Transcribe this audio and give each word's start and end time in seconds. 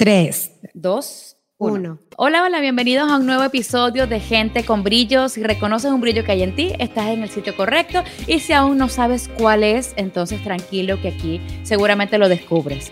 3, 0.00 0.52
2, 0.72 1.36
1. 1.58 1.98
Hola, 2.16 2.44
hola, 2.44 2.60
bienvenidos 2.60 3.10
a 3.10 3.18
un 3.18 3.26
nuevo 3.26 3.42
episodio 3.42 4.06
de 4.06 4.18
Gente 4.18 4.64
con 4.64 4.82
Brillos. 4.82 5.32
Si 5.32 5.42
reconoces 5.42 5.92
un 5.92 6.00
brillo 6.00 6.24
que 6.24 6.32
hay 6.32 6.42
en 6.42 6.56
ti, 6.56 6.72
estás 6.78 7.08
en 7.08 7.22
el 7.22 7.28
sitio 7.28 7.54
correcto. 7.54 8.02
Y 8.26 8.40
si 8.40 8.54
aún 8.54 8.78
no 8.78 8.88
sabes 8.88 9.28
cuál 9.36 9.62
es, 9.62 9.92
entonces 9.96 10.42
tranquilo 10.42 10.98
que 11.02 11.08
aquí 11.08 11.42
seguramente 11.64 12.16
lo 12.16 12.30
descubres. 12.30 12.90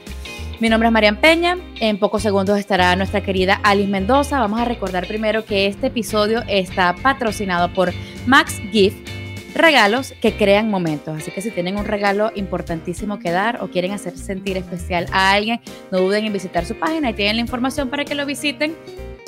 Mi 0.61 0.69
nombre 0.69 0.89
es 0.89 0.93
Marian 0.93 1.19
Peña. 1.19 1.57
En 1.81 1.99
pocos 1.99 2.21
segundos 2.21 2.59
estará 2.59 2.95
nuestra 2.95 3.23
querida 3.23 3.59
Alice 3.63 3.89
Mendoza. 3.89 4.39
Vamos 4.41 4.61
a 4.61 4.67
recordar 4.67 5.07
primero 5.07 5.47
que 5.47 5.67
este 5.67 5.87
episodio 5.87 6.43
está 6.47 6.95
patrocinado 6.95 7.73
por 7.73 7.95
Max 8.27 8.61
Gift 8.71 9.18
regalos 9.59 10.15
que 10.21 10.37
crean 10.37 10.71
momentos. 10.71 11.19
Así 11.19 11.31
que 11.31 11.43
si 11.43 11.51
tienen 11.51 11.77
un 11.77 11.85
regalo 11.85 12.33
importantísimo 12.35 13.19
que 13.19 13.31
dar 13.31 13.63
o 13.63 13.69
quieren 13.69 13.93
hacer 13.93 14.17
sentir 14.17 14.57
especial 14.57 15.07
a 15.13 15.33
alguien, 15.33 15.61
no 15.91 15.99
duden 15.99 16.25
en 16.25 16.33
visitar 16.33 16.65
su 16.65 16.75
página 16.75 17.11
y 17.11 17.15
tienen 17.15 17.37
la 17.37 17.43
información 17.43 17.91
para 17.91 18.05
que 18.05 18.15
lo 18.15 18.25
visiten 18.25 18.75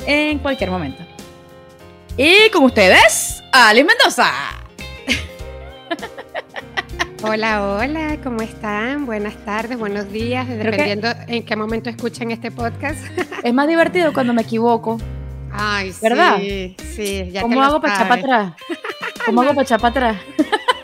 en 0.06 0.38
cualquier 0.38 0.70
momento. 0.70 1.02
Y 2.16 2.48
con 2.50 2.64
ustedes, 2.64 3.42
Ali 3.52 3.84
Mendoza. 3.84 4.30
Hola, 7.22 7.76
hola, 7.76 8.16
¿cómo 8.24 8.40
están? 8.40 9.04
Buenas 9.04 9.36
tardes, 9.44 9.78
buenos 9.78 10.10
días, 10.10 10.48
dependiendo 10.48 11.08
en 11.26 11.44
qué 11.44 11.54
momento 11.54 11.90
escuchen 11.90 12.30
este 12.30 12.50
podcast. 12.50 12.98
Es 13.42 13.52
más 13.52 13.68
divertido 13.68 14.14
cuando 14.14 14.32
me 14.32 14.42
equivoco. 14.42 14.98
Ay, 15.52 15.92
¿verdad? 16.00 16.38
sí, 16.38 16.76
sí. 16.94 17.30
Ya 17.30 17.42
¿Cómo 17.42 17.62
hago 17.62 17.80
para 17.80 17.94
echar 17.94 18.08
para 18.08 18.20
atrás? 18.20 18.52
¿Cómo 19.26 19.42
hago 19.42 19.50
para 19.50 19.62
echar 19.62 19.80
para 19.80 20.10
atrás? 20.10 20.22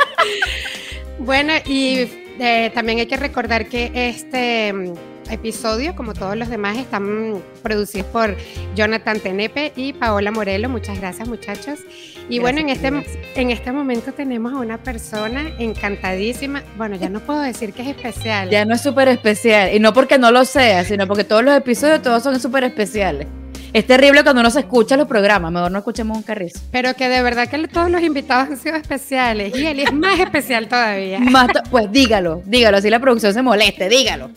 bueno, 1.19 1.53
y 1.67 2.09
eh, 2.39 2.71
también 2.75 2.99
hay 2.99 3.07
que 3.07 3.17
recordar 3.17 3.67
que 3.67 3.91
este 3.95 4.73
mm, 4.73 4.93
episodio, 5.31 5.97
como 5.97 6.15
todos 6.15 6.37
los 6.37 6.49
demás, 6.49 6.77
están 6.77 7.43
producidos 7.63 8.07
por 8.09 8.37
Jonathan 8.75 9.21
Tenepe 9.21 9.73
y 9.77 9.93
Paola 9.93 10.31
Morelo. 10.31 10.69
Muchas 10.69 10.99
gracias, 11.01 11.29
muchachos. 11.29 11.81
Y 12.29 12.41
bueno, 12.41 12.61
en 12.61 12.69
este, 12.69 12.89
en 13.37 13.51
este 13.51 13.73
momento 13.73 14.13
tenemos 14.13 14.53
a 14.53 14.57
una 14.57 14.79
persona 14.79 15.53
encantadísima. 15.59 16.63
Bueno, 16.77 16.97
ya 16.97 17.09
no 17.09 17.21
puedo 17.21 17.41
decir 17.41 17.73
que 17.73 17.83
es 17.83 17.89
especial. 17.89 18.51
Ya 18.51 18.65
no 18.65 18.75
es 18.75 18.83
súper 18.83 19.09
especial. 19.09 19.73
Y 19.73 19.79
no 19.79 19.93
porque 19.93 20.19
no 20.19 20.31
lo 20.31 20.45
sea, 20.45 20.85
sino 20.85 21.07
porque 21.07 21.25
todos 21.25 21.45
los 21.45 21.57
episodios 21.57 22.03
todos 22.03 22.23
son 22.23 22.41
súper 22.41 22.65
especiales. 22.65 23.29
Es 23.77 23.87
terrible 23.87 24.23
cuando 24.23 24.43
no 24.43 24.51
se 24.51 24.61
escucha 24.61 24.97
los 24.97 25.07
programas, 25.07 25.53
mejor 25.53 25.71
no 25.71 25.77
escuchemos 25.81 26.17
un 26.17 26.23
carrizo. 26.23 26.59
Pero 26.73 26.95
que 26.95 27.11
de 27.11 27.21
verdad 27.21 27.47
que 27.47 27.69
todos 27.69 27.91
los 27.91 28.01
invitados 28.01 28.49
han 28.49 28.57
sido 28.57 28.75
especiales 28.75 29.55
y 29.55 29.67
él 29.67 29.81
es 29.81 29.93
más 29.93 30.19
especial 30.19 30.67
todavía. 30.67 31.21
pues 31.71 31.93
dígalo, 31.93 32.41
dígalo, 32.47 32.79
así 32.79 32.89
la 32.89 33.01
producción 33.01 33.35
se 33.35 33.43
moleste, 33.43 33.91
dígalo. 33.91 34.31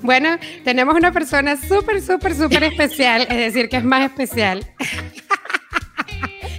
Bueno, 0.00 0.38
tenemos 0.62 0.94
una 0.94 1.10
persona 1.10 1.56
súper, 1.56 2.00
súper, 2.00 2.36
súper 2.36 2.62
especial, 2.62 3.22
es 3.22 3.52
decir, 3.52 3.68
que 3.68 3.78
es 3.78 3.84
más 3.84 4.04
especial. 4.04 4.64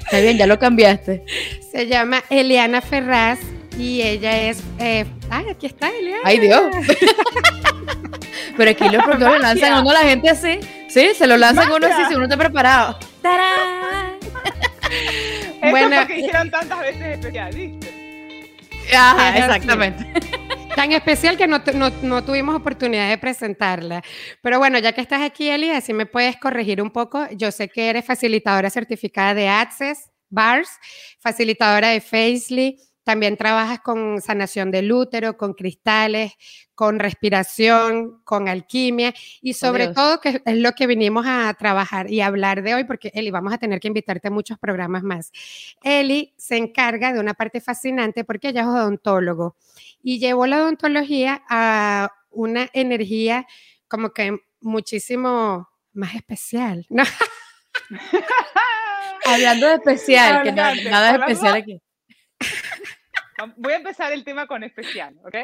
Está 0.03 0.19
bien, 0.19 0.37
ya 0.37 0.45
lo 0.45 0.59
cambiaste. 0.59 1.23
Se 1.71 1.87
llama 1.87 2.21
Eliana 2.29 2.81
Ferraz 2.81 3.39
y 3.77 4.01
ella 4.01 4.37
es. 4.37 4.63
Eh, 4.79 5.05
ay, 5.29 5.49
aquí 5.49 5.65
está 5.65 5.89
Eliana. 5.89 6.21
Ay, 6.23 6.39
Dios. 6.39 6.61
Pero 8.57 8.71
aquí 8.71 8.89
los 8.89 9.03
productores 9.03 9.41
lanzan 9.41 9.73
a 9.73 9.81
uno 9.81 9.93
la 9.93 10.01
gente 10.01 10.29
así. 10.29 10.59
Sí, 10.89 11.11
se 11.15 11.27
lo 11.27 11.37
lanzan 11.37 11.71
a 11.71 11.75
uno 11.75 11.87
así 11.87 12.03
si 12.07 12.15
uno 12.15 12.23
está 12.23 12.37
preparado. 12.37 12.99
¡Tarán! 13.21 14.13
bueno, 15.71 15.95
es 15.95 16.07
que 16.07 16.19
hicieron 16.19 16.51
tantas 16.51 16.79
veces 16.79 17.19
especial, 17.19 17.79
Ajá, 18.95 19.37
exactamente. 19.37 20.05
Tan 20.75 20.91
especial 20.91 21.37
que 21.37 21.47
no, 21.47 21.61
no, 21.75 21.89
no, 22.01 22.23
tuvimos 22.23 22.55
oportunidad 22.55 23.09
de 23.09 23.17
presentarla. 23.17 24.01
Pero 24.41 24.57
bueno, 24.57 24.79
ya 24.79 24.91
que 24.91 25.01
estás 25.01 25.21
aquí, 25.21 25.49
Eli, 25.49 25.69
así 25.69 25.93
me 25.93 26.05
puedes 26.05 26.37
corregir 26.37 26.81
un 26.81 26.89
poco. 26.89 27.27
Yo 27.31 27.51
sé 27.51 27.69
que 27.69 27.89
eres 27.89 28.05
facilitadora 28.05 28.69
certificada 28.69 29.33
de 29.35 29.47
Access, 29.47 30.09
BARS, 30.29 30.69
facilitadora 31.19 31.89
de 31.89 32.01
Facely, 32.01 32.79
también 33.03 33.37
trabajas 33.37 33.79
con 33.81 34.21
sanación 34.21 34.71
del 34.71 34.91
útero, 34.91 35.37
con 35.37 35.53
cristales, 35.53 36.33
con 36.75 36.99
respiración, 36.99 38.21
con 38.23 38.47
alquimia 38.47 39.13
y 39.41 39.53
sobre 39.53 39.89
todo 39.89 40.19
que 40.19 40.41
es 40.43 40.57
lo 40.57 40.71
que 40.71 40.87
vinimos 40.87 41.25
a 41.27 41.53
trabajar 41.53 42.09
y 42.09 42.21
hablar 42.21 42.63
de 42.63 42.75
hoy 42.75 42.83
porque 42.85 43.11
Eli, 43.13 43.31
vamos 43.31 43.53
a 43.53 43.57
tener 43.57 43.79
que 43.79 43.87
invitarte 43.87 44.29
a 44.29 44.31
muchos 44.31 44.57
programas 44.57 45.03
más. 45.03 45.31
Eli 45.83 46.33
se 46.37 46.57
encarga 46.57 47.13
de 47.13 47.19
una 47.19 47.33
parte 47.33 47.61
fascinante 47.61 48.23
porque 48.23 48.49
ella 48.49 48.61
es 48.61 48.67
odontólogo 48.67 49.55
y 50.01 50.19
llevó 50.19 50.47
la 50.47 50.61
odontología 50.61 51.43
a 51.49 52.09
una 52.29 52.69
energía 52.73 53.45
como 53.87 54.11
que 54.11 54.37
muchísimo 54.61 55.69
más 55.93 56.15
especial. 56.15 56.87
Hablando 59.25 59.67
de 59.67 59.75
especial, 59.75 60.43
que 60.43 60.51
nada 60.51 61.11
es 61.11 61.21
especial 61.21 61.53
aquí. 61.53 61.81
Voy 63.57 63.73
a 63.73 63.77
empezar 63.77 64.11
el 64.13 64.23
tema 64.23 64.47
con 64.47 64.63
especial, 64.63 65.15
¿ok? 65.23 65.35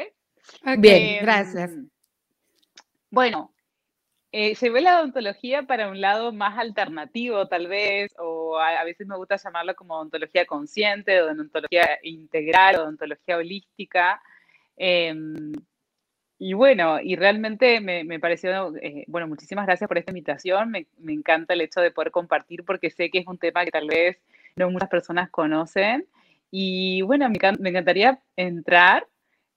Bien, 0.78 1.18
em, 1.18 1.22
gracias. 1.22 1.70
Bueno, 3.10 3.52
eh, 4.32 4.54
ve 4.70 4.80
la 4.80 5.00
odontología 5.00 5.64
para 5.64 5.88
un 5.88 6.00
lado 6.00 6.32
más 6.32 6.56
alternativo, 6.58 7.48
tal 7.48 7.66
vez, 7.66 8.14
o 8.18 8.58
a, 8.58 8.84
veces 8.84 9.06
me 9.06 9.16
gusta 9.16 9.36
llamarlo 9.36 9.74
como 9.74 9.94
odontología 9.94 10.46
consciente, 10.46 11.20
odontología 11.20 11.98
integral, 12.02 12.76
odontología 12.76 13.36
holística. 13.36 14.22
Em, 14.76 15.52
y 16.38 16.54
bueno, 16.54 17.00
y 17.02 17.16
realmente 17.16 17.80
me, 17.80 18.20
pareció, 18.20 18.74
eh, 18.76 19.04
bueno, 19.08 19.26
muchísimas 19.28 19.66
gracias 19.66 19.88
por 19.88 19.98
esta 19.98 20.12
invitación. 20.12 20.70
Me, 20.70 20.86
me, 20.98 21.12
encanta 21.12 21.54
el 21.54 21.60
hecho 21.62 21.80
de 21.80 21.90
poder 21.90 22.10
compartir 22.12 22.64
porque 22.64 22.90
sé 22.90 23.10
que 23.10 23.18
es 23.18 23.26
un 23.26 23.36
tema 23.36 23.64
que 23.64 23.70
tal 23.72 23.88
vez 23.88 24.16
no 24.56 24.70
muchas 24.70 24.88
personas 24.88 25.28
conocen. 25.30 26.06
Y 26.50 27.02
bueno, 27.02 27.28
me, 27.28 27.36
encantaría 27.68 28.20
entrar 28.36 29.06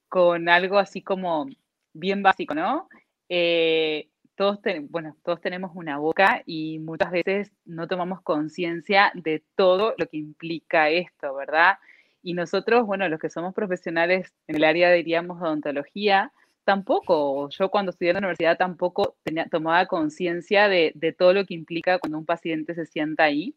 con 0.08 0.48
algo 0.48 0.78
así 0.78 1.02
como 1.02 1.46
bien 1.92 2.22
básico, 2.22 2.54
¿no? 2.54 2.88
Eh, 3.28 4.08
todos, 4.36 4.60
bueno, 4.90 5.16
todos 5.24 5.40
tenemos 5.40 5.72
una 5.74 5.98
boca 5.98 6.42
y 6.46 6.78
muchas 6.80 7.10
veces 7.10 7.52
no 7.64 7.86
tomamos 7.88 8.20
conciencia 8.22 9.12
de 9.14 9.44
todo 9.56 9.94
lo 9.96 10.06
que 10.06 10.16
implica 10.18 10.90
esto, 10.90 11.34
¿verdad? 11.34 11.78
Y 12.22 12.34
nosotros, 12.34 12.86
bueno, 12.86 13.08
los 13.08 13.20
que 13.20 13.30
somos 13.30 13.54
profesionales 13.54 14.32
en 14.46 14.56
el 14.56 14.64
área, 14.64 14.90
diríamos, 14.92 15.40
odontología, 15.40 16.32
tampoco, 16.64 17.48
yo 17.50 17.70
cuando 17.70 17.90
estudié 17.90 18.10
en 18.10 18.14
la 18.14 18.20
universidad 18.20 18.56
tampoco 18.56 19.16
tenía, 19.22 19.46
tomaba 19.46 19.86
conciencia 19.86 20.68
de, 20.68 20.92
de, 20.94 21.12
todo 21.12 21.34
lo 21.34 21.44
que 21.44 21.54
implica 21.54 21.98
cuando 21.98 22.18
un 22.18 22.26
paciente 22.26 22.74
se 22.74 22.86
sienta 22.86 23.24
ahí 23.24 23.54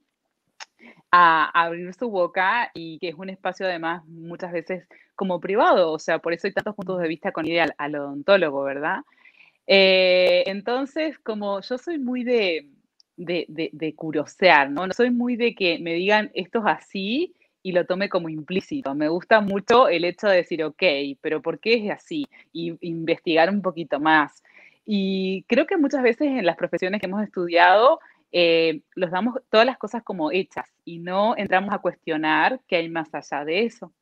a 1.12 1.50
abrir 1.50 1.94
su 1.94 2.10
boca 2.10 2.72
y 2.74 3.00
que 3.00 3.10
es 3.10 3.16
un 3.16 3.30
espacio 3.30 3.66
además 3.66 4.06
muchas 4.06 4.52
veces 4.52 4.88
como 5.16 5.40
privado, 5.40 5.92
o 5.92 6.00
sea, 6.00 6.20
por 6.20 6.34
eso 6.34 6.48
hay 6.48 6.54
tantos 6.54 6.76
puntos 6.76 7.02
de 7.02 7.08
vista 7.08 7.32
con 7.32 7.48
ideal 7.48 7.74
al 7.78 7.96
odontólogo, 7.96 8.64
¿verdad? 8.64 9.00
Eh, 9.66 10.44
entonces, 10.46 11.18
como 11.20 11.62
yo 11.62 11.78
soy 11.78 11.98
muy 11.98 12.24
de, 12.24 12.70
de, 13.18 13.94
curiosear. 13.96 14.70
No 14.70 14.88
soy 14.92 15.12
muy 15.12 15.36
de 15.36 15.56
que 15.56 15.80
me 15.80 15.94
digan 15.94 16.32
esto 16.34 16.60
es 16.60 16.66
así 16.68 17.36
y 17.64 17.72
lo 17.74 17.86
tome 17.86 18.10
como 18.10 18.30
implícito. 18.30 18.96
Me 18.96 19.10
gusta 19.10 19.42
mucho 19.42 19.90
el 19.90 20.06
hecho 20.06 20.28
de 20.28 20.38
decir, 20.38 20.64
ok, 20.64 20.84
pero 21.22 21.42
¿por 21.42 21.60
qué 21.60 21.86
es 21.86 21.92
así? 21.92 22.26
Y 22.54 22.78
investigar 22.88 23.50
un 23.50 23.62
poquito 23.62 24.00
más. 24.00 24.44
Y 24.86 25.44
creo 25.48 25.68
que 25.68 25.78
muchas 25.78 26.02
veces 26.02 26.28
en 26.28 26.46
las 26.46 26.56
profesiones 26.56 27.02
que 27.02 27.08
hemos 27.08 27.24
estudiado 27.24 28.00
eh, 28.32 28.82
los 28.96 29.12
damos 29.12 29.36
todas 29.50 29.66
las 29.66 29.78
cosas 29.78 30.04
como 30.04 30.32
hechas 30.32 30.68
y 30.84 31.00
no 31.00 31.36
entramos 31.38 31.74
a 31.74 31.80
cuestionar 31.80 32.62
qué 32.68 32.78
hay 32.78 32.90
más 32.90 33.14
allá 33.14 33.46
de 33.46 33.66
eso. 33.66 33.94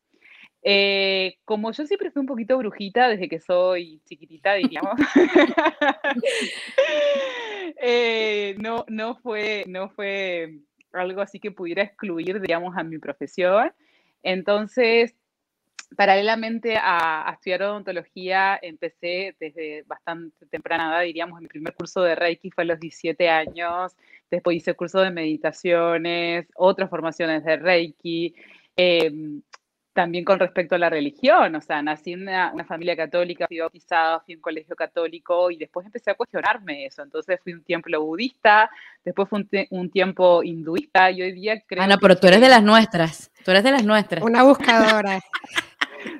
Eh, 0.67 1.37
como 1.45 1.71
yo 1.71 1.85
siempre 1.85 2.09
fui 2.09 2.21
un 2.21 2.25
poquito 2.25 2.57
brujita 2.57 3.07
desde 3.07 3.29
que 3.29 3.39
soy 3.39 4.01
chiquitita, 4.05 4.55
diríamos, 4.55 4.95
eh, 7.81 8.55
no, 8.57 8.83
no, 8.87 9.15
fue, 9.17 9.63
no 9.67 9.89
fue 9.89 10.61
algo 10.91 11.21
así 11.21 11.39
que 11.39 11.51
pudiera 11.51 11.83
excluir, 11.83 12.41
digamos, 12.41 12.75
a 12.77 12.83
mi 12.83 12.97
profesión. 12.97 13.71
Entonces, 14.23 15.15
paralelamente 15.95 16.77
a, 16.77 17.29
estudiar 17.33 17.63
odontología, 17.63 18.59
empecé 18.61 19.35
desde 19.39 19.83
bastante 19.83 20.45
temprana 20.47 20.91
edad, 20.91 21.03
diríamos, 21.03 21.41
mi 21.41 21.47
primer 21.47 21.73
curso 21.73 22.01
de 22.01 22.15
Reiki 22.15 22.51
fue 22.51 22.63
a 22.63 22.67
los 22.67 22.79
17 22.79 23.29
años, 23.29 23.95
después 24.29 24.57
hice 24.57 24.75
curso 24.75 25.01
de 25.01 25.11
meditaciones, 25.11 26.47
otras 26.55 26.89
formaciones 26.89 27.43
de 27.43 27.57
Reiki, 27.57 28.35
em, 28.75 29.41
también 29.95 30.25
con 30.25 30.37
respecto 30.39 30.75
a 30.75 30.77
la 30.77 30.89
religión, 30.89 31.55
o 31.55 31.61
sea, 31.61 31.81
nací 31.81 32.11
en 32.11 32.23
una, 32.23 32.65
familia 32.67 32.97
católica, 32.97 33.47
fui 33.47 33.59
bautizada, 33.59 34.19
fui 34.19 34.33
a 34.33 34.37
un 34.37 34.41
colegio 34.41 34.75
católico 34.75 35.49
y 35.49 35.55
después 35.55 35.85
empecé 35.85 36.11
a 36.11 36.15
cuestionarme 36.15 36.85
eso. 36.85 37.01
Entonces 37.01 37.39
fui 37.41 37.53
un 37.53 37.63
tiempo 37.63 37.89
budista, 38.01 38.69
después 39.05 39.29
fue 39.29 39.45
un, 39.69 39.89
tiempo 39.89 40.43
hinduista 40.43 41.09
y 41.11 41.21
hoy 41.21 41.31
día 41.31 41.61
creo... 41.65 41.81
Ana, 41.81 41.97
pero 41.97 42.17
tú 42.17 42.27
eres 42.27 42.41
de 42.41 42.49
las 42.49 42.61
nuestras, 42.61 43.31
tú 43.45 43.51
eres 43.51 43.63
de 43.63 43.71
las 43.71 43.85
nuestras. 43.85 44.21
Una 44.21 44.43
buscadora. 44.43 45.21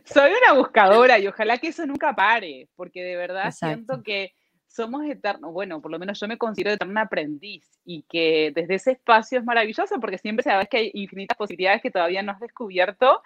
Soy 0.06 0.32
una 0.32 0.54
buscadora 0.54 1.20
y 1.20 1.28
ojalá 1.28 1.58
que 1.58 1.68
eso 1.68 1.86
nunca 1.86 2.14
pare, 2.14 2.70
porque 2.76 3.04
de 3.04 3.16
verdad 3.16 3.52
siento 3.52 4.04
que 4.04 4.34
somos 4.68 5.06
eternos, 5.06 5.54
bueno, 5.54 5.82
por 5.82 5.90
lo 5.90 6.00
menos 6.00 6.20
yo 6.20 6.28
me 6.28 6.38
considero 6.38 6.76
eterna 6.76 7.02
aprendiz 7.02 7.66
y 7.86 8.04
que 8.10 8.52
desde 8.54 8.76
ese 8.76 8.92
espacio 8.92 9.40
es 9.40 9.46
maravilloso 9.46 10.00
porque 10.02 10.18
siempre 10.18 10.44
sabes 10.44 10.68
que 10.68 10.78
hay 10.78 10.92
infinitas 10.94 11.38
posibilidades 11.38 11.82
que 11.82 11.92
todavía 11.92 12.22
no 12.22 12.34
has 12.34 12.42
descubierto 12.42 13.22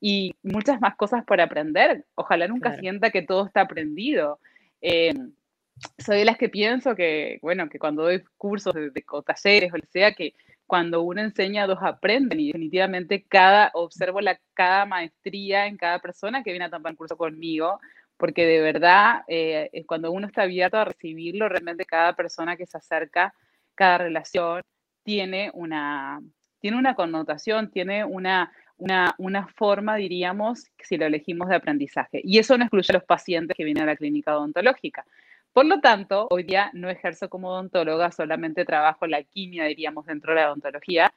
y 0.00 0.34
muchas 0.42 0.80
más 0.80 0.96
cosas 0.96 1.22
por 1.24 1.40
aprender. 1.40 2.06
Ojalá 2.14 2.48
nunca 2.48 2.78
sienta 2.78 3.10
que 3.10 3.22
todo 3.22 3.46
está 3.46 3.62
aprendido. 3.62 4.40
Eh, 4.80 5.14
soy 5.98 6.18
de 6.18 6.24
las 6.24 6.38
que 6.38 6.48
pienso 6.48 6.94
que, 6.94 7.38
bueno, 7.42 7.68
que 7.68 7.78
cuando 7.78 8.04
doy 8.04 8.22
cursos 8.38 8.72
de, 8.74 8.90
de, 8.90 9.04
o 9.10 9.22
talleres 9.22 9.72
o 9.72 9.76
lo 9.76 9.84
sea, 9.90 10.14
que 10.14 10.34
cuando 10.66 11.02
uno 11.02 11.20
enseña, 11.20 11.66
dos 11.66 11.78
aprenden 11.82 12.40
y 12.40 12.46
definitivamente 12.48 13.24
cada, 13.28 13.70
observo 13.74 14.20
la, 14.20 14.38
cada 14.54 14.86
maestría 14.86 15.66
en 15.66 15.76
cada 15.76 15.98
persona 15.98 16.42
que 16.42 16.50
viene 16.50 16.66
a 16.66 16.70
tomar 16.70 16.92
un 16.92 16.96
curso 16.96 17.16
conmigo, 17.16 17.80
porque 18.16 18.46
de 18.46 18.60
verdad, 18.60 19.22
eh, 19.28 19.84
cuando 19.86 20.10
uno 20.12 20.26
está 20.26 20.42
abierto 20.42 20.78
a 20.78 20.84
recibirlo, 20.84 21.48
realmente 21.48 21.84
cada 21.84 22.14
persona 22.14 22.56
que 22.56 22.66
se 22.66 22.78
acerca, 22.78 23.34
cada 23.74 23.98
relación 23.98 24.62
tiene 25.02 25.50
una, 25.52 26.20
tiene 26.60 26.78
una 26.78 26.94
connotación, 26.94 27.70
tiene 27.70 28.04
una, 28.04 28.52
una, 28.78 29.14
una, 29.18 29.46
forma, 29.48 29.96
diríamos, 29.96 30.66
si 30.82 30.96
lo 30.96 31.06
elegimos 31.06 31.48
de 31.48 31.56
aprendizaje. 31.56 32.20
Y 32.24 32.38
eso 32.38 32.56
no 32.56 32.64
excluye 32.64 32.86
a 32.90 32.94
los 32.94 33.04
pacientes 33.04 33.56
que 33.56 33.64
vienen 33.64 33.82
a 33.82 33.86
la 33.86 33.96
clínica 33.96 34.36
odontológica. 34.36 35.04
Por 35.54 35.66
lo 35.66 35.80
tanto, 35.80 36.26
hoy 36.30 36.42
día 36.42 36.70
no 36.72 36.90
ejerzo 36.90 37.30
como 37.30 37.50
odontóloga, 37.50 38.10
solamente 38.10 38.64
trabajo 38.64 39.06
la 39.06 39.22
quimia, 39.22 39.66
diríamos, 39.66 40.04
dentro 40.04 40.34
de 40.34 40.40
la 40.40 40.48
odontología. 40.48 41.14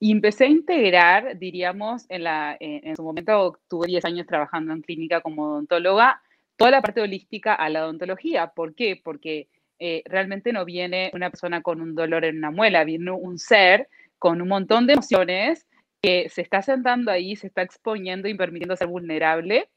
Y 0.00 0.10
empecé 0.10 0.46
a 0.46 0.48
integrar, 0.48 1.38
diríamos, 1.38 2.04
en, 2.08 2.24
la, 2.24 2.56
en, 2.58 2.96
su 2.96 3.04
momento 3.04 3.60
tuve 3.68 3.86
10 3.86 4.04
años 4.04 4.26
trabajando 4.26 4.72
en 4.72 4.82
clínica 4.82 5.20
como 5.20 5.44
odontóloga, 5.44 6.20
toda 6.56 6.72
la 6.72 6.82
parte 6.82 7.00
holística 7.00 7.54
a 7.54 7.68
la 7.68 7.84
odontología. 7.84 8.48
¿Por 8.48 8.74
qué? 8.74 9.00
Porque 9.02 9.48
eh, 9.78 10.02
realmente 10.06 10.52
no 10.52 10.64
viene 10.64 11.12
una 11.14 11.30
persona 11.30 11.62
con 11.62 11.80
un 11.80 11.94
dolor 11.94 12.24
en 12.24 12.38
una 12.38 12.50
muela, 12.50 12.82
viene 12.82 13.12
un 13.12 13.38
ser 13.38 13.88
con 14.18 14.42
un 14.42 14.48
montón 14.48 14.88
de 14.88 14.94
emociones 14.94 15.68
que 16.02 16.28
se 16.30 16.42
está 16.42 16.62
sentando 16.62 17.12
ahí, 17.12 17.36
se 17.36 17.46
está 17.46 17.62
exponiendo 17.62 18.26
y 18.26 18.34
permitiendo 18.34 18.74
ser 18.74 18.88
vulnerable 18.88 19.68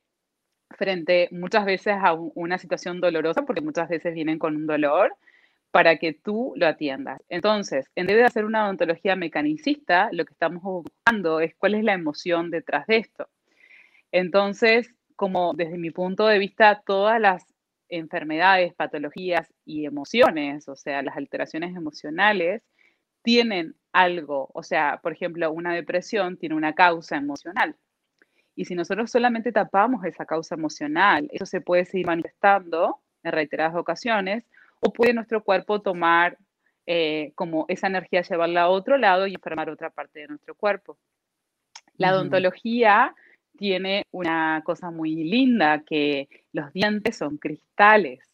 frente 0.71 1.29
muchas 1.31 1.65
veces 1.65 1.95
a 1.99 2.13
una 2.13 2.57
situación 2.57 3.01
dolorosa, 3.01 3.43
porque 3.43 3.61
muchas 3.61 3.89
veces 3.89 4.13
vienen 4.13 4.39
con 4.39 4.55
un 4.55 4.67
dolor, 4.67 5.15
para 5.71 5.97
que 5.97 6.13
tú 6.13 6.53
lo 6.57 6.67
atiendas. 6.67 7.21
Entonces, 7.29 7.89
en 7.95 8.05
vez 8.07 8.17
de 8.17 8.25
hacer 8.25 8.45
una 8.45 8.65
odontología 8.65 9.15
mecanicista, 9.15 10.09
lo 10.11 10.25
que 10.25 10.33
estamos 10.33 10.61
buscando 10.61 11.39
es 11.39 11.55
cuál 11.55 11.75
es 11.75 11.83
la 11.83 11.93
emoción 11.93 12.51
detrás 12.51 12.85
de 12.87 12.97
esto. 12.97 13.29
Entonces, 14.11 14.93
como 15.15 15.53
desde 15.53 15.77
mi 15.77 15.91
punto 15.91 16.27
de 16.27 16.39
vista, 16.39 16.81
todas 16.85 17.19
las 17.21 17.45
enfermedades, 17.87 18.73
patologías 18.73 19.53
y 19.65 19.85
emociones, 19.85 20.67
o 20.67 20.75
sea, 20.75 21.01
las 21.01 21.15
alteraciones 21.17 21.75
emocionales, 21.75 22.63
tienen 23.23 23.75
algo, 23.93 24.49
o 24.53 24.63
sea, 24.63 24.99
por 25.01 25.13
ejemplo, 25.13 25.51
una 25.51 25.73
depresión 25.73 26.37
tiene 26.37 26.55
una 26.55 26.73
causa 26.73 27.17
emocional. 27.17 27.75
Y 28.55 28.65
si 28.65 28.75
nosotros 28.75 29.09
solamente 29.09 29.51
tapamos 29.51 30.05
esa 30.05 30.25
causa 30.25 30.55
emocional, 30.55 31.29
eso 31.31 31.45
se 31.45 31.61
puede 31.61 31.85
seguir 31.85 32.07
manifestando 32.07 32.99
en 33.23 33.31
reiteradas 33.31 33.75
ocasiones 33.75 34.45
o 34.79 34.91
puede 34.91 35.13
nuestro 35.13 35.43
cuerpo 35.43 35.81
tomar 35.81 36.37
eh, 36.85 37.31
como 37.35 37.65
esa 37.67 37.87
energía, 37.87 38.21
llevarla 38.21 38.63
a 38.63 38.69
otro 38.69 38.97
lado 38.97 39.27
y 39.27 39.35
enfermar 39.35 39.69
otra 39.69 39.89
parte 39.89 40.21
de 40.21 40.27
nuestro 40.27 40.55
cuerpo. 40.55 40.97
La 41.95 42.13
odontología 42.13 43.13
tiene 43.57 44.07
una 44.11 44.63
cosa 44.65 44.89
muy 44.89 45.15
linda, 45.15 45.83
que 45.85 46.27
los 46.51 46.73
dientes 46.73 47.17
son 47.17 47.37
cristales, 47.37 48.27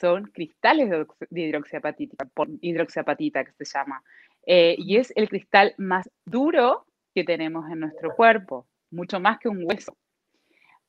son 0.00 0.24
cristales 0.24 0.88
de 0.88 1.40
hidroxiapatita, 1.40 2.24
por 2.32 2.48
hidroxiapatita 2.60 3.44
que 3.44 3.52
se 3.52 3.64
llama, 3.66 4.02
eh, 4.46 4.74
y 4.78 4.96
es 4.96 5.12
el 5.16 5.28
cristal 5.28 5.74
más 5.76 6.08
duro 6.24 6.86
que 7.14 7.24
tenemos 7.24 7.70
en 7.70 7.80
nuestro 7.80 8.14
cuerpo 8.14 8.66
mucho 8.90 9.20
más 9.20 9.38
que 9.38 9.48
un 9.48 9.62
hueso. 9.64 9.96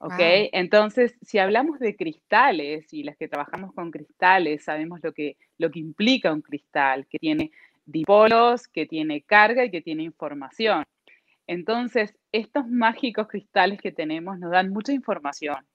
¿Ok? 0.01 0.16
Entonces, 0.18 1.18
si 1.22 1.40
hablamos 1.40 1.78
de 1.80 1.98
cristales 1.98 2.94
y 2.94 3.04
las 3.04 3.18
que 3.18 3.28
trabajamos 3.28 3.74
con 3.74 3.92
cristales, 3.92 4.63
sabemos 4.63 5.01
lo 5.04 5.13
que, 5.13 5.36
lo 5.57 5.69
que 5.72 5.80
implica 5.80 6.31
un 6.31 6.42
cristal, 6.42 7.06
que 7.07 7.19
tiene 7.19 7.51
dipolos, 7.86 8.68
que 8.69 8.86
tiene 8.86 9.22
carga 9.22 9.66
y 9.66 9.72
que 9.72 9.81
tiene 9.81 10.04
información. 10.04 10.86
Entonces, 11.48 12.16
estos 12.31 12.68
mágicos 12.68 13.28
cristales 13.28 13.81
que 13.81 13.92
tenemos 13.92 14.40
nos 14.40 14.51
dan 14.51 14.69
mucha 14.69 14.94
información, 14.94 15.66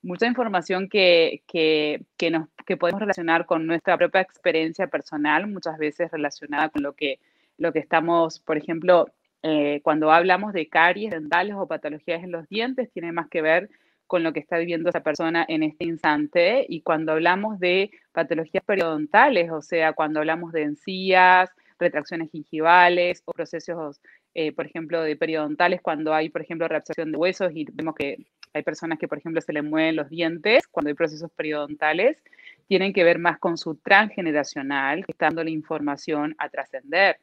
mucha 0.00 0.26
información 0.26 0.88
que, 0.88 1.42
que, 1.46 2.02
que, 2.16 2.30
nos, 2.30 2.48
que 2.64 2.76
podemos 2.76 3.00
relacionar 3.00 3.44
con 3.44 3.66
nuestra 3.66 3.98
propia 3.98 4.22
experiencia 4.22 4.86
personal, 4.86 5.48
muchas 5.48 5.76
veces 5.76 6.10
relacionada 6.10 6.70
con 6.70 6.82
lo 6.82 6.94
que, 6.94 7.18
lo 7.58 7.72
que 7.72 7.80
estamos, 7.80 8.38
por 8.38 8.56
ejemplo, 8.56 9.08
eh, 9.48 9.80
cuando 9.84 10.10
hablamos 10.10 10.52
de 10.52 10.68
caries 10.68 11.12
dentales 11.12 11.54
o 11.56 11.68
patologías 11.68 12.24
en 12.24 12.32
los 12.32 12.48
dientes, 12.48 12.90
tiene 12.90 13.12
más 13.12 13.28
que 13.28 13.42
ver 13.42 13.70
con 14.08 14.24
lo 14.24 14.32
que 14.32 14.40
está 14.40 14.58
viviendo 14.58 14.88
esa 14.88 15.04
persona 15.04 15.44
en 15.46 15.62
este 15.62 15.84
instante. 15.84 16.66
Y 16.68 16.82
cuando 16.82 17.12
hablamos 17.12 17.60
de 17.60 17.92
patologías 18.10 18.64
periodontales, 18.64 19.52
o 19.52 19.62
sea, 19.62 19.92
cuando 19.92 20.18
hablamos 20.18 20.50
de 20.50 20.62
encías, 20.62 21.48
retracciones 21.78 22.32
gingivales 22.32 23.22
o 23.24 23.32
procesos, 23.32 24.00
eh, 24.34 24.50
por 24.50 24.66
ejemplo, 24.66 25.00
de 25.00 25.14
periodontales, 25.14 25.80
cuando 25.80 26.12
hay, 26.12 26.28
por 26.28 26.42
ejemplo, 26.42 26.66
reabsorción 26.66 27.12
de 27.12 27.18
huesos 27.18 27.52
y 27.54 27.66
vemos 27.72 27.94
que 27.94 28.26
hay 28.52 28.64
personas 28.64 28.98
que, 28.98 29.06
por 29.06 29.18
ejemplo, 29.18 29.40
se 29.40 29.52
le 29.52 29.62
mueven 29.62 29.94
los 29.94 30.08
dientes 30.08 30.66
cuando 30.66 30.88
hay 30.88 30.94
procesos 30.94 31.30
periodontales, 31.36 32.20
tienen 32.66 32.92
que 32.92 33.04
ver 33.04 33.20
más 33.20 33.38
con 33.38 33.58
su 33.58 33.76
transgeneracional, 33.76 35.06
que 35.06 35.12
está 35.12 35.26
dando 35.26 35.44
la 35.44 35.50
información 35.50 36.34
a 36.38 36.48
trascender. 36.48 37.20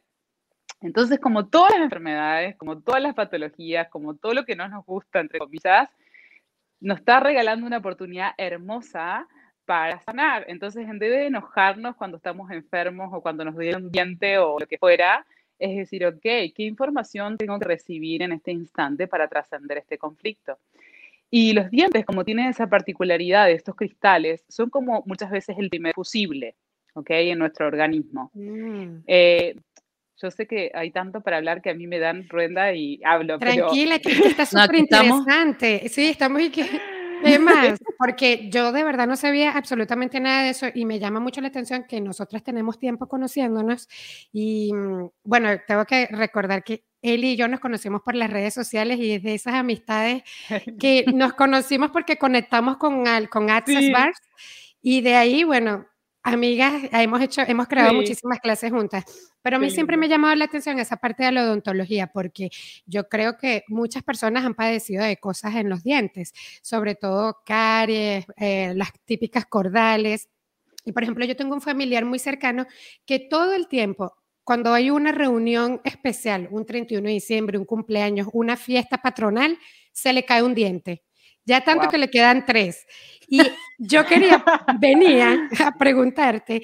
Entonces, 0.83 1.19
como 1.19 1.47
todas 1.47 1.71
las 1.71 1.81
enfermedades, 1.81 2.55
como 2.57 2.81
todas 2.81 3.01
las 3.01 3.15
patologías, 3.15 3.89
como 3.89 4.15
todo 4.15 4.33
lo 4.33 4.45
que 4.45 4.55
no 4.55 4.67
nos 4.67 4.85
gusta, 4.85 5.21
entre 5.21 5.39
comillas, 5.39 5.89
nos 6.81 6.99
está 6.99 7.21
regalando 7.21 7.65
una 7.65 7.77
oportunidad 7.77 8.31
hermosa 8.37 9.27
para 9.65 10.01
sanar. 10.03 10.45
Entonces, 10.49 10.87
en 10.87 10.99
vez 10.99 11.11
de 11.11 11.27
enojarnos 11.27 11.95
cuando 11.95 12.17
estamos 12.17 12.51
enfermos 12.51 13.09
o 13.13 13.21
cuando 13.21 13.45
nos 13.45 13.55
duele 13.55 13.77
un 13.77 13.91
diente 13.91 14.37
o 14.37 14.59
lo 14.59 14.67
que 14.67 14.77
fuera, 14.77 15.25
es 15.57 15.77
decir, 15.77 16.05
ok, 16.05 16.21
¿qué 16.21 16.53
información 16.57 17.37
tengo 17.37 17.57
que 17.59 17.65
recibir 17.65 18.21
en 18.21 18.33
este 18.33 18.51
instante 18.51 19.07
para 19.07 19.29
trascender 19.29 19.77
este 19.77 19.97
conflicto? 19.97 20.57
Y 21.31 21.53
los 21.53 21.71
dientes, 21.71 22.05
como 22.05 22.25
tienen 22.25 22.49
esa 22.49 22.67
particularidad 22.67 23.45
de 23.45 23.53
estos 23.53 23.75
cristales, 23.75 24.43
son 24.49 24.69
como 24.69 25.01
muchas 25.05 25.31
veces 25.31 25.57
el 25.57 25.69
primer 25.69 25.93
fusible, 25.93 26.55
¿ok? 26.93 27.09
En 27.09 27.39
nuestro 27.39 27.65
organismo. 27.65 28.29
Mm. 28.33 28.97
Eh, 29.07 29.55
yo 30.23 30.31
sé 30.31 30.47
que 30.47 30.71
hay 30.73 30.89
tanto 30.91 31.19
para 31.21 31.37
hablar 31.37 31.61
que 31.61 31.69
a 31.69 31.73
mí 31.73 31.85
me 31.85 31.99
dan 31.99 32.29
rueda 32.29 32.73
y 32.73 33.01
hablo. 33.03 33.37
Tranquila, 33.37 33.99
que 33.99 34.11
está 34.11 34.45
súper 34.45 34.75
interesante. 34.75 35.89
Sí, 35.89 36.07
estamos 36.07 36.41
y 36.41 36.49
que... 36.49 37.39
más, 37.39 37.79
porque 37.97 38.49
yo 38.49 38.71
de 38.71 38.83
verdad 38.83 39.07
no 39.07 39.17
sabía 39.17 39.51
absolutamente 39.51 40.19
nada 40.19 40.43
de 40.43 40.49
eso 40.49 40.67
y 40.73 40.85
me 40.85 40.99
llama 40.99 41.19
mucho 41.19 41.41
la 41.41 41.49
atención 41.49 41.85
que 41.87 41.99
nosotras 41.99 42.41
tenemos 42.43 42.79
tiempo 42.79 43.07
conociéndonos 43.07 43.87
y 44.31 44.73
mm, 44.73 45.09
bueno, 45.23 45.49
tengo 45.67 45.85
que 45.85 46.07
recordar 46.07 46.63
que 46.63 46.83
él 47.01 47.23
y 47.25 47.35
yo 47.35 47.49
nos 47.49 47.59
conocimos 47.59 48.01
por 48.01 48.15
las 48.15 48.29
redes 48.29 48.53
sociales 48.53 48.97
y 48.99 49.11
es 49.13 49.23
de 49.23 49.35
esas 49.35 49.55
amistades 49.55 50.23
que 50.79 51.05
nos 51.13 51.33
conocimos 51.33 51.91
porque 51.91 52.17
conectamos 52.17 52.77
con, 52.77 53.03
con 53.29 53.49
Access 53.49 53.91
Bars 53.91 54.21
y 54.81 55.01
de 55.01 55.15
ahí, 55.15 55.43
bueno, 55.43 55.85
amigas, 56.23 56.83
hemos 56.93 57.21
hecho, 57.21 57.41
hemos 57.45 57.67
creado 57.67 57.93
muchísimas 57.93 58.39
clases 58.39 58.71
juntas, 58.71 59.03
pero 59.41 59.57
a 59.57 59.59
mí 59.59 59.69
siempre 59.69 59.97
me 59.97 60.05
ha 60.05 60.09
llamado 60.09 60.33
la 60.35 60.45
atención 60.45 60.79
esa 60.79 60.97
parte 60.97 61.23
de 61.23 61.31
la 61.33 61.43
odontología, 61.43 62.07
porque 62.07 62.49
yo 62.85 63.09
creo 63.09 63.37
que 63.37 63.63
muchas 63.67 64.03
personas 64.03 64.45
han 64.45 64.55
padecido 64.55 65.03
de 65.03 65.17
cosas 65.17 65.55
en 65.55 65.69
los 65.69 65.83
dientes, 65.83 66.33
sobre 66.61 66.95
todo 66.95 67.41
caries, 67.45 68.25
eh, 68.37 68.73
las 68.75 68.91
típicas 69.05 69.45
cordales. 69.45 70.29
Y 70.85 70.93
por 70.93 71.03
ejemplo, 71.03 71.25
yo 71.25 71.35
tengo 71.35 71.53
un 71.53 71.61
familiar 71.61 72.05
muy 72.05 72.19
cercano 72.19 72.65
que 73.05 73.19
todo 73.19 73.53
el 73.53 73.67
tiempo, 73.67 74.15
cuando 74.43 74.73
hay 74.73 74.89
una 74.89 75.11
reunión 75.11 75.81
especial, 75.83 76.47
un 76.51 76.65
31 76.65 77.07
de 77.07 77.13
diciembre, 77.13 77.57
un 77.57 77.65
cumpleaños, 77.65 78.27
una 78.33 78.57
fiesta 78.57 78.97
patronal, 78.97 79.57
se 79.91 80.13
le 80.13 80.25
cae 80.25 80.43
un 80.43 80.55
diente. 80.55 81.03
Ya 81.45 81.61
tanto 81.61 81.89
que 81.89 81.97
le 81.97 82.09
quedan 82.09 82.45
tres. 82.45 82.85
Y 83.33 83.41
yo 83.79 84.05
quería, 84.05 84.45
venía 84.79 85.49
a 85.65 85.75
preguntarte, 85.75 86.61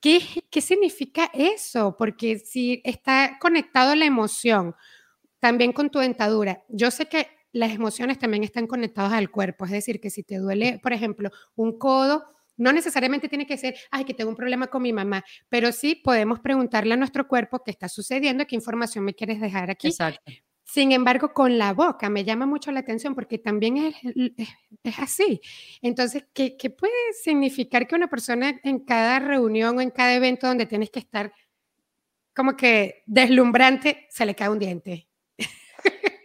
¿qué, 0.00 0.22
¿qué 0.50 0.62
significa 0.62 1.30
eso? 1.34 1.94
Porque 1.98 2.38
si 2.38 2.80
está 2.84 3.36
conectado 3.38 3.94
la 3.94 4.06
emoción 4.06 4.74
también 5.40 5.74
con 5.74 5.90
tu 5.90 5.98
dentadura, 5.98 6.62
yo 6.70 6.90
sé 6.90 7.04
que 7.06 7.28
las 7.52 7.70
emociones 7.72 8.18
también 8.18 8.44
están 8.44 8.66
conectadas 8.66 9.12
al 9.12 9.30
cuerpo, 9.30 9.66
es 9.66 9.72
decir, 9.72 10.00
que 10.00 10.08
si 10.08 10.22
te 10.22 10.38
duele, 10.38 10.80
por 10.82 10.94
ejemplo, 10.94 11.30
un 11.54 11.78
codo, 11.78 12.24
no 12.56 12.72
necesariamente 12.72 13.28
tiene 13.28 13.46
que 13.46 13.58
ser, 13.58 13.76
ay, 13.90 14.06
que 14.06 14.14
tengo 14.14 14.30
un 14.30 14.36
problema 14.36 14.68
con 14.68 14.80
mi 14.80 14.94
mamá, 14.94 15.22
pero 15.50 15.70
sí 15.70 15.96
podemos 16.02 16.40
preguntarle 16.40 16.94
a 16.94 16.96
nuestro 16.96 17.28
cuerpo 17.28 17.62
qué 17.62 17.70
está 17.70 17.90
sucediendo, 17.90 18.46
qué 18.46 18.54
información 18.54 19.04
me 19.04 19.12
quieres 19.12 19.38
dejar 19.38 19.70
aquí. 19.70 19.88
Exacto 19.88 20.32
Sin 20.76 20.92
embargo, 20.92 21.32
con 21.32 21.56
la 21.56 21.72
boca 21.72 22.10
me 22.10 22.22
llama 22.22 22.44
mucho 22.44 22.70
la 22.70 22.80
atención 22.80 23.14
porque 23.14 23.38
también 23.38 23.78
es, 23.78 23.94
es, 24.84 24.98
así. 24.98 25.40
Entonces, 25.80 26.26
¿qué, 26.34 26.58
¿qué, 26.58 26.68
puede 26.68 26.92
significar 27.14 27.86
que 27.86 27.94
una 27.94 28.08
persona 28.08 28.60
en 28.62 28.80
cada 28.80 29.18
reunión 29.18 29.78
o 29.78 29.80
en 29.80 29.88
cada 29.88 30.14
evento 30.14 30.46
donde 30.46 30.66
tienes 30.66 30.90
que 30.90 30.98
estar 30.98 31.32
como 32.34 32.58
que 32.58 33.04
deslumbrante, 33.06 34.06
se 34.10 34.26
le 34.26 34.34
cae 34.34 34.50
un 34.50 34.58
diente? 34.58 35.08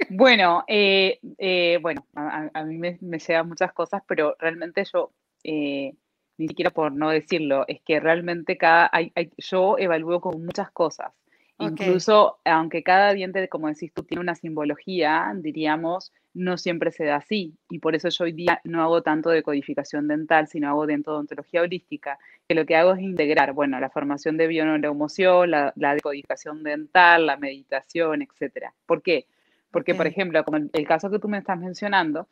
Bueno, 0.09 0.65
eh, 0.67 1.21
eh, 1.37 1.79
bueno, 1.81 2.05
a, 2.13 2.65
mí 2.65 2.77
me, 2.77 2.97
me 2.99 3.19
llegan 3.19 3.47
muchas 3.47 3.71
cosas, 3.71 4.03
pero 4.05 4.35
realmente 4.37 4.83
yo, 4.93 5.13
eh, 5.45 5.93
ni 6.35 6.49
siquiera 6.49 6.71
por 6.71 6.91
no 6.91 7.09
decirlo, 7.09 7.63
es 7.69 7.79
que 7.79 8.01
realmente 8.01 8.57
cada, 8.57 8.91
yo 9.37 9.77
evalúo 9.77 10.19
con 10.19 10.43
muchas 10.43 10.69
cosas. 10.71 11.13
Incluso, 11.61 12.39
aunque 12.45 12.83
cada 12.83 13.13
diente, 13.13 13.47
como 13.47 13.67
decís 13.67 13.93
tú, 13.93 14.03
tiene 14.03 14.21
una 14.21 14.35
simbología, 14.35 15.31
diríamos, 15.35 16.11
no 16.33 16.57
siempre 16.57 16.91
se 16.91 17.05
da 17.05 17.17
así. 17.17 17.55
Y 17.69 17.79
por 17.79 17.95
eso 17.95 18.09
yo 18.09 18.25
hoy 18.25 18.31
día 18.31 18.61
no 18.63 18.81
hago 18.81 19.01
tanto 19.01 19.29
de 19.29 19.43
codificación 19.43 20.07
dental, 20.07 20.47
sino 20.47 20.69
hago 20.69 20.87
de 20.87 21.01
odontología 21.05 21.61
holística, 21.61 22.17
que 22.47 22.55
lo 22.55 22.65
que 22.65 22.75
hago 22.75 22.93
es 22.93 23.01
integrar, 23.01 23.53
bueno, 23.53 23.79
la 23.79 23.89
formación 23.89 24.37
de 24.37 24.47
bioneuromoción, 24.47 25.51
la, 25.51 25.73
la 25.75 25.93
decodificación 25.93 26.63
dental, 26.63 27.25
la 27.25 27.37
meditación, 27.37 28.21
etcétera. 28.21 28.73
¿Por 28.85 29.01
qué? 29.01 29.27
Porque, 29.71 29.95
por 29.95 30.05
ejemplo, 30.05 30.43
como 30.43 30.57
el 30.57 30.87
caso 30.87 31.09
que 31.09 31.19
tú 31.19 31.29
me 31.29 31.37
estás 31.37 31.57
mencionando, 31.57 32.27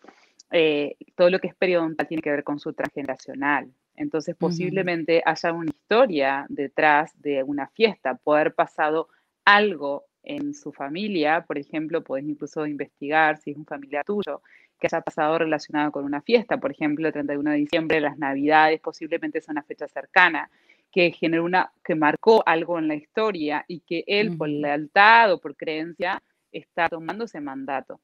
eh, 0.51 0.95
todo 1.15 1.29
lo 1.29 1.39
que 1.39 1.47
es 1.47 1.55
periodontal 1.55 2.07
tiene 2.07 2.21
que 2.21 2.31
ver 2.31 2.43
con 2.43 2.59
su 2.59 2.73
transgeneracional. 2.73 3.71
Entonces, 3.95 4.35
posiblemente 4.35 5.21
haya 5.25 5.51
una 5.51 5.69
historia 5.69 6.45
detrás 6.47 7.11
de 7.21 7.43
una 7.43 7.67
fiesta, 7.67 8.15
puede 8.15 8.41
haber 8.41 8.55
pasado 8.55 9.09
algo 9.45 10.05
en 10.23 10.53
su 10.53 10.71
familia, 10.71 11.45
por 11.47 11.57
ejemplo, 11.57 12.03
puedes 12.03 12.27
incluso 12.27 12.65
investigar 12.65 13.37
si 13.37 13.51
es 13.51 13.57
un 13.57 13.65
familiar 13.65 14.05
tuyo 14.05 14.41
que 14.79 14.87
haya 14.87 15.01
pasado 15.01 15.37
relacionado 15.39 15.91
con 15.91 16.05
una 16.05 16.21
fiesta, 16.21 16.57
por 16.57 16.71
ejemplo, 16.71 17.07
el 17.07 17.13
31 17.13 17.51
de 17.51 17.57
diciembre, 17.57 17.99
las 17.99 18.17
Navidades, 18.17 18.79
posiblemente 18.79 19.39
es 19.39 19.49
una 19.49 19.63
fecha 19.63 19.87
cercana, 19.87 20.49
que 20.91 21.11
generó 21.11 21.43
una, 21.43 21.71
que 21.83 21.95
marcó 21.95 22.41
algo 22.45 22.79
en 22.79 22.87
la 22.87 22.95
historia 22.95 23.65
y 23.67 23.81
que 23.81 24.03
él, 24.07 24.37
por 24.37 24.49
lealtad 24.49 25.33
o 25.33 25.39
por 25.39 25.55
creencia, 25.55 26.21
está 26.51 26.87
tomando 26.87 27.25
ese 27.25 27.41
mandato. 27.41 27.99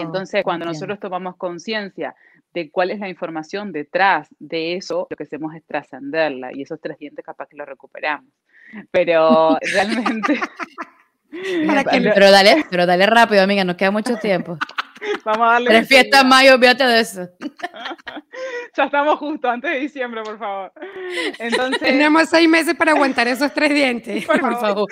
Entonces, 0.00 0.42
cuando 0.42 0.66
nosotros 0.66 0.98
tomamos 1.00 1.36
conciencia 1.36 2.14
de 2.52 2.70
cuál 2.70 2.90
es 2.90 2.98
la 2.98 3.08
información 3.08 3.72
detrás 3.72 4.28
de 4.38 4.76
eso, 4.76 5.06
lo 5.10 5.16
que 5.16 5.24
hacemos 5.24 5.54
es 5.54 5.64
trascenderla 5.64 6.50
y 6.52 6.62
esos 6.62 6.80
tres 6.80 6.98
dientes 6.98 7.24
capaz 7.24 7.48
que 7.48 7.56
lo 7.56 7.64
recuperamos. 7.64 8.30
Pero 8.90 9.58
realmente... 9.72 10.40
pero, 11.30 12.30
dale, 12.30 12.64
pero 12.70 12.86
dale 12.86 13.06
rápido, 13.06 13.42
amiga, 13.42 13.64
nos 13.64 13.76
queda 13.76 13.90
mucho 13.90 14.16
tiempo. 14.16 14.58
Vamos 15.24 15.48
a 15.48 15.52
darle. 15.52 15.70
Tres 15.70 15.88
fiestas 15.88 16.24
mayo, 16.24 16.54
olvídate 16.54 16.84
de 16.84 17.00
eso. 17.00 17.28
ya 18.76 18.84
estamos 18.84 19.18
justo 19.18 19.48
antes 19.48 19.70
de 19.70 19.78
diciembre, 19.78 20.22
por 20.22 20.38
favor. 20.38 20.72
Entonces. 21.38 21.80
Tenemos 21.80 22.28
seis 22.28 22.48
meses 22.48 22.74
para 22.74 22.92
aguantar 22.92 23.28
esos 23.28 23.52
tres 23.52 23.74
dientes. 23.74 24.24
Por, 24.26 24.40
favor. 24.40 24.88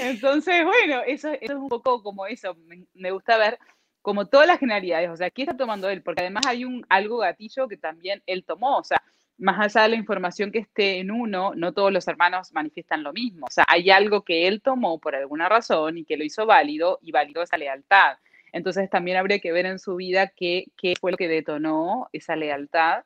Entonces, 0.00 0.64
bueno, 0.64 1.02
eso, 1.06 1.30
es 1.40 1.50
un 1.50 1.68
poco 1.68 2.02
como 2.02 2.26
eso. 2.26 2.56
Me, 2.94 3.10
gusta 3.10 3.36
ver 3.36 3.58
como 4.02 4.26
todas 4.26 4.46
las 4.46 4.58
generalidades. 4.58 5.10
O 5.10 5.16
sea, 5.16 5.30
¿qué 5.30 5.42
está 5.42 5.56
tomando 5.56 5.88
él? 5.88 6.02
Porque 6.02 6.22
además 6.22 6.46
hay 6.46 6.64
un 6.64 6.84
algo 6.88 7.18
gatillo 7.18 7.68
que 7.68 7.76
también 7.76 8.22
él 8.26 8.44
tomó. 8.44 8.78
O 8.78 8.84
sea, 8.84 9.02
más 9.38 9.58
allá 9.60 9.84
de 9.84 9.90
la 9.90 9.96
información 9.96 10.50
que 10.50 10.58
esté 10.58 10.98
en 10.98 11.10
uno, 11.10 11.52
no 11.54 11.72
todos 11.72 11.92
los 11.92 12.06
hermanos 12.08 12.52
manifiestan 12.52 13.02
lo 13.02 13.12
mismo. 13.12 13.46
O 13.46 13.50
sea, 13.50 13.64
hay 13.68 13.90
algo 13.90 14.22
que 14.22 14.48
él 14.48 14.60
tomó 14.60 14.98
por 14.98 15.14
alguna 15.14 15.48
razón 15.48 15.98
y 15.98 16.04
que 16.04 16.16
lo 16.16 16.24
hizo 16.24 16.44
válido 16.44 16.98
y 17.02 17.12
validó 17.12 17.42
esa 17.42 17.56
lealtad. 17.56 18.18
Entonces 18.52 18.90
también 18.90 19.16
habría 19.16 19.38
que 19.38 19.52
ver 19.52 19.66
en 19.66 19.78
su 19.78 19.96
vida 19.96 20.28
qué, 20.28 20.66
qué 20.76 20.94
fue 21.00 21.12
lo 21.12 21.16
que 21.16 21.28
detonó 21.28 22.08
esa 22.12 22.34
lealtad. 22.34 23.04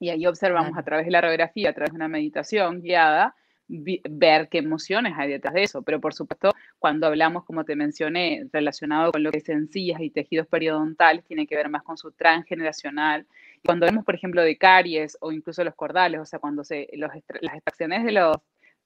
Y 0.00 0.10
ahí 0.10 0.26
observamos 0.26 0.76
a 0.76 0.82
través 0.82 1.06
de 1.06 1.12
la 1.12 1.20
radiografía, 1.20 1.70
a 1.70 1.72
través 1.72 1.92
de 1.92 1.96
una 1.96 2.08
meditación 2.08 2.82
guiada, 2.82 3.36
ver 3.68 4.48
qué 4.48 4.58
emociones 4.58 5.14
hay 5.16 5.30
detrás 5.30 5.54
de 5.54 5.62
eso. 5.62 5.82
Pero 5.82 6.00
por 6.00 6.14
supuesto, 6.14 6.52
cuando 6.78 7.06
hablamos, 7.06 7.44
como 7.44 7.64
te 7.64 7.76
mencioné, 7.76 8.46
relacionado 8.52 9.12
con 9.12 9.22
lo 9.22 9.30
que 9.30 9.38
es 9.38 9.48
encías 9.48 10.00
y 10.00 10.10
tejidos 10.10 10.46
periodontales, 10.46 11.24
tiene 11.24 11.46
que 11.46 11.56
ver 11.56 11.68
más 11.68 11.82
con 11.82 11.96
su 11.96 12.12
transgeneracional. 12.12 13.26
Cuando 13.64 13.86
hablamos, 13.86 14.04
por 14.04 14.14
ejemplo, 14.14 14.42
de 14.42 14.56
caries 14.58 15.16
o 15.20 15.32
incluso 15.32 15.64
los 15.64 15.74
cordales, 15.74 16.20
o 16.20 16.26
sea, 16.26 16.38
cuando 16.38 16.64
se, 16.64 16.88
las 16.92 17.16
extracciones 17.54 18.04
de 18.04 18.12
los 18.12 18.36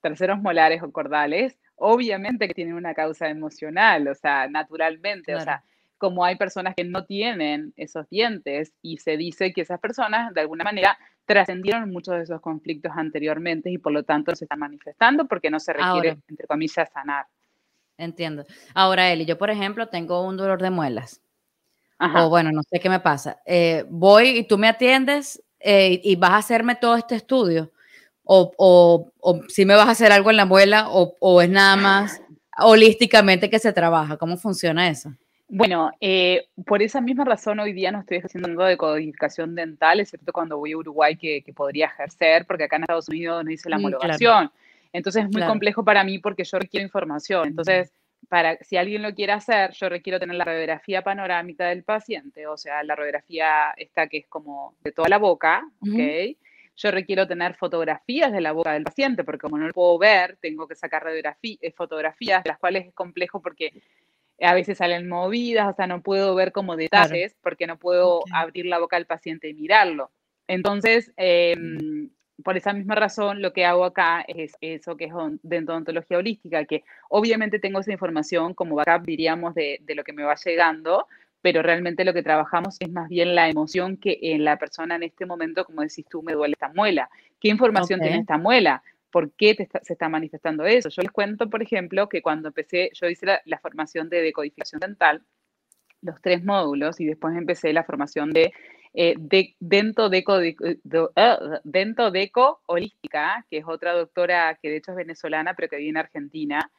terceros 0.00 0.40
molares 0.40 0.82
o 0.82 0.92
cordales, 0.92 1.58
obviamente 1.74 2.46
que 2.46 2.54
tienen 2.54 2.74
una 2.74 2.94
causa 2.94 3.28
emocional, 3.28 4.06
o 4.08 4.14
sea, 4.14 4.48
naturalmente, 4.48 5.34
o 5.34 5.40
sea, 5.40 5.64
como 5.98 6.24
hay 6.24 6.36
personas 6.36 6.74
que 6.76 6.84
no 6.84 7.04
tienen 7.04 7.74
esos 7.76 8.08
dientes 8.08 8.72
y 8.82 8.98
se 8.98 9.16
dice 9.16 9.52
que 9.52 9.62
esas 9.62 9.80
personas 9.80 10.32
de 10.32 10.40
alguna 10.40 10.64
manera 10.64 10.96
trascendieron 11.26 11.90
muchos 11.90 12.14
de 12.14 12.22
esos 12.22 12.40
conflictos 12.40 12.92
anteriormente 12.94 13.70
y 13.70 13.78
por 13.78 13.92
lo 13.92 14.04
tanto 14.04 14.34
se 14.34 14.44
están 14.44 14.60
manifestando 14.60 15.26
porque 15.26 15.50
no 15.50 15.60
se 15.60 15.74
requiere, 15.74 16.18
entre 16.28 16.46
comillas, 16.46 16.88
sanar. 16.90 17.26
Entiendo. 17.98 18.46
Ahora, 18.74 19.12
Eli, 19.12 19.26
yo 19.26 19.36
por 19.36 19.50
ejemplo 19.50 19.88
tengo 19.88 20.26
un 20.26 20.36
dolor 20.36 20.62
de 20.62 20.70
muelas. 20.70 21.20
O 22.00 22.28
bueno, 22.28 22.52
no 22.52 22.62
sé 22.62 22.78
qué 22.78 22.88
me 22.88 23.00
pasa. 23.00 23.38
Eh, 23.44 23.84
voy 23.90 24.38
y 24.38 24.44
tú 24.44 24.56
me 24.56 24.68
atiendes 24.68 25.42
eh, 25.58 26.00
y 26.04 26.14
vas 26.14 26.30
a 26.30 26.36
hacerme 26.36 26.76
todo 26.76 26.96
este 26.96 27.16
estudio. 27.16 27.72
O, 28.22 28.52
o, 28.56 29.10
o, 29.18 29.42
si 29.48 29.64
me 29.64 29.74
vas 29.74 29.88
a 29.88 29.92
hacer 29.92 30.12
algo 30.12 30.30
en 30.30 30.36
la 30.36 30.44
muela 30.44 30.90
o, 30.90 31.16
o 31.18 31.42
es 31.42 31.50
nada 31.50 31.74
más 31.74 32.22
holísticamente 32.58 33.50
que 33.50 33.58
se 33.58 33.72
trabaja. 33.72 34.16
¿Cómo 34.16 34.36
funciona 34.36 34.88
eso? 34.88 35.12
Bueno, 35.48 35.90
eh, 36.00 36.46
por 36.66 36.82
esa 36.82 37.00
misma 37.00 37.24
razón 37.24 37.58
hoy 37.58 37.72
día 37.72 37.90
no 37.90 38.00
estoy 38.00 38.18
haciendo 38.18 38.64
de 38.64 38.76
codificación 38.76 39.54
dental, 39.54 39.98
excepto 39.98 40.30
cuando 40.32 40.58
voy 40.58 40.72
a 40.72 40.76
Uruguay 40.76 41.16
que, 41.16 41.42
podría 41.56 41.86
ejercer, 41.86 42.44
porque 42.46 42.64
acá 42.64 42.76
en 42.76 42.82
Estados 42.82 43.08
Unidos 43.08 43.44
no 43.44 43.50
hice 43.50 43.70
la 43.70 43.78
mm, 43.78 43.80
homologación. 43.80 44.52
Entonces 44.92 45.24
es 45.24 45.30
muy 45.30 45.42
complejo 45.42 45.84
para 45.84 46.04
mí 46.04 46.18
porque 46.18 46.44
yo 46.44 46.58
requiero 46.58 46.84
información. 46.84 47.48
Entonces, 47.48 47.92
para 48.28 48.58
si 48.58 48.76
alguien 48.76 49.02
lo 49.02 49.14
quiere 49.14 49.32
hacer, 49.32 49.72
yo 49.72 49.88
requiero 49.88 50.20
tener 50.20 50.36
la 50.36 50.44
radiografía 50.44 51.02
panorámica 51.02 51.66
del 51.66 51.82
paciente, 51.82 52.46
o 52.46 52.58
sea, 52.58 52.82
la 52.82 52.94
radiografía 52.94 53.72
esta 53.76 54.06
que 54.06 54.18
es 54.18 54.26
como 54.26 54.74
de 54.84 54.92
toda 54.92 55.08
la 55.08 55.18
boca, 55.18 55.66
¿ok? 55.80 56.36
Yo 56.76 56.92
requiero 56.92 57.26
tener 57.26 57.54
fotografías 57.54 58.30
de 58.30 58.40
la 58.40 58.52
boca 58.52 58.72
del 58.72 58.84
paciente, 58.84 59.24
porque 59.24 59.40
como 59.40 59.58
no 59.58 59.66
lo 59.66 59.72
puedo 59.72 59.98
ver, 59.98 60.36
tengo 60.40 60.68
que 60.68 60.76
sacar 60.76 61.04
eh, 61.08 61.72
fotografías, 61.72 62.42
las 62.44 62.58
cuales 62.58 62.86
es 62.86 62.94
complejo 62.94 63.42
porque 63.42 63.72
a 64.40 64.54
veces 64.54 64.78
salen 64.78 65.08
movidas, 65.08 65.68
o 65.68 65.74
sea, 65.74 65.86
no 65.86 66.02
puedo 66.02 66.34
ver 66.34 66.52
como 66.52 66.76
detalles 66.76 67.36
porque 67.42 67.66
no 67.66 67.78
puedo 67.78 68.22
abrir 68.32 68.66
la 68.66 68.78
boca 68.78 68.96
del 68.96 69.06
paciente 69.06 69.48
y 69.48 69.54
mirarlo. 69.54 70.10
Entonces, 70.46 71.12
em, 71.16 72.10
por 72.44 72.56
esa 72.56 72.72
misma 72.72 72.94
razón, 72.94 73.42
lo 73.42 73.52
que 73.52 73.64
hago 73.64 73.84
acá 73.84 74.24
es 74.28 74.52
eso 74.60 74.96
que 74.96 75.06
es 75.06 75.12
de 75.42 75.58
odontología 75.58 76.18
holística, 76.18 76.64
que 76.64 76.84
obviamente 77.08 77.58
tengo 77.58 77.80
esa 77.80 77.92
información 77.92 78.54
como 78.54 78.76
backup, 78.76 79.04
diríamos, 79.04 79.54
de, 79.54 79.80
de, 79.82 79.94
lo 79.94 80.04
que 80.04 80.12
me 80.12 80.22
va 80.22 80.36
llegando, 80.36 81.06
pero 81.42 81.62
realmente 81.62 82.04
lo 82.04 82.14
que 82.14 82.22
trabajamos 82.22 82.76
es 82.80 82.90
más 82.90 83.08
bien 83.08 83.34
la 83.34 83.48
emoción 83.48 83.96
que 83.96 84.18
en 84.22 84.44
la 84.44 84.56
persona 84.56 84.96
en 84.96 85.02
este 85.02 85.26
momento, 85.26 85.64
como 85.64 85.82
decís 85.82 86.06
tú, 86.08 86.22
me 86.22 86.32
duele 86.32 86.52
esta 86.52 86.68
muela. 86.68 87.10
¿Qué 87.40 87.48
información 87.48 88.00
tiene 88.00 88.18
esta 88.18 88.38
muela? 88.38 88.82
¿Por 89.10 89.32
qué 89.32 89.56
se 89.82 89.92
está 89.92 90.08
manifestando 90.08 90.64
eso? 90.66 90.88
Yo 90.90 91.02
les 91.02 91.10
cuento, 91.10 91.48
por 91.48 91.62
ejemplo, 91.62 92.08
que 92.08 92.22
cuando 92.22 92.48
empecé, 92.48 92.90
yo 92.94 93.08
hice 93.08 93.26
la, 93.44 93.58
formación 93.58 94.08
de 94.08 94.22
decodificación 94.22 94.80
dental, 94.80 95.22
los 96.02 96.20
tres 96.20 96.44
módulos, 96.44 97.00
y 97.00 97.06
después 97.06 97.36
empecé 97.36 97.72
la 97.72 97.84
formación 97.84 98.30
de, 98.30 98.52
eh, 98.94 99.14
de 99.18 99.56
deco, 99.60 100.38
ah, 101.16 101.60
dento 101.64 102.10
deco 102.10 102.60
holística, 102.66 103.46
que 103.50 103.58
es 103.58 103.64
otra 103.66 103.92
doctora 103.92 104.58
que 104.60 104.70
de 104.70 104.76
hecho 104.76 104.92
es 104.92 104.96
venezolana, 104.96 105.54
pero 105.54 105.68
que 105.68 105.76
vive 105.76 105.90
en 105.90 105.96
Argentina. 105.96 106.70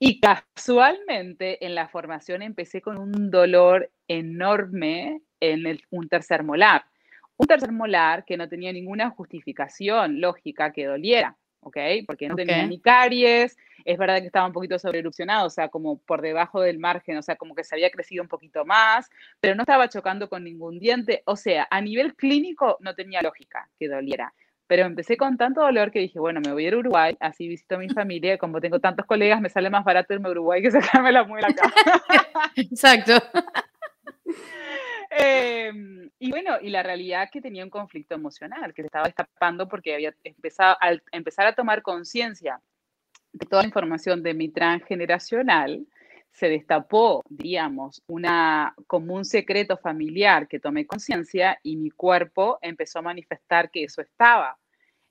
Y 0.00 0.20
casualmente 0.20 1.64
en 1.64 1.74
la 1.74 1.88
formación 1.88 2.42
empecé 2.42 2.80
con 2.80 2.98
un 2.98 3.30
dolor 3.30 3.90
enorme 4.06 5.22
en 5.40 5.66
el, 5.66 5.82
un 5.90 6.08
tercer 6.08 6.44
molar. 6.44 6.84
Un 7.36 7.46
tercer 7.46 7.72
molar 7.72 8.24
que 8.24 8.36
no 8.36 8.48
tenía 8.48 8.72
ninguna 8.72 9.10
justificación 9.10 10.20
lógica 10.20 10.72
que 10.72 10.86
doliera. 10.86 11.36
¿Ok? 11.60 11.76
Porque 12.06 12.28
no 12.28 12.36
tenía 12.36 12.66
ni 12.66 12.80
caries, 12.80 13.56
es 13.84 13.98
verdad 13.98 14.20
que 14.20 14.26
estaba 14.26 14.46
un 14.46 14.52
poquito 14.52 14.78
sobreerupcionado, 14.78 15.46
o 15.46 15.50
sea, 15.50 15.68
como 15.68 15.98
por 15.98 16.22
debajo 16.22 16.60
del 16.60 16.78
margen, 16.78 17.16
o 17.16 17.22
sea, 17.22 17.36
como 17.36 17.54
que 17.54 17.64
se 17.64 17.74
había 17.74 17.90
crecido 17.90 18.22
un 18.22 18.28
poquito 18.28 18.64
más, 18.64 19.08
pero 19.40 19.54
no 19.54 19.62
estaba 19.62 19.88
chocando 19.88 20.28
con 20.28 20.44
ningún 20.44 20.78
diente, 20.78 21.22
o 21.24 21.36
sea, 21.36 21.66
a 21.70 21.80
nivel 21.80 22.14
clínico 22.14 22.76
no 22.80 22.94
tenía 22.94 23.22
lógica 23.22 23.68
que 23.78 23.88
doliera. 23.88 24.32
Pero 24.66 24.84
empecé 24.84 25.16
con 25.16 25.38
tanto 25.38 25.62
dolor 25.62 25.90
que 25.90 25.98
dije, 25.98 26.18
bueno, 26.18 26.42
me 26.44 26.52
voy 26.52 26.66
a 26.66 26.68
ir 26.68 26.74
a 26.74 26.78
Uruguay, 26.78 27.16
así 27.20 27.48
visito 27.48 27.76
a 27.76 27.78
mi 27.78 27.88
familia, 27.88 28.36
como 28.36 28.60
tengo 28.60 28.78
tantos 28.80 29.06
colegas, 29.06 29.40
me 29.40 29.48
sale 29.48 29.70
más 29.70 29.82
barato 29.82 30.12
irme 30.12 30.28
a 30.28 30.32
Uruguay 30.32 30.60
que 30.60 30.70
sacarme 30.70 31.10
la 31.10 31.24
muela 31.24 31.48
acá. 31.48 31.72
Exacto. 32.54 33.14
Em, 35.10 36.10
y 36.18 36.30
bueno, 36.30 36.58
y 36.60 36.68
la 36.70 36.82
realidad 36.82 37.28
que 37.32 37.40
tenía 37.40 37.64
un 37.64 37.70
conflicto 37.70 38.14
emocional 38.14 38.74
que 38.74 38.82
se 38.82 38.86
estaba 38.86 39.06
destapando 39.06 39.68
porque 39.68 39.94
había 39.94 40.14
empezado, 40.24 40.76
al 40.80 41.02
empezar 41.12 41.46
a 41.46 41.54
tomar 41.54 41.82
conciencia 41.82 42.60
toda 43.46 43.62
la 43.62 43.68
información 43.68 44.22
de 44.22 44.34
mi 44.34 44.48
transgeneracional 44.48 45.86
se 46.30 46.48
destapó, 46.48 47.22
diríamos, 47.28 48.02
una, 48.06 48.74
como 48.86 49.14
un 49.14 49.24
secreto 49.24 49.76
familiar 49.76 50.46
que 50.46 50.60
tomé 50.60 50.86
conciencia 50.86 51.58
y 51.62 51.76
mi 51.76 51.90
cuerpo 51.90 52.58
empezó 52.62 53.00
a 53.00 53.02
manifestar 53.02 53.70
que 53.70 53.84
eso 53.84 54.02
estaba. 54.02 54.56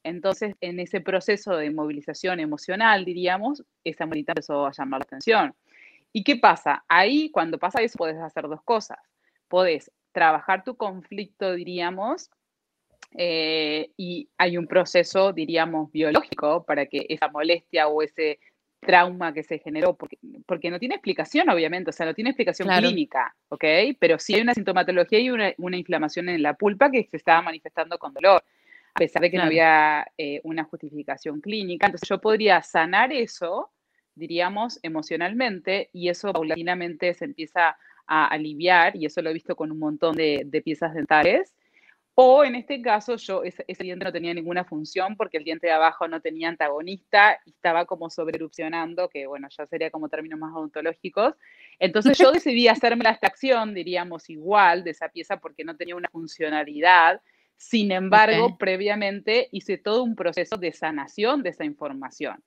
Entonces, 0.04 0.56
en 0.62 0.80
ese 0.80 1.02
proceso 1.02 1.58
de 1.58 1.70
movilización 1.72 2.40
emocional, 2.40 3.04
diríamos, 3.04 3.64
esa 3.84 4.06
monita 4.06 4.32
empezó 4.32 4.68
a 4.68 4.72
llamar 4.72 5.02
la 5.02 5.04
atención. 5.04 5.56
¿Y 6.14 6.24
qué 6.24 6.38
pasa? 6.38 6.86
Ahí, 6.88 7.30
cuando 7.30 7.58
pasa 7.58 7.82
eso, 7.82 7.98
puedes 7.98 8.18
hacer 8.18 8.48
dos 8.48 8.62
cosas. 8.64 9.00
Puedes 9.48 9.92
trabajar 10.12 10.64
tu 10.64 10.76
conflicto, 10.76 11.54
diríamos, 11.54 12.30
eh, 13.16 13.92
y 13.98 14.30
hay 14.38 14.58
un 14.58 14.68
proceso, 14.68 15.32
diríamos, 15.34 15.92
biológico 15.92 16.66
para 16.66 16.86
que 16.88 17.06
esa 17.10 17.30
molestia 17.30 17.88
o 17.88 18.02
ese 18.02 18.40
trauma 18.80 19.34
que 19.34 19.44
se 19.44 19.60
generó, 19.60 19.96
porque, 19.96 20.18
porque 20.46 20.70
no 20.70 20.80
tiene 20.80 20.96
explicación, 20.96 21.50
obviamente, 21.50 21.90
o 21.90 21.94
sea, 21.94 22.06
no 22.06 22.14
tiene 22.14 22.30
explicación 22.32 22.68
clínica, 22.68 23.36
¿ok? 23.50 23.64
Pero 24.00 24.20
sí 24.20 24.36
hay 24.36 24.42
una 24.42 24.54
sintomatología 24.54 25.20
y 25.20 25.30
una, 25.30 25.54
una, 25.58 25.78
inflamación 25.78 26.30
en 26.30 26.44
la 26.44 26.54
pulpa 26.54 26.92
que 26.92 27.08
se 27.10 27.18
estaba 27.18 27.42
manifestando 27.42 27.98
con 27.98 28.14
dolor, 28.14 28.44
a 28.94 29.00
pesar 29.00 29.22
de 29.22 29.32
que 29.32 29.38
no 29.38 29.44
había 29.44 30.08
eh, 30.18 30.42
una 30.44 30.64
justificación 30.64 31.42
clínica. 31.42 31.88
Entonces 31.88 32.08
yo 32.08 32.22
podría 32.22 32.62
sanar 32.62 33.12
eso, 33.12 33.72
diríamos, 34.16 34.80
emocionalmente, 34.84 35.90
y 35.92 36.10
eso 36.10 36.32
paulatinamente 36.32 37.14
se 37.14 37.26
empieza 37.26 37.78
a 38.08 38.28
aliviar, 38.28 38.96
y 38.96 39.06
eso 39.06 39.22
lo 39.22 39.30
he 39.30 39.34
visto 39.34 39.56
con 39.56 39.72
un 39.72 39.80
montón 39.80 40.16
de, 40.16 40.44
de 40.46 40.62
piezas 40.62 40.94
dentales, 40.94 41.54
o 42.20 42.44
en 42.44 42.56
este 42.56 42.82
caso, 42.82 43.16
yo 43.18 43.44
ese, 43.44 43.64
diente 43.78 44.04
no 44.04 44.12
tenía 44.12 44.34
ninguna 44.34 44.66
función 44.66 45.16
porque 45.16 45.38
el 45.38 45.44
diente 45.44 45.68
de 45.68 45.74
abajo 45.74 46.08
no 46.08 46.20
tenía 46.20 46.50
antagonista 46.50 47.40
y 47.46 47.52
estaba 47.52 47.86
como 47.86 48.10
sobreerupcionando, 48.10 49.08
que 49.08 49.28
bueno, 49.28 49.48
ya 49.56 49.68
sería 49.68 49.92
como 49.92 50.10
términos 50.10 50.40
más 50.40 50.52
odontológicos. 50.52 51.36
Entonces 51.78 52.18
yo 52.18 52.32
decidí 52.34 52.70
hacerme 52.70 53.04
la 53.04 53.12
extracción, 53.12 53.76
diríamos, 53.76 54.32
igual 54.32 54.84
de 54.84 54.90
esa 54.90 55.10
pieza 55.10 55.38
porque 55.38 55.64
no 55.64 55.78
tenía 55.78 55.96
una 55.96 56.10
funcionalidad. 56.10 57.22
Sin 57.56 57.92
embargo, 57.92 58.58
previamente 58.58 59.48
hice 59.52 59.78
todo 59.78 60.02
un 60.02 60.16
proceso 60.16 60.58
de 60.58 60.72
sanación 60.72 61.44
de 61.44 61.50
esa 61.50 61.66
información. 61.66 62.44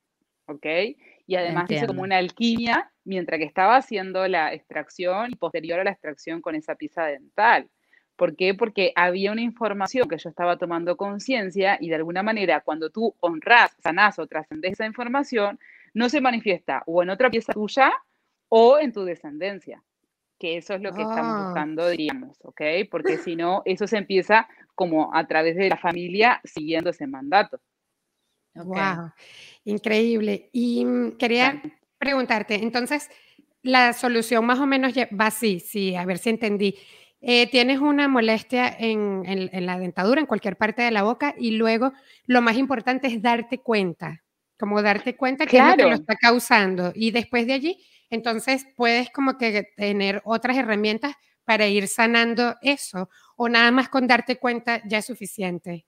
¿Ok? 0.46 0.66
Y 1.30 1.36
además 1.36 1.70
hice 1.70 1.86
como 1.86 2.02
una 2.02 2.16
alquimia 2.16 2.90
mientras 3.04 3.38
que 3.38 3.44
estaba 3.44 3.76
haciendo 3.76 4.26
la 4.26 4.52
extracción 4.52 5.30
y 5.30 5.36
posterior 5.36 5.78
a 5.78 5.84
la 5.84 5.92
extracción 5.92 6.40
con 6.40 6.56
esa 6.56 6.74
pieza 6.74 7.04
dental. 7.04 7.70
¿Por 8.16 8.34
qué? 8.34 8.52
Porque 8.52 8.92
había 8.96 9.30
una 9.30 9.40
información 9.40 10.08
que 10.08 10.18
yo 10.18 10.28
estaba 10.28 10.58
tomando 10.58 10.96
conciencia 10.96 11.78
y 11.80 11.88
de 11.88 11.94
alguna 11.94 12.24
manera 12.24 12.62
cuando 12.62 12.90
tú 12.90 13.14
honras, 13.20 13.76
sanás 13.80 14.18
o 14.18 14.26
trascendes 14.26 14.72
esa 14.72 14.86
información, 14.86 15.60
no 15.94 16.08
se 16.08 16.20
manifiesta 16.20 16.82
o 16.86 17.00
en 17.00 17.10
otra 17.10 17.30
pieza 17.30 17.52
tuya 17.52 17.92
o 18.48 18.80
en 18.80 18.92
tu 18.92 19.04
descendencia, 19.04 19.84
que 20.36 20.56
eso 20.56 20.74
es 20.74 20.80
lo 20.80 20.92
que 20.92 21.02
estamos 21.02 21.36
ah. 21.36 21.44
buscando, 21.44 21.88
diríamos, 21.88 22.38
¿ok? 22.42 22.60
Porque 22.90 23.18
si 23.18 23.36
no, 23.36 23.62
eso 23.66 23.86
se 23.86 23.98
empieza 23.98 24.48
como 24.74 25.14
a 25.14 25.28
través 25.28 25.54
de 25.54 25.68
la 25.68 25.76
familia 25.76 26.40
siguiendo 26.42 26.90
ese 26.90 27.06
mandato. 27.06 27.60
Wow, 28.54 29.12
increíble. 29.64 30.50
Y 30.52 30.84
mm, 30.84 31.12
quería 31.12 31.62
preguntarte, 31.98 32.56
entonces, 32.56 33.10
la 33.62 33.92
solución 33.92 34.44
más 34.44 34.58
o 34.58 34.66
menos 34.66 34.94
va 34.94 35.26
así, 35.26 35.60
sí, 35.60 35.94
a 35.94 36.04
ver 36.04 36.18
si 36.18 36.30
entendí. 36.30 36.76
Eh, 37.20 37.48
tienes 37.50 37.80
una 37.80 38.08
molestia 38.08 38.74
en, 38.78 39.22
la 39.66 39.78
dentadura, 39.78 40.20
en 40.20 40.26
cualquier 40.26 40.56
parte 40.56 40.82
de 40.82 40.90
la 40.90 41.02
boca, 41.02 41.34
y 41.38 41.52
luego 41.52 41.92
lo 42.24 42.40
más 42.40 42.56
importante 42.56 43.08
es 43.08 43.20
darte 43.20 43.58
cuenta, 43.58 44.22
como 44.58 44.80
darte 44.80 45.16
cuenta 45.16 45.46
que 45.46 45.58
es 45.58 45.64
lo 45.64 45.76
que 45.76 45.82
lo 45.82 45.94
está 45.94 46.16
causando. 46.16 46.92
Y 46.94 47.10
después 47.10 47.46
de 47.46 47.52
allí, 47.52 47.84
entonces 48.08 48.66
puedes 48.74 49.10
como 49.10 49.36
que 49.36 49.68
tener 49.76 50.22
otras 50.24 50.56
herramientas 50.56 51.14
para 51.44 51.66
ir 51.66 51.88
sanando 51.88 52.54
eso, 52.62 53.10
o 53.36 53.48
nada 53.48 53.70
más 53.70 53.88
con 53.88 54.06
darte 54.06 54.36
cuenta 54.36 54.80
ya 54.86 54.98
es 54.98 55.06
suficiente. 55.06 55.86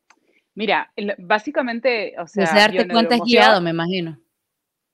Mira, 0.55 0.93
básicamente, 1.19 2.15
o 2.19 2.27
sea, 2.27 2.45
ese 2.45 2.55
darte 2.55 2.89
cuenta 2.89 3.15
es 3.15 3.23
guiado, 3.23 3.61
me 3.61 3.71
imagino. 3.71 4.19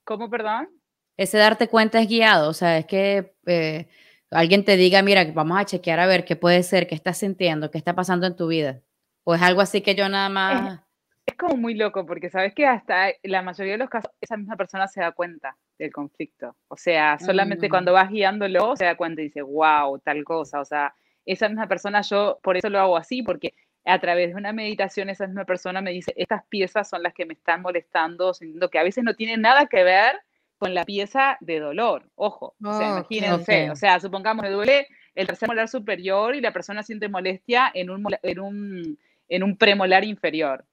¿Cómo, 0.05 0.31
perdón? 0.31 0.69
Ese 1.17 1.37
darte 1.37 1.69
cuenta 1.69 2.01
es 2.01 2.09
guiado, 2.09 2.49
o 2.49 2.55
sea, 2.55 2.79
es 2.79 2.87
que 2.87 3.35
eh, 3.47 3.89
alguien 4.31 4.65
te 4.65 4.77
diga, 4.77 5.03
mira, 5.03 5.25
vamos 5.35 5.59
a 5.59 5.65
chequear 5.65 5.99
a 5.99 6.07
ver 6.07 6.25
qué 6.25 6.37
puede 6.37 6.63
ser, 6.63 6.87
qué 6.87 6.95
estás 6.95 7.19
sintiendo, 7.19 7.71
qué 7.71 7.79
está 7.79 7.95
pasando 7.95 8.27
en 8.27 8.37
tu 8.37 8.47
vida. 8.47 8.81
O 9.25 9.35
es 9.35 9.43
algo 9.43 9.61
así 9.61 9.81
que 9.81 9.95
yo 9.95 10.09
nada 10.09 10.29
más... 10.29 10.81
Es, 11.27 11.35
como 11.37 11.57
muy 11.57 11.75
loco, 11.75 12.07
porque 12.07 12.31
sabes 12.31 12.55
que 12.55 12.67
hasta 12.67 13.09
la 13.23 13.43
mayoría 13.43 13.73
de 13.73 13.79
los 13.79 13.91
casos 13.91 14.11
esa 14.21 14.37
misma 14.37 14.57
persona 14.57 14.89
se 14.89 15.01
da 15.01 15.13
cuenta 15.13 15.57
del 15.79 15.93
conflicto. 15.93 16.57
O 16.69 16.77
sea, 16.77 17.19
solamente 17.19 17.67
mm. 17.67 17.71
cuando 17.71 17.93
vas 17.93 18.09
guiándolo 18.09 18.77
se 18.77 18.87
da 18.87 18.97
cuenta 18.97 19.21
y 19.21 19.25
dice, 19.25 19.43
wow, 19.43 19.99
tal 19.99 20.25
cosa. 20.25 20.61
O 20.61 20.65
sea, 20.65 20.95
esa 21.27 21.49
misma 21.49 21.69
persona, 21.69 22.01
yo 22.01 22.39
por 22.43 22.57
eso 22.57 22.71
lo 22.71 22.81
hago 22.81 22.97
así, 22.97 23.23
porque 23.23 23.53
a 23.89 23.99
través 23.99 24.31
de 24.31 24.35
una 24.35 24.53
meditación 24.53 25.09
esa 25.09 25.27
misma 25.27 25.47
persona 25.47 25.81
me 25.81 25.93
dice, 25.93 26.13
estas 26.17 26.45
piezas 26.45 26.89
son 26.89 27.03
las 27.03 27.15
que 27.15 27.25
me 27.25 27.33
están 27.33 27.63
molestando, 27.63 28.35
sintiendo 28.35 28.69
que 28.69 28.79
a 28.79 28.83
veces 28.83 29.03
no 29.03 29.15
tienen 29.15 29.41
nada 29.41 29.67
que 29.67 29.83
ver 29.83 30.21
con 30.59 30.75
la 30.75 30.85
pieza 30.85 31.39
de 31.41 31.59
dolor. 31.59 32.05
Ojo, 32.15 32.55
o 32.63 32.79
sea, 32.79 32.91
imagínense, 32.91 33.71
o 33.71 33.77
sea, 33.77 33.99
supongamos 33.99 34.45
que 34.45 34.51
duele 34.51 34.89
el 35.15 35.27
tercer 35.27 35.49
molar 35.49 35.69
superior 35.69 36.35
y 36.35 36.41
la 36.41 36.53
persona 36.53 36.83
siente 36.83 37.09
molestia 37.09 37.71
en 37.73 37.89
un, 37.91 38.05
en 38.23 38.41
un, 38.41 38.99
en 39.29 39.43
un 39.43 39.57
premolar 39.57 40.05
inferior. 40.05 40.65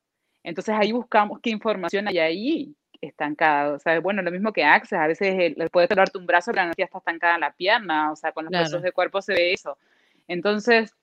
Entonces 0.44 0.76
ahí 0.78 0.92
buscamos 0.92 1.40
qué 1.40 1.52
información 1.52 2.08
hay 2.08 2.20
ahí 2.20 2.76
estancada. 3.00 3.76
O 3.76 3.80
sea, 3.80 4.00
bueno, 4.02 4.22
lo 4.24 4.32
mismo 4.32 4.52
que 4.52 4.64
Access, 4.64 5.00
a 5.00 5.08
veces 5.08 5.56
le 5.56 5.70
puedes 5.70 5.88
dolerte 5.88 6.18
un 6.18 6.26
brazo, 6.26 6.52
pero 6.52 6.64
la 6.64 6.66
energía 6.66 6.86
está 6.86 6.98
estancada 6.98 7.36
en 7.36 7.42
la 7.42 7.54
pierna, 7.54 8.12
o 8.12 8.16
sea, 8.16 8.34
con 8.34 8.46
los 8.46 8.52
claro. 8.52 8.82
de 8.82 8.92
cuerpo 8.92 9.22
se 9.22 9.34
ve 9.34 9.54
eso. 9.54 9.78
Entonces, 10.28 10.94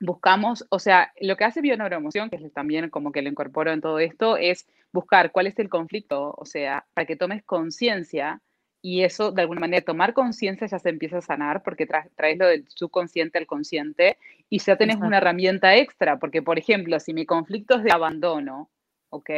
buscamos, 0.00 0.66
o 0.70 0.78
sea, 0.78 1.12
lo 1.20 1.36
que 1.36 1.44
hace 1.44 1.60
bioneuroemoción, 1.60 2.30
que 2.30 2.36
es 2.36 2.52
también 2.52 2.90
como 2.90 3.12
que 3.12 3.22
lo 3.22 3.28
incorporo 3.28 3.72
en 3.72 3.80
todo 3.80 3.98
esto, 3.98 4.36
es 4.36 4.66
buscar 4.92 5.32
cuál 5.32 5.46
es 5.46 5.58
el 5.58 5.68
conflicto, 5.68 6.34
o 6.36 6.44
sea, 6.44 6.86
para 6.94 7.06
que 7.06 7.16
tomes 7.16 7.42
conciencia 7.44 8.40
y 8.82 9.02
eso 9.02 9.32
de 9.32 9.42
alguna 9.42 9.60
manera 9.60 9.84
tomar 9.84 10.12
conciencia 10.12 10.66
ya 10.66 10.78
se 10.78 10.90
empieza 10.90 11.18
a 11.18 11.22
sanar 11.22 11.62
porque 11.62 11.86
traes 11.86 12.38
lo 12.38 12.46
del 12.46 12.66
subconsciente 12.68 13.38
al 13.38 13.46
consciente 13.46 14.18
y 14.48 14.58
ya 14.58 14.76
tenés 14.76 14.96
una 14.96 15.18
herramienta 15.18 15.76
extra, 15.76 16.18
porque 16.18 16.42
por 16.42 16.58
ejemplo, 16.58 17.00
si 17.00 17.12
mi 17.12 17.26
conflicto 17.26 17.76
es 17.76 17.84
de 17.84 17.92
abandono, 17.92 18.70
¿ok? 19.10 19.30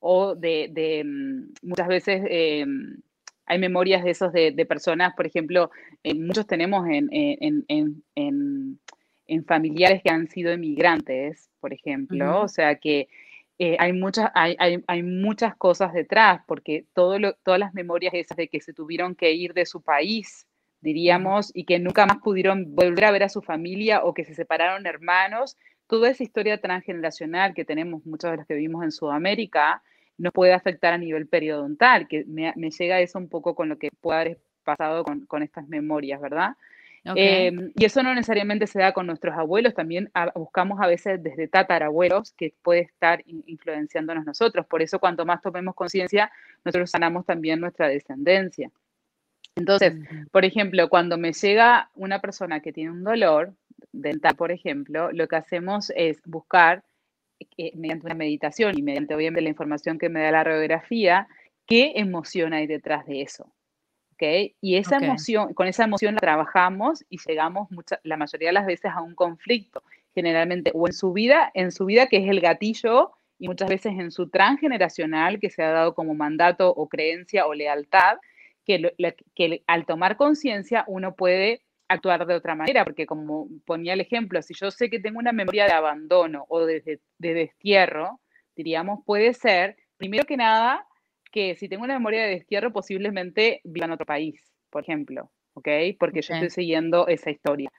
O 0.00 0.34
de, 0.34 1.02
mm, 1.04 1.68
muchas 1.68 1.88
veces... 1.88 2.22
Em, 2.28 3.00
hay 3.48 3.60
memorias 3.60 4.02
de 4.02 4.10
esos 4.10 4.32
de, 4.32 4.66
personas, 4.68 5.14
por 5.14 5.24
ejemplo, 5.24 5.70
eh, 6.02 6.16
muchos 6.16 6.48
tenemos 6.48 6.84
en, 6.88 7.08
en 7.12 8.80
familiares 9.46 10.02
que 10.02 10.10
han 10.10 10.28
sido 10.28 10.52
emigrantes, 10.52 11.50
por 11.60 11.72
ejemplo, 11.72 12.42
o 12.42 12.48
sea 12.48 12.76
que 12.76 13.08
eh, 13.58 13.76
hay, 13.78 13.92
muchas, 13.92 14.30
hay, 14.34 14.56
hay, 14.86 15.02
muchas 15.02 15.56
cosas 15.56 15.92
detrás, 15.92 16.42
porque 16.46 16.84
todo 16.92 17.16
todas 17.42 17.58
las 17.58 17.72
memorias 17.72 18.12
esas 18.14 18.36
de 18.36 18.48
que 18.48 18.60
se 18.60 18.74
tuvieron 18.74 19.14
que 19.14 19.32
ir 19.32 19.54
de 19.54 19.64
su 19.64 19.80
país, 19.80 20.46
diríamos, 20.80 21.50
y 21.54 21.64
que 21.64 21.78
nunca 21.78 22.04
más 22.06 22.18
pudieron 22.18 22.74
volver 22.74 23.06
a 23.06 23.10
ver 23.10 23.22
a 23.22 23.28
su 23.30 23.40
familia 23.40 24.04
o 24.04 24.12
que 24.12 24.24
se 24.24 24.34
separaron 24.34 24.86
hermanos, 24.86 25.56
toda 25.86 26.10
esa 26.10 26.22
historia 26.22 26.60
transgeneracional 26.60 27.54
que 27.54 27.64
tenemos 27.64 28.04
muchos 28.04 28.30
de 28.30 28.36
los 28.38 28.46
que 28.46 28.54
vivimos 28.54 28.84
en 28.84 28.92
Sudamérica, 28.92 29.82
nos 30.18 30.32
puede 30.32 30.52
afectar 30.52 30.92
a 30.92 30.98
nivel 30.98 31.26
periodontal, 31.26 32.08
que 32.08 32.24
me, 32.26 32.52
me 32.56 32.70
llega 32.70 33.00
eso 33.00 33.18
un 33.18 33.28
poco 33.28 33.54
con 33.54 33.68
lo 33.68 33.78
que 33.78 33.90
puede 34.00 34.20
haber 34.20 34.40
pasado 34.64 35.04
con, 35.04 35.26
con 35.26 35.42
estas 35.42 35.66
memorias, 35.68 36.20
¿verdad? 36.20 36.56
Em, 37.14 37.72
y 37.76 37.84
eso 37.84 38.02
no 38.02 38.14
necesariamente 38.14 38.66
se 38.66 38.80
da 38.80 38.92
con 38.92 39.06
nuestros 39.06 39.36
abuelos, 39.36 39.74
también 39.74 40.10
buscamos 40.34 40.80
a 40.80 40.86
veces 40.86 41.22
desde 41.22 41.46
tatarabuelos 41.46 42.32
que 42.32 42.54
puede 42.62 42.80
estar 42.80 43.22
influenciándonos 43.26 44.24
nosotros. 44.24 44.66
Por 44.66 44.82
eso 44.82 44.98
cuanto 44.98 45.24
más 45.24 45.42
tomemos 45.42 45.74
conciencia, 45.74 46.32
nosotros 46.64 46.90
sanamos 46.90 47.24
también 47.24 47.60
nuestra 47.60 47.88
descendencia. 47.88 48.70
Entonces, 49.54 49.94
por 50.32 50.44
ejemplo, 50.44 50.88
cuando 50.88 51.16
me 51.16 51.32
llega 51.32 51.90
una 51.94 52.20
persona 52.20 52.60
que 52.60 52.72
tiene 52.72 52.90
un 52.90 53.04
dolor 53.04 53.54
dental, 53.92 54.36
por 54.36 54.50
ejemplo, 54.50 55.10
lo 55.12 55.28
que 55.28 55.36
hacemos 55.36 55.90
es 55.96 56.20
buscar 56.24 56.84
eh, 57.56 57.72
mediante 57.74 58.06
una 58.06 58.14
meditación 58.14 58.78
y 58.78 58.82
mediante 58.82 59.14
obviamente 59.14 59.42
la 59.42 59.48
información 59.48 59.98
que 59.98 60.08
me 60.08 60.22
da 60.22 60.30
la 60.30 60.44
radiografía, 60.44 61.28
qué 61.66 61.92
emoción 61.96 62.52
hay 62.52 62.66
detrás 62.66 63.06
de 63.06 63.22
eso. 63.22 63.50
Y 64.18 64.76
esa 64.76 64.96
emoción, 64.96 65.54
con 65.54 65.66
esa 65.66 65.84
emoción 65.84 66.14
la 66.14 66.20
trabajamos 66.20 67.04
y 67.10 67.18
llegamos 67.26 67.68
la 68.02 68.16
mayoría 68.16 68.48
de 68.48 68.54
las 68.54 68.66
veces 68.66 68.90
a 68.94 69.02
un 69.02 69.14
conflicto, 69.14 69.82
generalmente 70.14 70.70
o 70.74 70.86
en 70.86 70.92
su 70.92 71.12
vida, 71.12 71.50
en 71.54 71.70
su 71.70 71.84
vida 71.86 72.06
que 72.06 72.18
es 72.18 72.28
el 72.28 72.40
gatillo 72.40 73.12
y 73.38 73.48
muchas 73.48 73.68
veces 73.68 73.92
en 73.98 74.10
su 74.10 74.28
transgeneracional 74.30 75.38
que 75.38 75.50
se 75.50 75.62
ha 75.62 75.70
dado 75.70 75.94
como 75.94 76.14
mandato 76.14 76.70
o 76.70 76.88
creencia 76.88 77.46
o 77.46 77.54
lealtad, 77.54 78.18
que, 78.64 78.94
que 79.34 79.62
al 79.66 79.86
tomar 79.86 80.16
conciencia 80.16 80.84
uno 80.88 81.14
puede 81.14 81.62
actuar 81.88 82.26
de 82.26 82.34
otra 82.34 82.54
manera, 82.54 82.84
porque 82.84 83.06
como 83.06 83.48
ponía 83.64 83.92
el 83.92 84.00
ejemplo, 84.00 84.42
si 84.42 84.54
yo 84.54 84.70
sé 84.70 84.90
que 84.90 84.98
tengo 84.98 85.18
una 85.18 85.32
memoria 85.32 85.66
de 85.66 85.72
abandono 85.72 86.46
o 86.48 86.64
de, 86.64 87.00
de 87.18 87.34
destierro, 87.34 88.20
diríamos, 88.56 89.00
puede 89.04 89.34
ser, 89.34 89.76
primero 89.96 90.24
que 90.24 90.36
nada, 90.36 90.85
que 91.36 91.54
si 91.54 91.68
tengo 91.68 91.84
una 91.84 91.98
memoria 91.98 92.22
de 92.22 92.30
destierro, 92.30 92.72
posiblemente 92.72 93.60
viva 93.62 93.84
en 93.84 93.92
otro 93.92 94.06
país, 94.06 94.42
por 94.70 94.84
ejemplo, 94.84 95.30
¿ok? 95.52 95.68
Porque 95.98 96.22
yo 96.22 96.32
estoy 96.32 96.48
siguiendo 96.48 97.06
esa 97.08 97.30
historia. 97.30 97.70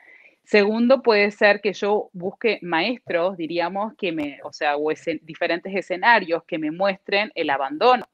Segundo, 0.43 1.02
puede 1.02 1.32
ser 1.32 1.60
que 1.60 1.74
yo 1.74 2.12
busque 2.13 2.60
maestros, 2.62 3.36
diríamos, 3.36 3.96
que 3.98 4.12
me, 4.12 4.38
o 4.43 4.54
sea, 4.54 4.78
o 4.78 4.91
diferentes 5.24 5.76
escenarios 5.76 6.43
que 6.46 6.60
me 6.60 6.70
muestren 6.70 7.32
el 7.34 7.50
abandono. 7.50 8.08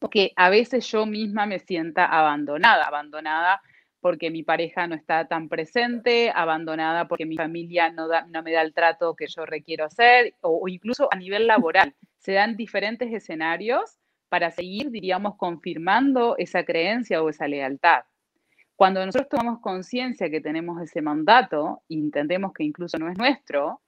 Porque 0.00 0.32
a 0.34 0.50
veces 0.50 0.84
yo 0.90 1.06
misma 1.06 1.46
me 1.46 1.60
sienta 1.60 2.06
abandonada, 2.06 2.88
abandonada 2.88 3.62
porque 4.00 4.30
mi 4.30 4.42
pareja 4.42 4.88
no 4.88 4.96
está 4.96 5.28
tan 5.28 5.48
presente, 5.48 6.32
abandonada 6.34 7.06
porque 7.06 7.24
mi 7.24 7.36
familia 7.36 7.92
no, 7.92 8.08
no 8.08 8.42
me 8.42 8.50
da 8.50 8.62
el 8.62 8.74
trato 8.74 9.14
que 9.14 9.28
yo 9.28 9.46
requiero 9.46 9.84
hacer, 9.84 10.34
o, 10.40 10.66
incluso 10.66 11.08
a 11.12 11.16
nivel 11.16 11.46
laboral. 11.46 11.94
Se 12.18 12.32
dan 12.32 12.56
diferentes 12.56 13.12
escenarios 13.12 14.00
para 14.30 14.50
seguir, 14.50 14.90
diríamos, 14.90 15.36
confirmando 15.36 16.36
esa 16.38 16.64
creencia 16.64 17.22
o 17.22 17.28
esa 17.28 17.46
lealtad. 17.46 18.04
Cuando 18.76 19.04
nosotros 19.04 19.28
tomamos 19.28 19.60
conciencia 19.60 20.30
que 20.30 20.40
tenemos 20.40 20.80
ese 20.80 21.02
mandato 21.02 21.82
y 21.88 21.98
entendemos 21.98 22.54
que 22.54 22.64
incluso 22.64 22.98
no 22.98 23.10
es 23.10 23.18
nuestro, 23.18 23.82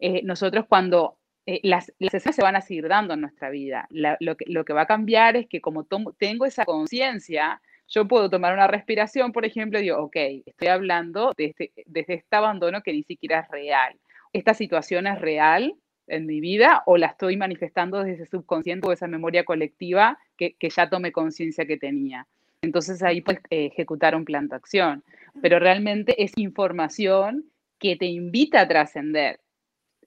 eh, 0.00 0.22
nosotros 0.24 0.64
cuando 0.68 1.18
eh, 1.44 1.60
las, 1.62 1.92
las 1.98 2.22
se 2.22 2.42
van 2.42 2.56
a 2.56 2.60
seguir 2.60 2.88
dando 2.88 3.14
en 3.14 3.20
nuestra 3.20 3.50
vida, 3.50 3.86
lo, 3.90 4.36
que, 4.64 4.72
va 4.72 4.80
a 4.80 4.86
cambiar 4.86 5.36
es 5.36 5.46
que 5.46 5.60
como 5.60 5.84
tengo 6.18 6.44
esa 6.44 6.64
conciencia, 6.64 7.62
yo 7.86 8.08
puedo 8.08 8.28
tomar 8.28 8.54
una 8.54 8.66
respiración, 8.66 9.30
por 9.30 9.44
ejemplo, 9.44 9.78
y 9.78 9.82
digo, 9.82 9.98
ok, 9.98 10.16
estoy 10.44 10.68
hablando 10.68 11.32
de 11.36 11.44
este, 11.44 11.72
desde 11.86 12.14
este 12.14 12.34
abandono 12.34 12.82
que 12.82 12.92
ni 12.92 13.04
siquiera 13.04 13.40
es 13.40 13.48
real. 13.48 13.96
¿Esta 14.32 14.54
situación 14.54 15.06
es 15.06 15.20
real 15.20 15.76
en 16.06 16.26
mi 16.26 16.40
vida 16.40 16.82
o 16.86 16.96
la 16.96 17.08
estoy 17.08 17.36
manifestando 17.36 18.02
desde 18.02 18.22
ese 18.22 18.30
subconsciente 18.30 18.86
o 18.86 18.92
esa 18.92 19.06
memoria 19.06 19.44
colectiva 19.44 20.18
que, 20.36 20.56
ya 20.74 20.88
tomé 20.88 21.12
conciencia 21.12 21.66
que 21.66 21.76
tenía? 21.76 22.26
Entonces 22.62 23.02
ahí 23.02 23.20
puedes 23.20 23.42
ejecutar 23.50 24.14
un 24.14 24.24
plan 24.24 24.48
de 24.48 24.56
acción. 24.56 25.04
Pero 25.42 25.58
realmente 25.58 26.22
es 26.22 26.32
información 26.36 27.44
que 27.78 27.96
te 27.96 28.06
invita 28.06 28.62
a 28.62 28.68
trascender. 28.68 29.40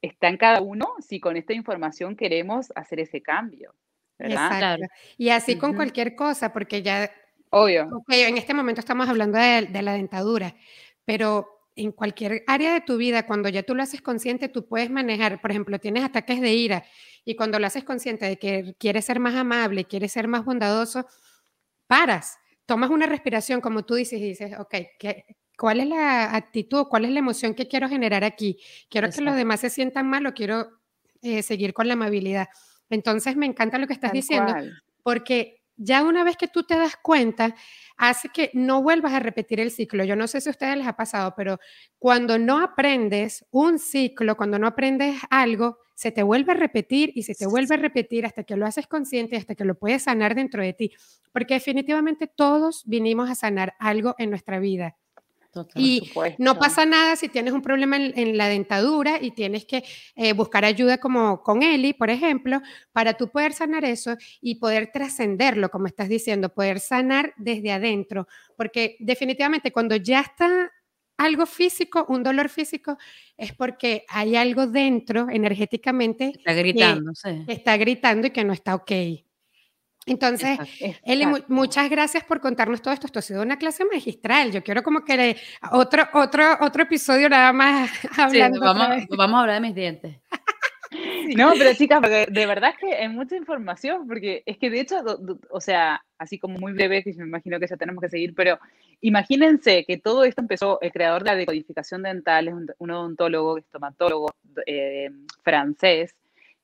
Está 0.02 0.30
en 0.30 0.38
cada 0.38 0.62
uno 0.62 0.96
si 1.00 1.20
con 1.20 1.38
esta 1.38 1.54
información 1.54 2.16
queremos 2.16 2.72
hacer 2.76 3.00
ese 3.00 3.22
cambio. 3.22 3.74
¿verdad? 4.18 4.80
Y 5.18 5.30
así 5.30 5.58
con 5.58 5.76
cualquier 5.76 6.16
cosa, 6.16 6.52
porque 6.52 6.82
ya 6.82 7.10
Obvio. 7.52 7.88
en 8.10 8.38
este 8.38 8.54
momento 8.54 8.80
estamos 8.80 9.08
hablando 9.10 9.40
de, 9.40 9.82
la 9.82 9.94
dentadura, 9.94 10.56
pero 11.06 11.59
en 11.80 11.92
cualquier 11.94 12.44
área 12.46 12.74
de 12.74 12.82
tu 12.82 12.98
vida, 12.98 13.26
cuando 13.26 13.48
ya 13.50 13.64
tú 13.64 13.74
lo 13.74 13.84
haces 13.84 14.02
consciente, 14.02 14.50
tú 14.50 14.68
puedes 14.68 14.90
manejar, 14.90 15.40
por 15.40 15.52
ejemplo, 15.52 15.80
tienes 15.80 16.04
ataques 16.04 16.42
de 16.42 16.54
ira 16.54 16.84
y 17.24 17.36
cuando 17.36 17.58
lo 17.58 17.68
haces 17.68 17.84
consciente 17.84 18.26
de 18.26 18.38
que 18.38 18.76
quieres 18.78 19.06
ser 19.06 19.20
más 19.20 19.36
amable, 19.36 19.86
quieres 19.86 20.12
ser 20.12 20.28
más 20.28 20.44
bondadoso, 20.44 21.06
paras, 21.88 22.38
tomas 22.66 22.90
una 22.90 23.06
respiración, 23.06 23.62
como 23.62 23.86
tú 23.86 23.96
dices, 23.96 24.20
y 24.20 24.24
dices, 24.30 24.60
ok, 24.60 24.76
¿cuál 25.58 25.80
es 25.80 25.88
la 25.88 26.36
actitud, 26.36 26.88
cuál 26.90 27.06
es 27.06 27.12
la 27.12 27.20
emoción 27.20 27.56
que 27.56 27.68
quiero 27.68 27.88
generar 27.88 28.24
aquí? 28.24 28.60
¿Quiero 28.90 29.10
que 29.10 29.22
los 29.22 29.36
demás 29.36 29.62
se 29.62 29.70
sientan 29.70 30.08
mal 30.10 30.26
o 30.26 30.34
quiero 30.34 30.70
eh, 31.22 31.42
seguir 31.44 31.74
con 31.74 31.88
la 31.88 31.94
amabilidad? 31.94 32.50
Entonces, 32.90 33.36
me 33.38 33.46
encanta 33.46 33.78
lo 33.78 33.88
que 33.88 33.94
estás 33.94 34.12
diciendo, 34.12 34.54
porque 35.04 35.59
ya 35.80 36.04
una 36.04 36.24
vez 36.24 36.38
que 36.38 36.48
tú 36.48 36.64
te 36.64 36.78
das 36.78 36.96
cuenta, 37.02 37.56
hace 37.98 38.30
que 38.30 38.52
no 38.54 38.84
vuelvas 38.84 39.14
a 39.14 39.20
repetir 39.20 39.60
el 39.60 39.72
ciclo. 39.72 40.04
Yo 40.04 40.16
no 40.16 40.28
sé 40.28 40.42
si 40.42 40.50
a 40.50 40.52
ustedes 40.52 40.78
les 40.78 40.88
ha 40.88 40.96
pasado, 40.96 41.34
pero 41.36 41.60
cuando 41.98 42.38
no 42.38 42.60
aprendes 42.62 43.46
un 43.52 43.80
ciclo, 43.80 44.38
cuando 44.38 44.60
no 44.60 44.68
aprendes 44.68 45.18
algo, 45.30 45.80
se 45.96 46.12
te 46.12 46.24
vuelve 46.24 46.52
a 46.52 46.56
repetir 46.56 47.12
y 47.16 47.24
se 47.24 47.36
te 47.36 47.46
vuelve 47.48 47.76
a 47.76 47.78
repetir 47.78 48.26
hasta 48.26 48.44
que 48.44 48.56
lo 48.56 48.66
haces 48.66 48.88
consciente, 48.88 49.36
hasta 49.38 49.56
que 49.56 49.66
lo 49.66 49.76
puedes 49.78 50.04
sanar 50.04 50.36
dentro 50.36 50.62
de 50.62 50.74
ti. 50.74 50.92
Porque 51.34 51.56
definitivamente 51.56 52.28
todos 52.28 52.84
vinimos 52.86 53.30
a 53.30 53.36
sanar 53.36 53.74
algo 53.80 54.16
en 54.18 54.30
nuestra 54.30 54.60
vida 54.60 54.96
y 55.76 56.12
no 56.38 56.58
pasa 56.58 56.86
nada 56.86 57.16
si 57.16 57.28
tienes 57.28 57.54
un 57.54 57.62
problema 57.62 57.98
en, 57.98 58.38
la 58.38 58.48
dentadura 58.48 59.18
y 59.22 59.32
tienes 59.32 59.66
que 59.66 59.84
eh, 60.16 60.34
buscar 60.34 60.66
ayuda 60.66 60.98
como 61.00 61.42
con 61.44 61.64
Eli, 61.64 61.94
por 61.94 62.10
ejemplo, 62.10 62.62
para 62.92 63.14
tú 63.14 63.30
poder 63.30 63.54
sanar 63.54 63.86
eso 63.86 64.16
y 64.42 64.56
poder 64.56 64.92
trascenderlo, 64.92 65.70
como 65.70 65.88
estás 65.88 66.10
diciendo, 66.10 66.50
poder 66.50 66.80
sanar 66.80 67.34
desde 67.38 67.72
adentro, 67.72 68.28
porque 68.56 68.96
definitivamente 69.00 69.72
cuando 69.72 69.96
ya 69.96 70.22
está 70.22 70.72
algo 71.18 71.46
físico, 71.46 72.06
un 72.08 72.24
dolor 72.24 72.50
físico, 72.50 72.98
es 73.36 73.54
porque 73.54 74.06
hay 74.08 74.36
algo 74.36 74.68
dentro 74.68 75.28
energéticamente 75.30 76.32
está 76.38 76.54
gritando, 76.54 77.12
que 77.46 77.54
está 77.54 77.78
gritando 77.78 78.28
y 78.28 78.32
que 78.32 78.44
no 78.44 78.54
está 78.54 78.76
ok. 78.76 78.92
Entonces, 80.06 80.58
Eli, 81.04 81.26
muchas 81.48 81.90
gracias 81.90 82.24
por 82.24 82.40
contarnos 82.40 82.82
todo 82.82 82.94
esto. 82.94 83.06
Esto 83.06 83.20
ha 83.20 83.22
sido 83.22 83.42
una 83.42 83.58
clase 83.58 83.86
magistral. 83.86 84.52
Yo 84.52 84.64
quiero 84.64 84.82
como 84.82 85.04
que 85.04 85.38
otro, 85.72 86.04
otro, 86.14 86.58
otro 86.62 86.84
episodio 86.84 87.30
nada 87.30 87.54
más 87.54 87.92
hablando. 88.18 88.60
vamos, 88.60 89.06
vamos 89.10 89.38
a 89.38 89.42
hablar 89.42 89.62
de 89.62 89.68
mis 89.68 89.76
dientes. 89.76 90.18
No, 91.36 91.54
pero 91.58 91.74
chicas, 91.76 92.02
de 92.02 92.46
verdad 92.48 92.74
que 92.80 92.96
hay 92.96 93.10
mucha 93.10 93.36
información, 93.36 94.08
porque 94.08 94.42
es 94.46 94.58
que 94.58 94.70
de 94.70 94.80
hecho, 94.80 94.96
o 95.52 95.62
sea, 95.62 96.04
así 96.18 96.40
como 96.40 96.58
muy 96.58 96.74
breve, 96.74 97.04
que 97.04 97.14
me 97.14 97.26
imagino 97.26 97.60
que 97.60 97.68
ya 97.68 97.78
tenemos 97.78 98.02
que 98.02 98.10
seguir, 98.10 98.34
pero 98.34 98.58
imagínense 99.02 99.86
que 99.86 99.98
todo 99.98 100.24
esto 100.24 100.42
empezó, 100.42 100.82
el 100.82 100.92
creador 100.92 101.24
de 101.24 101.30
la 101.30 101.36
decodificación 101.36 102.04
dental 102.04 102.48
es 102.48 102.54
un, 102.80 102.92
odontólogo, 102.92 103.58
estomatólogo 103.60 104.34
eh, 104.66 105.12
francés, 105.44 106.16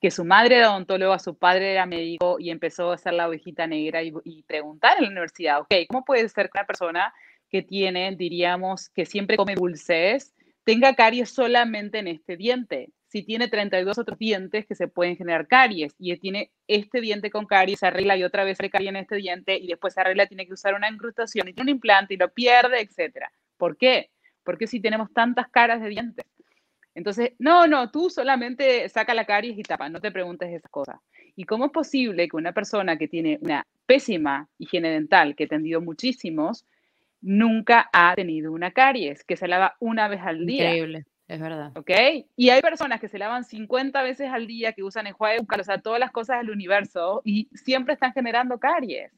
que 0.06 0.12
su 0.12 0.24
madre 0.24 0.58
era 0.58 0.70
odontóloga, 0.70 1.18
su 1.18 1.36
padre 1.36 1.72
era 1.72 1.88
médico 1.88 2.38
y 2.38 2.52
empezó 2.52 2.92
a 2.92 2.94
hacer 2.94 3.14
la 3.14 3.28
ovejita 3.28 3.66
negra 3.66 4.04
y, 4.04 4.44
preguntar 4.44 4.98
en 5.00 5.06
la 5.06 5.10
universidad, 5.10 5.62
ok, 5.62 5.74
¿cómo 5.90 6.06
puede 6.06 6.30
ser 6.30 6.46
que 6.46 6.60
una 6.60 6.68
persona 6.68 7.12
que 7.50 7.64
tiene, 7.64 8.16
diríamos, 8.16 8.90
que 8.90 9.08
siempre 9.08 9.36
come 9.36 9.56
dulces, 9.56 10.36
tenga 10.64 10.94
caries 10.94 11.32
solamente 11.32 11.98
en 11.98 12.08
este 12.08 12.38
diente? 12.38 12.92
Si 13.08 13.24
tiene 13.24 13.48
32 13.48 13.98
otros 13.98 14.20
dientes 14.20 14.68
que 14.68 14.76
se 14.76 14.88
pueden 14.88 15.18
generar 15.18 15.48
caries 15.48 15.96
y 15.98 16.16
tiene 16.18 16.52
este 16.68 17.02
diente 17.02 17.32
con 17.32 17.48
caries, 17.48 17.80
se 17.80 17.88
arregla 17.88 18.16
y 18.16 18.24
otra 18.24 18.44
vez 18.44 18.60
se 18.60 18.70
caries 18.70 18.90
en 18.90 18.98
este 18.98 19.16
diente 19.16 19.58
y 19.58 19.66
después 19.66 19.96
se 19.96 20.02
arregla, 20.02 20.28
tiene 20.28 20.46
que 20.46 20.54
usar 20.54 20.76
una 20.76 20.88
incrustación 20.88 21.48
y 21.48 21.54
tiene 21.54 21.72
un 21.72 21.78
implante 21.78 22.14
y 22.14 22.18
lo 22.18 22.32
pierde, 22.32 22.80
etc. 22.80 23.26
¿Por 23.58 23.76
qué? 23.76 24.12
Porque 24.44 24.68
si 24.68 24.80
tenemos 24.80 25.12
tantas 25.14 25.50
caras 25.50 25.82
de 25.82 25.90
dientes. 25.90 26.28
Entonces, 26.96 27.34
no, 27.40 27.68
no, 27.68 27.92
tú 27.92 28.10
solamente 28.10 28.88
saca 28.88 29.14
la 29.14 29.26
caries 29.26 29.58
y 29.58 29.64
tapa, 29.64 29.90
no 29.90 30.00
te 30.00 30.12
preguntes 30.12 30.50
esas 30.50 30.72
cosas. 30.72 30.96
¿Y 31.36 31.44
cómo 31.44 31.66
es 31.66 31.72
posible 31.72 32.30
que 32.30 32.38
una 32.38 32.54
persona 32.54 32.98
que 32.98 33.10
tiene 33.10 33.38
una 33.42 33.68
pésima 33.86 34.48
higiene 34.58 34.90
dental, 34.90 35.36
que 35.36 35.44
he 35.44 35.48
tenido 35.48 35.82
muchísimos, 35.82 36.66
nunca 37.22 37.90
ha 37.92 38.16
tenido 38.16 38.54
una 38.54 38.72
caries, 38.72 39.26
que 39.26 39.36
se 39.36 39.48
lava 39.48 39.76
una 39.82 40.08
vez 40.08 40.22
al 40.22 40.46
día? 40.46 40.70
Increíble, 40.70 41.06
es 41.28 41.42
verdad. 41.42 41.72
¿Ok? 41.76 41.92
Y 42.38 42.50
hay 42.50 42.62
personas 42.62 43.02
que 43.02 43.10
se 43.10 43.20
lavan 43.20 43.44
50 43.44 44.02
veces 44.02 44.30
al 44.32 44.48
día, 44.48 44.72
que 44.72 44.84
usan 44.84 45.08
enjuague 45.08 45.40
bucal, 45.40 45.60
o 45.60 45.64
sea, 45.66 45.82
todas 45.82 46.00
las 46.00 46.12
cosas 46.12 46.38
del 46.38 46.52
universo, 46.52 47.22
y 47.26 47.50
siempre 47.54 47.96
están 47.96 48.14
generando 48.14 48.58
caries. 48.58 49.12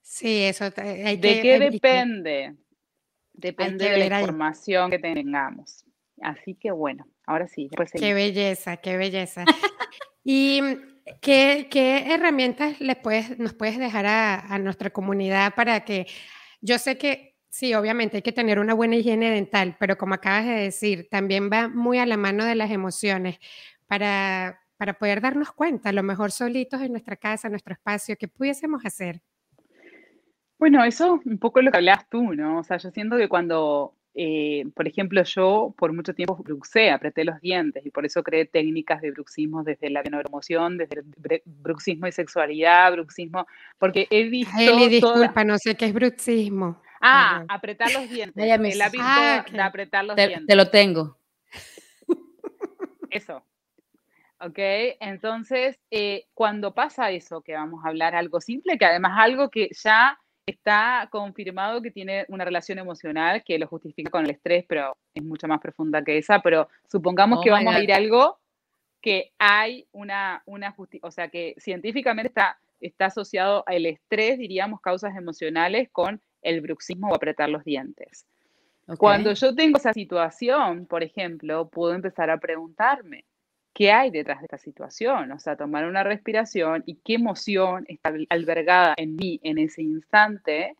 Sí, 0.00 0.44
eso. 0.44 0.66
Hay 0.76 1.16
¿De 1.16 1.40
qué 1.40 1.58
depende? 1.58 2.54
Depende 3.32 3.90
de 3.90 4.08
la 4.08 4.20
información 4.20 4.90
que 4.92 5.00
tengamos. 5.00 5.85
Así 6.22 6.54
que 6.54 6.70
bueno, 6.70 7.06
ahora 7.26 7.46
sí. 7.48 7.68
qué 7.98 8.14
belleza, 8.14 8.78
qué 8.78 8.96
belleza. 8.96 9.44
¿Y 10.24 10.60
qué, 11.20 11.68
qué 11.70 12.12
herramientas 12.12 12.80
les 12.80 12.96
puedes, 12.96 13.38
nos 13.38 13.54
puedes 13.54 13.78
dejar 13.78 14.06
a, 14.06 14.58
nuestra 14.58 14.90
comunidad 14.90 15.54
para 15.54 15.84
que, 15.84 16.06
yo 16.60 16.78
sé 16.78 16.98
que 16.98 17.36
sí, 17.48 17.74
obviamente 17.74 18.18
hay 18.18 18.22
que 18.22 18.32
tener 18.32 18.58
una 18.58 18.74
buena 18.74 18.96
higiene 18.96 19.30
dental, 19.30 19.76
pero 19.78 19.96
como 19.96 20.14
acabas 20.14 20.46
de 20.46 20.52
decir, 20.52 21.08
también 21.10 21.50
va 21.50 21.68
muy 21.68 21.98
a 21.98 22.06
la 22.06 22.16
mano 22.16 22.44
de 22.44 22.54
las 22.54 22.70
emociones 22.70 23.38
para, 23.86 24.60
para 24.76 24.94
poder 24.94 25.20
darnos 25.20 25.52
cuenta, 25.52 25.90
a 25.90 25.92
lo 25.92 26.02
mejor 26.02 26.32
solitos 26.32 26.80
en 26.82 26.92
nuestra 26.92 27.16
casa, 27.16 27.48
en 27.48 27.52
nuestro 27.52 27.74
espacio, 27.74 28.16
¿qué 28.18 28.28
pudiésemos 28.28 28.84
hacer? 28.84 29.22
Bueno, 30.58 30.82
eso 30.84 31.20
un 31.24 31.38
poco 31.38 31.60
lo 31.60 31.70
que 31.70 31.76
hablabas 31.76 32.08
tú, 32.08 32.32
¿no? 32.32 32.60
O 32.60 32.62
sea, 32.64 32.78
yo 32.78 32.90
siento 32.90 33.16
que 33.18 33.28
cuando 33.28 33.95
eh, 34.18 34.64
por 34.74 34.88
ejemplo, 34.88 35.22
yo 35.24 35.74
por 35.76 35.92
mucho 35.92 36.14
tiempo 36.14 36.36
bruxé, 36.36 36.90
apreté 36.90 37.22
los 37.22 37.38
dientes 37.42 37.84
y 37.84 37.90
por 37.90 38.06
eso 38.06 38.22
creé 38.22 38.46
técnicas 38.46 39.02
de 39.02 39.10
bruxismo 39.10 39.62
desde 39.62 39.90
la 39.90 40.02
neuroemoción, 40.02 40.78
desde 40.78 41.00
el 41.00 41.42
bruxismo 41.44 42.06
y 42.06 42.12
sexualidad, 42.12 42.92
bruxismo, 42.92 43.46
porque 43.78 44.06
he 44.10 44.24
visto... 44.24 44.58
Eli, 44.58 44.88
disculpa, 44.88 45.44
no 45.44 45.58
sé 45.58 45.74
qué 45.74 45.84
es 45.84 45.92
bruxismo. 45.92 46.80
Ah, 47.02 47.44
apretar 47.48 47.92
los 47.92 48.08
dientes. 48.10 48.42
el 48.42 48.80
hábito 48.80 49.04
ah, 49.04 49.44
de 49.52 49.60
apretar 49.60 50.04
los 50.06 50.16
dientes. 50.16 50.46
Te 50.46 50.56
lo 50.56 50.70
tengo. 50.70 51.18
Eso. 53.10 53.44
¿ok? 54.40 54.58
Entonces, 55.00 55.78
eh, 55.90 56.26
cuando 56.32 56.74
pasa 56.74 57.10
eso, 57.10 57.42
que 57.42 57.52
vamos 57.52 57.84
a 57.84 57.88
hablar 57.88 58.14
algo 58.14 58.40
simple, 58.40 58.78
que 58.78 58.86
además 58.86 59.12
algo 59.16 59.50
que 59.50 59.68
ya 59.72 60.18
Está 60.46 61.08
confirmado 61.10 61.82
que 61.82 61.90
tiene 61.90 62.24
una 62.28 62.44
relación 62.44 62.78
emocional 62.78 63.42
que 63.44 63.58
lo 63.58 63.66
justifica 63.66 64.10
con 64.10 64.24
el 64.24 64.30
estrés, 64.30 64.64
pero 64.68 64.96
es 65.12 65.22
mucho 65.22 65.48
más 65.48 65.60
profunda 65.60 66.02
que 66.02 66.18
esa. 66.18 66.40
Pero 66.40 66.68
supongamos 66.88 67.42
que 67.42 67.50
oh 67.50 67.54
vamos 67.54 67.74
a 67.74 67.82
ir 67.82 67.92
a 67.92 67.96
algo 67.96 68.38
que 69.00 69.32
hay 69.38 69.86
una, 69.92 70.42
una 70.46 70.74
o 71.02 71.10
sea, 71.10 71.28
que 71.28 71.54
científicamente 71.58 72.28
está 72.28 72.58
está 72.80 73.06
asociado 73.06 73.64
al 73.66 73.86
estrés, 73.86 74.38
diríamos, 74.38 74.80
causas 74.80 75.16
emocionales 75.16 75.88
con 75.90 76.20
el 76.42 76.60
bruxismo 76.60 77.08
o 77.08 77.14
apretar 77.14 77.48
los 77.48 77.64
dientes. 77.64 78.26
Cuando 78.98 79.32
yo 79.32 79.54
tengo 79.54 79.78
esa 79.78 79.92
situación, 79.92 80.86
por 80.86 81.02
ejemplo, 81.02 81.68
puedo 81.68 81.92
empezar 81.92 82.30
a 82.30 82.38
preguntarme, 82.38 83.24
¿qué 83.76 83.92
hay 83.92 84.10
detrás 84.10 84.40
de 84.40 84.46
esta 84.46 84.56
situación? 84.56 85.30
O 85.32 85.38
sea, 85.38 85.54
tomar 85.54 85.84
una 85.84 86.02
respiración 86.02 86.82
y 86.86 86.94
qué 87.04 87.14
emoción 87.16 87.84
está 87.88 88.10
albergada 88.30 88.94
en 88.96 89.16
mí 89.16 89.38
en 89.42 89.58
ese 89.58 89.82
instante, 89.82 90.76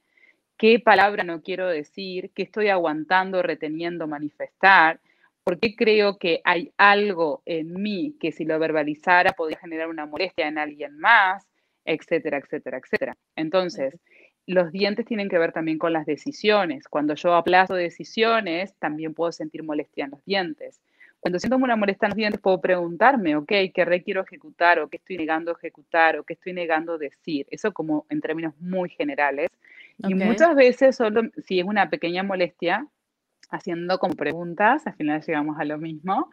qué 0.57 0.81
palabra 0.81 1.23
no 1.23 1.43
quiero 1.43 1.69
decir, 1.69 2.31
qué 2.35 2.45
estoy 2.45 2.69
aguantando, 2.69 3.43
reteniendo, 3.43 4.07
manifestar, 4.07 4.99
por 5.45 5.61
qué 5.61 5.77
creo 5.77 6.17
que 6.17 6.41
hay 6.43 6.73
algo 6.79 7.43
en 7.45 7.75
mí 7.75 8.17
que 8.19 8.33
si 8.33 8.47
lo 8.47 8.59
verbalizara 8.59 9.33
podría 9.33 9.59
generar 9.59 9.89
una 9.89 10.07
molestia 10.07 10.49
en 10.49 10.57
alguien 10.57 10.99
más, 10.99 11.47
etcétera, 11.85 12.39
etcétera, 12.39 12.79
etcétera. 12.79 13.17
Entonces, 13.37 14.01
los 14.47 14.73
dientes 14.73 15.05
tienen 15.05 15.29
que 15.29 15.39
ver 15.39 15.53
también 15.53 15.77
con 15.77 15.93
las 15.93 16.07
decisiones. 16.07 16.89
Cuando 16.89 17.15
yo 17.15 17.35
aplazo 17.35 17.75
decisiones, 17.75 18.75
también 18.79 19.13
puedo 19.13 19.33
sentir 19.33 19.65
molestia 19.65 20.07
en 20.07 20.13
los 20.13 20.25
dientes. 20.25 20.81
Cuando 21.27 21.41
siento 21.41 21.57
una 21.57 21.75
molestia 21.75 22.07
en 22.07 22.11
los 22.11 22.17
dientes, 22.17 22.41
puedo 22.41 22.61
preguntarme, 22.61 23.35
ok, 23.35 23.53
¿qué 23.75 23.85
requiero 23.85 24.23
ejecutar 24.23 24.79
o 24.79 24.89
qué 24.89 24.99
estoy 24.99 25.17
negando 25.17 25.51
ejecutar 25.51 26.17
o 26.21 26.23
qué 26.23 26.35
estoy 26.35 26.53
negando 26.53 26.99
decir? 26.99 27.49
Eso 27.51 27.73
como 27.73 28.07
en 28.11 28.21
términos 28.21 28.55
muy 28.61 28.91
generales. 28.91 29.49
Y 30.07 30.15
muchas 30.15 30.55
veces, 30.55 30.95
solo 30.95 31.23
si 31.45 31.59
es 31.59 31.67
una 31.67 31.91
pequeña 31.91 32.23
molestia, 32.23 32.87
haciendo 33.51 33.99
como 33.99 34.15
preguntas, 34.15 34.87
al 34.87 34.95
final 34.95 35.21
llegamos 35.21 35.59
a 35.59 35.65
lo 35.65 35.79
mismo, 35.79 36.31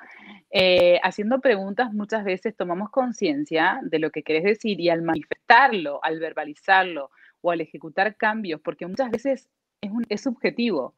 eh, 0.52 1.00
haciendo 1.02 1.42
preguntas 1.42 1.92
muchas 1.92 2.24
veces 2.24 2.56
tomamos 2.56 2.92
conciencia 2.92 3.80
de 3.82 3.98
lo 3.98 4.12
que 4.12 4.22
querés 4.22 4.44
decir 4.44 4.80
y 4.80 4.90
al 4.90 5.02
manifestarlo, 5.02 6.04
al 6.04 6.20
verbalizarlo, 6.20 7.10
o 7.42 7.50
al 7.50 7.62
ejecutar 7.62 8.16
cambios, 8.16 8.62
porque 8.62 8.86
muchas 8.86 9.10
veces 9.10 9.50
es, 9.82 9.90
un, 9.90 10.06
es 10.08 10.22
subjetivo. 10.22 10.94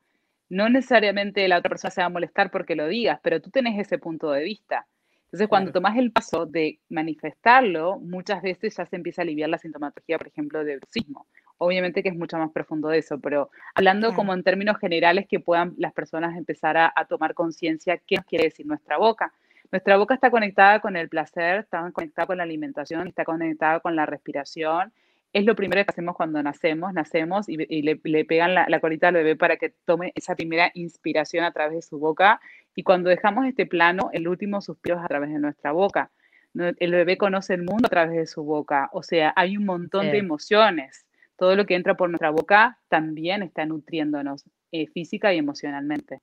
No 0.49 0.69
necesariamente 0.69 1.47
la 1.47 1.58
otra 1.58 1.69
persona 1.69 1.91
se 1.91 2.01
va 2.01 2.08
a 2.08 2.10
molestar 2.10 2.51
porque 2.51 2.75
lo 2.75 2.88
digas, 2.88 3.19
pero 3.23 3.41
tú 3.41 3.49
tenés 3.49 3.79
ese 3.79 3.97
punto 3.97 4.31
de 4.31 4.43
vista. 4.43 4.86
Entonces, 5.25 5.47
cuando 5.47 5.71
tomas 5.71 5.97
el 5.97 6.12
paso 6.12 6.45
de 6.45 6.79
manifestarlo, 6.89 7.99
muchas 7.99 8.41
veces 8.41 8.77
ya 8.77 8.86
se 8.86 8.95
empieza 8.95 9.21
a 9.21 9.23
aliviar 9.23 9.49
la 9.49 9.58
sintomatología, 9.58 10.17
por 10.17 10.27
ejemplo, 10.27 10.63
de 10.63 10.77
bruxismo. 10.77 11.27
Obviamente 11.58 12.03
que 12.03 12.10
es 12.10 12.15
mucho 12.15 12.38
más 12.38 12.51
profundo 12.51 12.89
de 12.89 12.99
eso, 12.99 13.19
pero 13.19 13.49
hablando 13.73 14.13
como 14.13 14.34
en 14.34 14.43
términos 14.43 14.77
generales 14.77 15.25
que 15.27 15.39
puedan 15.39 15.73
las 15.77 15.93
personas 15.93 16.38
empezar 16.38 16.77
a, 16.77 16.93
a 16.95 17.05
tomar 17.05 17.34
conciencia 17.34 17.97
qué 17.97 18.17
nos 18.17 18.25
quiere 18.25 18.45
decir 18.45 18.65
nuestra 18.65 18.97
boca. 18.97 19.34
Nuestra 19.71 19.97
boca 19.97 20.13
está 20.13 20.29
conectada 20.29 20.79
con 20.79 20.95
el 20.95 21.10
placer, 21.10 21.60
está 21.60 21.89
conectada 21.91 22.27
con 22.27 22.38
la 22.38 22.43
alimentación, 22.43 23.08
está 23.08 23.25
conectada 23.25 23.79
con 23.79 23.95
la 23.95 24.05
respiración 24.05 24.93
es 25.36 25.43
lo 25.43 25.54
primero 25.54 25.84
que 25.84 25.91
hacemos 25.91 26.15
cuando 26.15 26.41
nacemos, 26.41 26.93
nacemos 26.93 27.50
y, 27.50 27.58
le, 27.58 28.26
pegan 28.26 28.56
la, 28.56 28.67
la, 28.69 28.80
colita 28.80 29.10
al 29.10 29.15
bebé 29.15 29.36
para 29.36 29.58
que 29.58 29.74
tome 29.84 30.13
esa 30.15 30.34
primera 30.34 30.71
inspiración 30.76 31.43
a 31.43 31.52
través 31.52 31.76
de 31.76 31.82
su 31.82 32.00
boca. 32.00 32.39
Y 32.74 32.84
cuando 32.84 33.10
dejamos 33.10 33.45
este 33.45 33.65
plano, 33.65 34.10
el 34.13 34.30
último 34.30 34.62
suspiro 34.62 34.95
es 34.95 35.04
a 35.04 35.10
través 35.10 35.32
de 35.32 35.39
nuestra 35.39 35.74
boca. 35.74 36.10
El 36.54 36.91
bebé 36.93 37.17
conoce 37.17 37.54
el 37.54 37.63
mundo 37.63 37.88
a 37.88 37.89
través 37.89 38.15
de 38.15 38.28
su 38.28 38.43
boca. 38.43 38.89
O 38.93 39.04
sea, 39.04 39.34
hay 39.36 39.58
un 39.58 39.65
montón 39.65 40.10
de 40.10 40.19
emociones. 40.19 41.06
Todo 41.36 41.58
lo 41.58 41.65
que 41.65 41.76
entra 41.76 41.98
por 41.98 42.10
nuestra 42.10 42.30
boca 42.30 42.80
también 42.88 43.43
está 43.43 43.65
nutriéndonos 43.65 44.45
eh, 44.71 44.88
física 44.88 45.34
y 45.34 45.38
emocionalmente. 45.39 46.21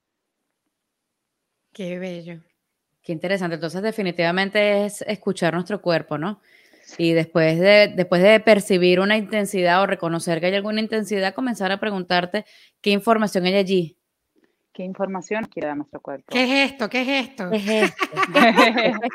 Qué 1.71 1.99
bello. 1.99 2.39
Qué 3.03 3.11
interesante. 3.11 3.55
Entonces, 3.55 3.83
definitivamente 3.83 4.85
es 4.85 5.03
escuchar 5.03 5.53
nuestro 5.53 5.83
cuerpo, 5.83 6.17
¿no? 6.17 6.41
Y 6.97 7.13
después 7.13 7.59
de, 7.59 7.93
después 7.95 8.21
de 8.21 8.39
percibir 8.39 8.99
una 8.99 9.17
intensidad 9.17 9.81
o 9.81 9.87
reconocer 9.87 10.39
que 10.39 10.47
hay 10.47 10.55
alguna 10.55 10.81
intensidad, 10.81 11.33
comenzar 11.33 11.71
a 11.71 11.79
preguntarte 11.79 12.45
qué 12.81 12.91
información 12.91 13.45
hay 13.45 13.55
allí. 13.55 13.97
¿Qué 14.73 14.83
información 14.83 15.45
quiere 15.45 15.67
dar 15.67 15.77
nuestro 15.77 16.01
cuerpo? 16.01 16.25
¿Qué 16.29 16.43
es 16.43 16.71
esto? 16.71 16.89
¿Qué 16.89 17.01
es 17.01 17.29
esto? 17.29 17.49
¿Qué, 17.51 17.57
es 17.57 17.67
esto? 17.83 18.01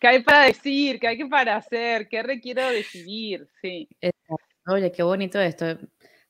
¿Qué 0.00 0.08
hay 0.08 0.22
para 0.22 0.42
decir? 0.42 0.98
¿Qué 0.98 1.06
hay 1.06 1.24
para 1.24 1.56
hacer? 1.56 2.08
¿Qué 2.08 2.22
requiero 2.22 2.68
decidir? 2.68 3.46
Sí. 3.62 3.88
Oye, 4.66 4.90
qué 4.90 5.04
bonito 5.04 5.40
esto. 5.40 5.64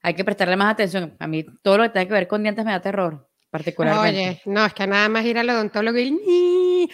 Hay 0.02 0.14
que 0.14 0.24
prestarle 0.24 0.56
más 0.56 0.72
atención. 0.72 1.16
A 1.18 1.26
mí 1.26 1.44
todo 1.62 1.78
lo 1.78 1.84
que 1.84 1.88
tenga 1.88 2.06
que 2.06 2.12
ver 2.12 2.28
con 2.28 2.42
dientes 2.42 2.64
me 2.66 2.72
da 2.72 2.80
terror, 2.80 3.28
particularmente. 3.50 4.20
Oye, 4.20 4.42
no, 4.44 4.66
es 4.66 4.74
que 4.74 4.86
nada 4.86 5.08
más 5.08 5.24
ir 5.24 5.38
al 5.38 5.48
odontólogo 5.48 5.98
y... 5.98 6.88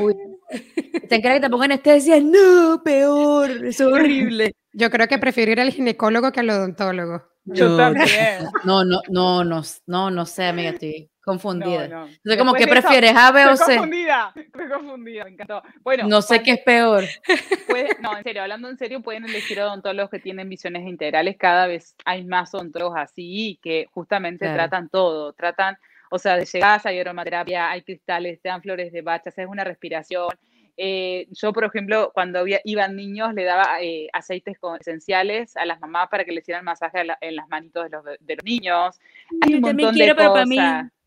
Uy, 0.00 0.14
¿Te 1.08 1.20
crees 1.20 1.36
que 1.36 1.40
te 1.40 1.50
pongan 1.50 1.72
anestesia? 1.72 2.20
No, 2.20 2.82
peor, 2.84 3.50
es 3.64 3.80
horrible. 3.80 4.54
Yo 4.72 4.90
creo 4.90 5.06
que 5.08 5.18
prefiero 5.18 5.52
ir 5.52 5.60
al 5.60 5.70
ginecólogo 5.70 6.32
que 6.32 6.40
al 6.40 6.50
odontólogo. 6.50 7.22
Yo 7.44 7.76
también. 7.76 8.48
No, 8.64 8.84
no, 8.84 9.00
no, 9.08 9.44
no, 9.44 9.62
no, 9.86 10.10
no 10.10 10.26
sé, 10.26 10.46
amiga, 10.46 10.70
estoy 10.70 11.10
confundida. 11.22 11.88
No, 11.88 12.06
Entonces, 12.06 12.38
como, 12.38 12.54
¿qué 12.54 12.66
prefieres, 12.66 13.14
A, 13.14 13.32
B 13.32 13.44
o 13.46 13.56
C? 13.56 13.62
Estoy 13.62 13.76
confundida, 13.76 14.32
estoy 14.34 14.68
confundida, 14.68 15.24
me 15.24 15.30
encantó. 15.30 15.62
Bueno, 15.82 16.08
no 16.08 16.22
sé 16.22 16.42
qué 16.42 16.52
es 16.52 16.60
peor. 16.60 17.04
no, 18.00 18.16
en 18.16 18.24
serio, 18.24 18.42
hablando 18.42 18.68
en 18.68 18.78
serio, 18.78 19.02
pueden 19.02 19.24
elegir 19.24 19.60
odontólogos 19.60 20.10
que 20.10 20.20
tienen 20.20 20.48
visiones 20.48 20.86
integrales. 20.86 21.36
Cada 21.38 21.66
vez 21.66 21.94
hay 22.04 22.24
más 22.24 22.54
odontólogos 22.54 22.96
así 22.98 23.58
que 23.62 23.86
justamente 23.92 24.48
tratan 24.48 24.88
todo, 24.88 25.34
tratan 25.34 25.76
o 26.14 26.18
sea, 26.20 26.36
de 26.36 26.44
llegadas 26.44 26.86
hay 26.86 27.00
aromaterapia, 27.00 27.72
hay 27.72 27.82
cristales, 27.82 28.40
te 28.40 28.48
dan 28.48 28.62
flores 28.62 28.92
de 28.92 29.02
bacha, 29.02 29.30
es 29.36 29.48
una 29.48 29.64
respiración. 29.64 30.28
Eh, 30.76 31.26
yo, 31.32 31.52
por 31.52 31.64
ejemplo, 31.64 32.12
cuando 32.14 32.44
iban 32.46 32.94
niños, 32.94 33.34
le 33.34 33.42
daba 33.42 33.80
eh, 33.80 34.06
aceites 34.12 34.56
esenciales 34.78 35.56
a 35.56 35.66
las 35.66 35.80
mamás 35.80 36.08
para 36.08 36.24
que 36.24 36.30
le 36.30 36.38
hicieran 36.38 36.64
masaje 36.64 37.04
en 37.20 37.34
las 37.34 37.48
manitos 37.48 37.82
de 37.82 37.90
los, 37.90 38.04
de 38.04 38.36
los 38.36 38.44
niños. 38.44 39.00
Hay 39.40 39.54
un 39.56 39.60
montón 39.62 39.96
de 39.96 40.14
cosas. 40.14 40.46
mí. 40.46 40.56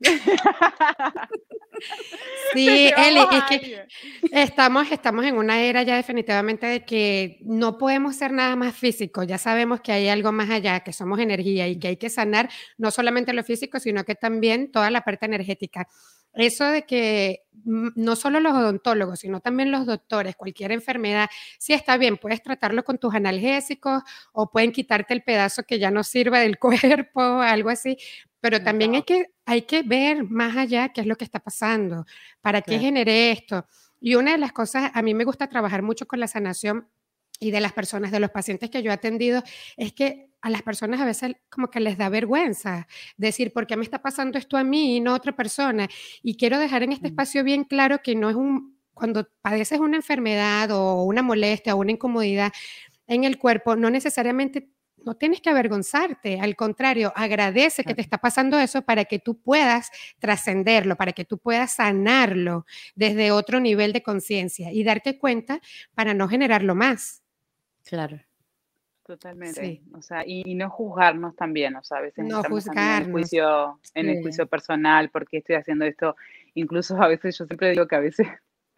Sí, 2.53 2.67
Eli, 2.95 3.19
es 3.19 3.43
que 3.49 3.87
estamos, 4.31 4.89
estamos 4.91 5.25
en 5.25 5.35
una 5.35 5.61
era 5.61 5.83
ya 5.83 5.97
definitivamente 5.97 6.65
de 6.65 6.85
que 6.85 7.39
no 7.41 7.77
podemos 7.77 8.15
ser 8.15 8.31
nada 8.31 8.55
más 8.55 8.73
físico, 8.73 9.23
ya 9.23 9.37
sabemos 9.37 9.81
que 9.81 9.91
hay 9.91 10.07
algo 10.07 10.31
más 10.31 10.49
allá, 10.49 10.79
que 10.79 10.93
somos 10.93 11.19
energía 11.19 11.67
y 11.67 11.77
que 11.77 11.89
hay 11.89 11.97
que 11.97 12.09
sanar 12.09 12.49
no 12.77 12.89
solamente 12.89 13.33
lo 13.33 13.43
físico, 13.43 13.79
sino 13.79 14.05
que 14.05 14.15
también 14.15 14.71
toda 14.71 14.89
la 14.91 15.01
parte 15.01 15.25
energética. 15.25 15.87
Eso 16.37 16.65
de 16.65 16.85
que 16.85 17.43
no 17.67 18.15
solo 18.15 18.39
los 18.39 18.53
odontólogos, 18.53 19.19
sino 19.19 19.41
también 19.41 19.71
los 19.71 19.85
doctores, 19.85 20.35
cualquier 20.35 20.71
enfermedad, 20.71 21.29
sí 21.59 21.73
está 21.73 21.97
bien, 21.97 22.17
puedes 22.17 22.41
tratarlo 22.41 22.83
con 22.83 22.97
tus 22.97 23.13
analgésicos 23.13 24.03
o 24.31 24.49
pueden 24.49 24.71
quitarte 24.71 25.13
el 25.13 25.23
pedazo 25.23 25.63
que 25.63 25.77
ya 25.77 25.91
no 25.91 26.03
sirve 26.03 26.39
del 26.39 26.57
cuerpo, 26.59 27.21
algo 27.21 27.69
así, 27.69 27.97
pero 28.39 28.63
también 28.63 28.95
hay 28.95 29.03
que, 29.03 29.31
hay 29.45 29.63
que 29.63 29.83
ver 29.83 30.23
más 30.23 30.55
allá 30.55 30.89
qué 30.89 31.01
es 31.01 31.07
lo 31.07 31.15
que 31.17 31.25
está 31.25 31.39
pasando, 31.39 32.05
para 32.39 32.61
qué 32.61 32.79
genere 32.79 33.31
esto. 33.31 33.65
Y 33.99 34.15
una 34.15 34.31
de 34.31 34.37
las 34.37 34.53
cosas, 34.53 34.91
a 34.93 35.01
mí 35.01 35.13
me 35.13 35.25
gusta 35.25 35.47
trabajar 35.47 35.81
mucho 35.81 36.07
con 36.07 36.19
la 36.19 36.27
sanación 36.27 36.87
y 37.39 37.51
de 37.51 37.61
las 37.61 37.73
personas, 37.73 38.11
de 38.11 38.19
los 38.19 38.31
pacientes 38.31 38.69
que 38.69 38.81
yo 38.81 38.91
he 38.91 38.93
atendido, 38.93 39.43
es 39.75 39.93
que 39.93 40.31
a 40.41 40.49
las 40.49 40.61
personas 40.61 41.01
a 41.01 41.05
veces 41.05 41.35
como 41.49 41.69
que 41.69 41.79
les 41.79 41.97
da 41.97 42.09
vergüenza 42.09 42.87
decir, 43.17 43.53
¿por 43.53 43.67
qué 43.67 43.75
me 43.75 43.83
está 43.83 44.01
pasando 44.01 44.37
esto 44.37 44.57
a 44.57 44.63
mí 44.63 44.97
y 44.97 44.99
no 44.99 45.11
a 45.11 45.15
otra 45.15 45.35
persona? 45.35 45.87
Y 46.23 46.37
quiero 46.37 46.59
dejar 46.59 46.83
en 46.83 46.93
este 46.93 47.07
mm. 47.07 47.11
espacio 47.11 47.43
bien 47.43 47.63
claro 47.63 47.99
que 48.03 48.15
no 48.15 48.29
es 48.29 48.35
un, 48.35 48.77
cuando 48.93 49.27
padeces 49.41 49.79
una 49.79 49.97
enfermedad 49.97 50.71
o 50.71 51.03
una 51.03 51.21
molestia 51.21 51.75
o 51.75 51.79
una 51.79 51.91
incomodidad 51.91 52.51
en 53.07 53.23
el 53.23 53.37
cuerpo, 53.37 53.75
no 53.75 53.89
necesariamente 53.89 54.69
no 55.07 55.15
tienes 55.15 55.39
que 55.39 55.49
avergonzarte, 55.49 56.39
al 56.39 56.55
contrario, 56.57 57.13
agradece 57.15 57.85
que 57.85 57.95
te 57.95 58.01
está 58.01 58.17
pasando 58.17 58.59
eso 58.59 58.81
para 58.81 59.05
que 59.05 59.19
tú 59.19 59.39
puedas 59.41 59.89
trascenderlo, 60.19 60.97
para 60.97 61.13
que 61.13 61.23
tú 61.23 61.37
puedas 61.37 61.73
sanarlo 61.75 62.65
desde 62.93 63.31
otro 63.31 63.61
nivel 63.61 63.93
de 63.93 64.03
conciencia 64.03 64.71
y 64.73 64.83
darte 64.83 65.17
cuenta 65.17 65.61
para 65.95 66.13
no 66.13 66.27
generarlo 66.27 66.75
más. 66.75 67.23
Claro. 67.87 68.19
Totalmente. 69.05 69.81
O 69.93 70.01
sea, 70.01 70.23
y, 70.25 70.53
no 70.55 70.69
juzgarnos 70.69 71.35
también, 71.35 71.77
o 71.77 71.83
sea, 71.83 71.99
a 71.99 72.01
veces 72.01 72.25
no 72.25 72.43
juzgarnos. 72.43 72.99
En 72.99 73.05
el 73.05 73.11
juicio, 73.11 73.79
en 73.93 74.09
el 74.09 74.21
juicio 74.21 74.47
personal, 74.47 75.09
porque 75.09 75.37
estoy 75.37 75.55
haciendo 75.55 75.85
esto. 75.85 76.17
Incluso 76.55 77.01
a 77.01 77.07
veces 77.07 77.37
yo 77.37 77.45
siempre 77.45 77.71
digo 77.71 77.87
que 77.87 77.95
a 77.95 78.01
veces 78.01 78.27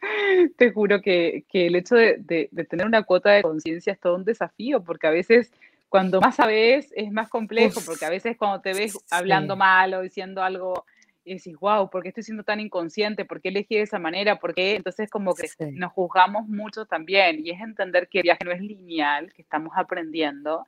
te 0.58 0.72
juro 0.72 1.02
que, 1.02 1.46
el 1.52 1.76
hecho 1.76 1.96
de, 1.96 2.50
de 2.52 2.66
tener 2.66 2.86
una 2.86 3.04
cuota 3.04 3.32
de 3.32 3.42
conciencia 3.42 3.94
es 3.94 4.00
todo 4.00 4.18
un 4.18 4.24
desafío, 4.24 4.84
porque 4.84 5.08
a 5.08 5.12
veces 5.12 5.52
cuando 5.90 6.22
más 6.22 6.36
sabes 6.36 6.94
es 6.96 7.12
más 7.12 7.30
complejo, 7.30 7.82
porque 7.86 8.06
a 8.06 8.10
veces 8.10 8.38
cuando 8.38 8.62
te 8.62 8.74
ves 8.74 8.98
hablando 9.10 9.56
mal 9.56 9.96
o 9.96 10.02
diciendo 10.02 10.42
algo, 10.44 10.86
y 11.30 11.36
decís, 11.36 11.56
wow, 11.60 11.90
¿por 11.90 12.02
qué 12.02 12.10
estoy 12.10 12.24
siendo 12.24 12.44
tan 12.44 12.60
inconsciente? 12.60 13.24
¿Por 13.24 13.40
qué 13.40 13.50
elegí 13.50 13.76
de 13.76 13.84
esa 13.84 14.00
manera? 14.00 14.40
¿Por 14.40 14.56
qué? 14.56 14.76
Entonces 14.76 15.10
como 15.10 15.36
que 15.36 15.48
nos 15.74 15.92
juzgamos 15.94 16.48
mucho 16.48 16.86
también 16.86 17.46
y 17.46 17.52
es 17.52 17.62
entender 17.62 18.08
que 18.08 18.20
el 18.20 18.24
viaje 18.24 18.44
no 18.44 18.52
es 18.52 18.62
lineal, 18.62 19.32
que 19.34 19.44
estamos 19.44 19.74
aprendiendo 19.76 20.66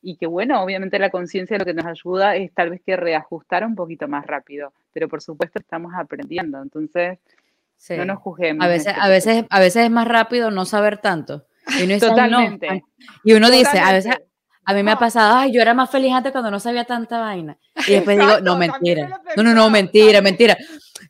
y 0.00 0.16
que 0.16 0.26
bueno, 0.26 0.62
obviamente 0.62 1.00
la 1.00 1.10
conciencia 1.10 1.58
lo 1.58 1.64
que 1.64 1.74
nos 1.74 1.86
ayuda 1.86 2.36
es 2.36 2.52
tal 2.52 2.70
vez 2.70 2.80
que 2.86 2.94
reajustar 2.94 3.66
un 3.66 3.74
poquito 3.74 4.06
más 4.06 4.24
rápido, 4.24 4.72
pero 4.92 5.08
por 5.08 5.20
supuesto 5.20 5.58
estamos 5.58 5.92
aprendiendo, 5.96 6.62
entonces 6.62 7.18
no 7.90 8.04
nos 8.04 8.18
juzguemos. 8.18 8.64
A 8.64 8.68
veces, 8.68 8.94
a 8.96 9.08
veces, 9.08 9.44
a 9.50 9.58
veces 9.58 9.84
es 9.84 9.90
más 9.90 10.06
rápido 10.06 10.52
no 10.52 10.64
saber 10.64 10.98
tanto 10.98 11.46
Y 11.78 11.82
uno 11.82 11.94
dice, 11.94 12.06
Totalmente. 12.06 12.84
Y 13.24 13.32
uno 13.32 13.50
dice, 13.50 13.80
a 13.80 13.92
veces, 13.92 14.14
a 14.64 14.74
mí 14.74 14.82
me 14.82 14.92
ha 14.92 14.98
pasado, 14.98 15.36
ay, 15.36 15.52
yo 15.52 15.60
era 15.60 15.74
más 15.74 15.90
feliz 15.90 16.12
antes 16.12 16.32
cuando 16.32 16.50
no 16.50 16.60
sabía 16.60 16.84
tanta 16.84 17.20
vaina. 17.20 17.58
Y 17.86 17.92
después 17.92 18.18
digo, 18.18 18.40
no, 18.40 18.56
mentira. 18.56 19.20
No, 19.36 19.42
no, 19.42 19.54
no, 19.54 19.70
mentira, 19.70 20.20
mentira. 20.20 20.56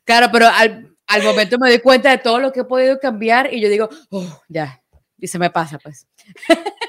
Claro, 0.03 0.27
pero 0.31 0.47
al, 0.47 0.95
al, 1.07 1.23
momento 1.23 1.57
me 1.57 1.69
doy 1.69 1.79
cuenta 1.79 2.09
de 2.09 2.17
todo 2.17 2.39
lo 2.39 2.51
que 2.51 2.61
he 2.61 2.65
podido 2.65 2.99
cambiar 2.99 3.53
y 3.53 3.61
yo 3.61 3.69
digo, 3.69 3.89
oh, 4.09 4.41
ya. 4.49 4.81
Y 5.17 5.27
se 5.27 5.39
me 5.39 5.49
pasa, 5.49 5.77
pues. 5.79 6.07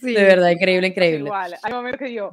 Sí. 0.00 0.12
De 0.12 0.24
verdad, 0.24 0.50
increíble, 0.50 0.88
increíble. 0.88 1.26
Igual, 1.26 1.54
hay 1.62 1.72
momentos 1.72 2.00
que 2.00 2.06
digo, 2.06 2.32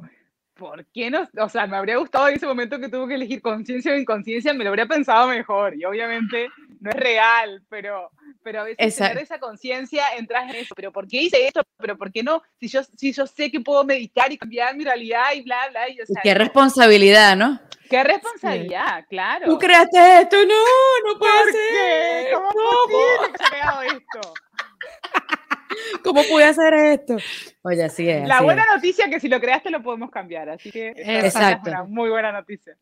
¿por 0.54 0.84
qué 0.86 1.08
no? 1.08 1.28
O 1.38 1.48
sea, 1.48 1.68
me 1.68 1.76
habría 1.76 1.96
gustado 1.96 2.28
en 2.28 2.34
ese 2.34 2.46
momento 2.46 2.80
que 2.80 2.88
tuve 2.88 3.08
que 3.08 3.14
elegir 3.14 3.40
conciencia 3.40 3.92
o 3.92 3.96
inconsciencia, 3.96 4.52
me 4.52 4.64
lo 4.64 4.70
habría 4.70 4.86
pensado 4.86 5.28
mejor. 5.28 5.76
Y 5.76 5.84
obviamente 5.84 6.48
no 6.82 6.90
es 6.90 6.96
real, 6.96 7.62
pero 7.68 8.10
pero 8.42 8.60
a 8.60 8.64
veces 8.64 8.96
tener 8.96 9.18
esa 9.18 9.38
conciencia 9.38 10.04
entras 10.16 10.50
en 10.50 10.56
eso, 10.56 10.74
pero 10.74 10.92
¿por 10.92 11.06
qué 11.06 11.22
hice 11.22 11.46
esto? 11.46 11.62
¿Pero 11.78 11.96
por 11.96 12.10
qué 12.10 12.22
no? 12.22 12.42
Si 12.58 12.68
yo, 12.68 12.82
si 12.82 13.12
yo 13.12 13.26
sé 13.26 13.50
que 13.50 13.60
puedo 13.60 13.84
meditar 13.84 14.32
y 14.32 14.38
cambiar 14.38 14.76
mi 14.76 14.84
realidad 14.84 15.26
y 15.34 15.42
bla, 15.42 15.68
bla. 15.70 15.88
Y, 15.88 15.98
qué 16.22 16.34
responsabilidad, 16.34 17.36
¿no? 17.36 17.60
Qué 17.88 18.02
responsabilidad, 18.02 19.04
claro. 19.08 19.46
Tú 19.46 19.58
creaste 19.58 20.22
esto, 20.22 20.36
no, 20.44 21.12
no 21.12 21.18
puede 21.18 21.52
ser. 21.52 22.32
¿Cómo 22.34 22.48
no, 22.48 23.26
que 23.26 23.44
creado 23.44 23.82
esto? 23.82 24.34
¿Cómo 26.02 26.22
pude 26.24 26.44
hacer 26.44 26.74
esto? 26.74 27.16
Oye, 27.62 27.84
así 27.84 28.08
es. 28.08 28.26
La 28.26 28.42
buena 28.42 28.64
noticia 28.74 29.06
es 29.06 29.10
que 29.10 29.20
si 29.20 29.28
lo 29.28 29.40
creaste 29.40 29.70
lo 29.70 29.82
podemos 29.82 30.10
cambiar, 30.10 30.48
así 30.50 30.70
que 30.70 30.88
Exacto. 30.96 31.70
es 31.70 31.74
una 31.74 31.84
muy 31.84 32.10
buena 32.10 32.32
noticia. 32.32 32.76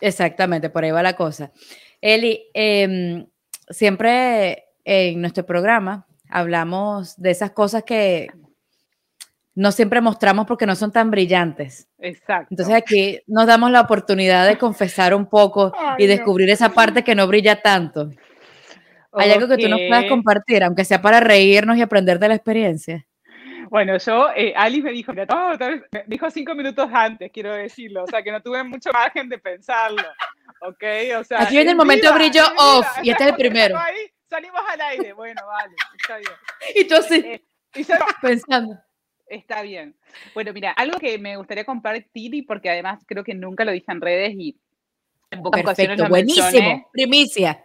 Exactamente, 0.00 0.70
por 0.70 0.84
ahí 0.84 0.90
va 0.90 1.02
la 1.02 1.14
cosa. 1.14 1.52
Eli, 2.00 2.50
eh, 2.54 3.26
siempre 3.72 4.64
en 4.84 5.20
nuestro 5.20 5.44
programa 5.44 6.06
hablamos 6.28 7.20
de 7.20 7.30
esas 7.30 7.50
cosas 7.50 7.82
que 7.84 8.30
no 9.54 9.70
siempre 9.70 10.00
mostramos 10.00 10.46
porque 10.46 10.66
no 10.66 10.74
son 10.74 10.92
tan 10.92 11.10
brillantes. 11.10 11.88
Exacto. 11.98 12.48
Entonces 12.50 12.74
aquí 12.74 13.20
nos 13.26 13.46
damos 13.46 13.70
la 13.70 13.82
oportunidad 13.82 14.46
de 14.46 14.56
confesar 14.56 15.14
un 15.14 15.26
poco 15.26 15.72
y 15.98 16.06
descubrir 16.06 16.48
esa 16.50 16.70
parte 16.70 17.04
que 17.04 17.14
no 17.14 17.26
brilla 17.26 17.60
tanto. 17.60 18.10
¿Hay 19.12 19.30
algo 19.30 19.46
que 19.46 19.58
tú 19.58 19.68
nos 19.68 19.80
puedas 19.80 20.06
compartir, 20.06 20.64
aunque 20.64 20.84
sea 20.84 21.02
para 21.02 21.20
reírnos 21.20 21.76
y 21.76 21.82
aprender 21.82 22.18
de 22.18 22.28
la 22.28 22.34
experiencia? 22.34 23.06
Bueno, 23.68 23.96
yo, 23.98 24.28
eh, 24.36 24.52
Alice 24.56 24.82
me 24.82 24.92
dijo, 24.92 25.12
me 25.12 25.26
dijo 26.06 26.30
cinco 26.30 26.54
minutos 26.54 26.88
antes, 26.92 27.30
quiero 27.32 27.54
decirlo, 27.54 28.04
o 28.04 28.06
sea, 28.06 28.22
que 28.22 28.32
no 28.32 28.42
tuve 28.42 28.62
mucho 28.64 28.90
margen 28.92 29.28
de 29.28 29.38
pensarlo, 29.38 30.02
¿ok? 30.60 30.84
O 31.18 31.24
sea, 31.24 31.42
Aquí 31.42 31.56
viene 31.56 31.70
el 31.72 31.76
momento 31.76 32.12
brillo 32.14 32.44
off, 32.56 32.86
y 33.02 33.10
este 33.10 33.24
es 33.24 33.30
el 33.30 33.36
primero 33.36 33.78
salimos 34.32 34.62
al 34.66 34.80
aire. 34.80 35.12
Bueno, 35.12 35.40
vale, 35.46 35.74
está 35.98 36.16
bien. 36.16 36.32
Y 36.76 36.84
tú 36.86 36.96
así, 36.96 37.16
eh, 37.16 37.44
pensando. 38.20 38.78
Está 39.26 39.62
bien. 39.62 39.94
Bueno, 40.34 40.52
mira, 40.52 40.72
algo 40.72 40.98
que 40.98 41.18
me 41.18 41.36
gustaría 41.36 41.64
compartir 41.64 42.34
y 42.34 42.42
porque 42.42 42.70
además 42.70 43.02
creo 43.06 43.24
que 43.24 43.34
nunca 43.34 43.64
lo 43.64 43.72
dije 43.72 43.90
en 43.92 44.00
redes 44.00 44.34
y 44.36 44.58
en 45.30 45.42
pocas 45.42 45.62
ocasiones 45.62 45.98
lo 45.98 46.08
buenísimo, 46.08 46.88
primicia. 46.92 47.64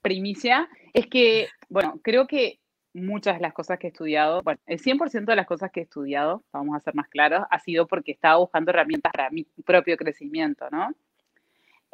Primicia, 0.00 0.68
es 0.94 1.06
que, 1.06 1.48
bueno, 1.68 2.00
creo 2.02 2.26
que 2.26 2.60
muchas 2.94 3.36
de 3.36 3.42
las 3.42 3.52
cosas 3.52 3.78
que 3.78 3.88
he 3.88 3.90
estudiado, 3.90 4.40
bueno, 4.42 4.58
el 4.66 4.80
100% 4.80 5.26
de 5.26 5.36
las 5.36 5.46
cosas 5.46 5.70
que 5.70 5.80
he 5.80 5.82
estudiado, 5.82 6.44
vamos 6.52 6.76
a 6.76 6.80
ser 6.80 6.94
más 6.94 7.08
claros, 7.08 7.44
ha 7.50 7.58
sido 7.58 7.86
porque 7.86 8.12
estaba 8.12 8.36
buscando 8.36 8.70
herramientas 8.70 9.12
para 9.12 9.28
mi 9.30 9.44
propio 9.64 9.96
crecimiento, 9.98 10.68
¿no? 10.70 10.94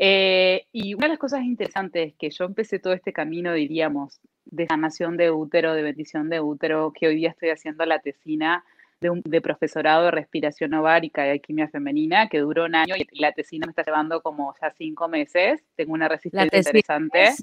Eh, 0.05 0.67
y 0.73 0.95
una 0.95 1.05
de 1.05 1.11
las 1.11 1.19
cosas 1.21 1.45
interesantes 1.45 2.15
que 2.19 2.29
yo 2.29 2.45
empecé 2.45 2.81
todo 2.81 2.93
este 2.93 3.13
camino, 3.13 3.53
diríamos, 3.53 4.19
de 4.47 4.67
sanación 4.67 5.17
de 5.17 5.31
útero, 5.31 5.75
de 5.75 5.85
bendición 5.85 6.29
de 6.29 6.41
útero, 6.41 6.93
que 6.93 7.07
hoy 7.07 7.15
día 7.15 7.31
estoy 7.31 7.51
haciendo 7.51 7.87
la 7.87 8.01
tesina 8.01 8.65
de, 9.01 9.41
profesorado 9.41 10.07
de 10.07 10.11
respiración 10.11 10.75
ovárica 10.75 11.25
y 11.25 11.31
alquimia 11.31 11.69
femenina, 11.69 12.29
que 12.29 12.41
duró 12.41 12.65
un 12.65 12.75
año 12.75 12.97
y 12.97 13.21
la 13.21 13.31
tesina 13.31 13.65
me 13.65 13.71
está 13.71 13.85
llevando 13.85 14.23
como 14.23 14.53
ya 14.61 14.73
cinco 14.77 15.07
meses. 15.07 15.63
Tengo 15.77 15.93
una 15.93 16.09
resistencia 16.09 16.59
interesante. 16.59 17.35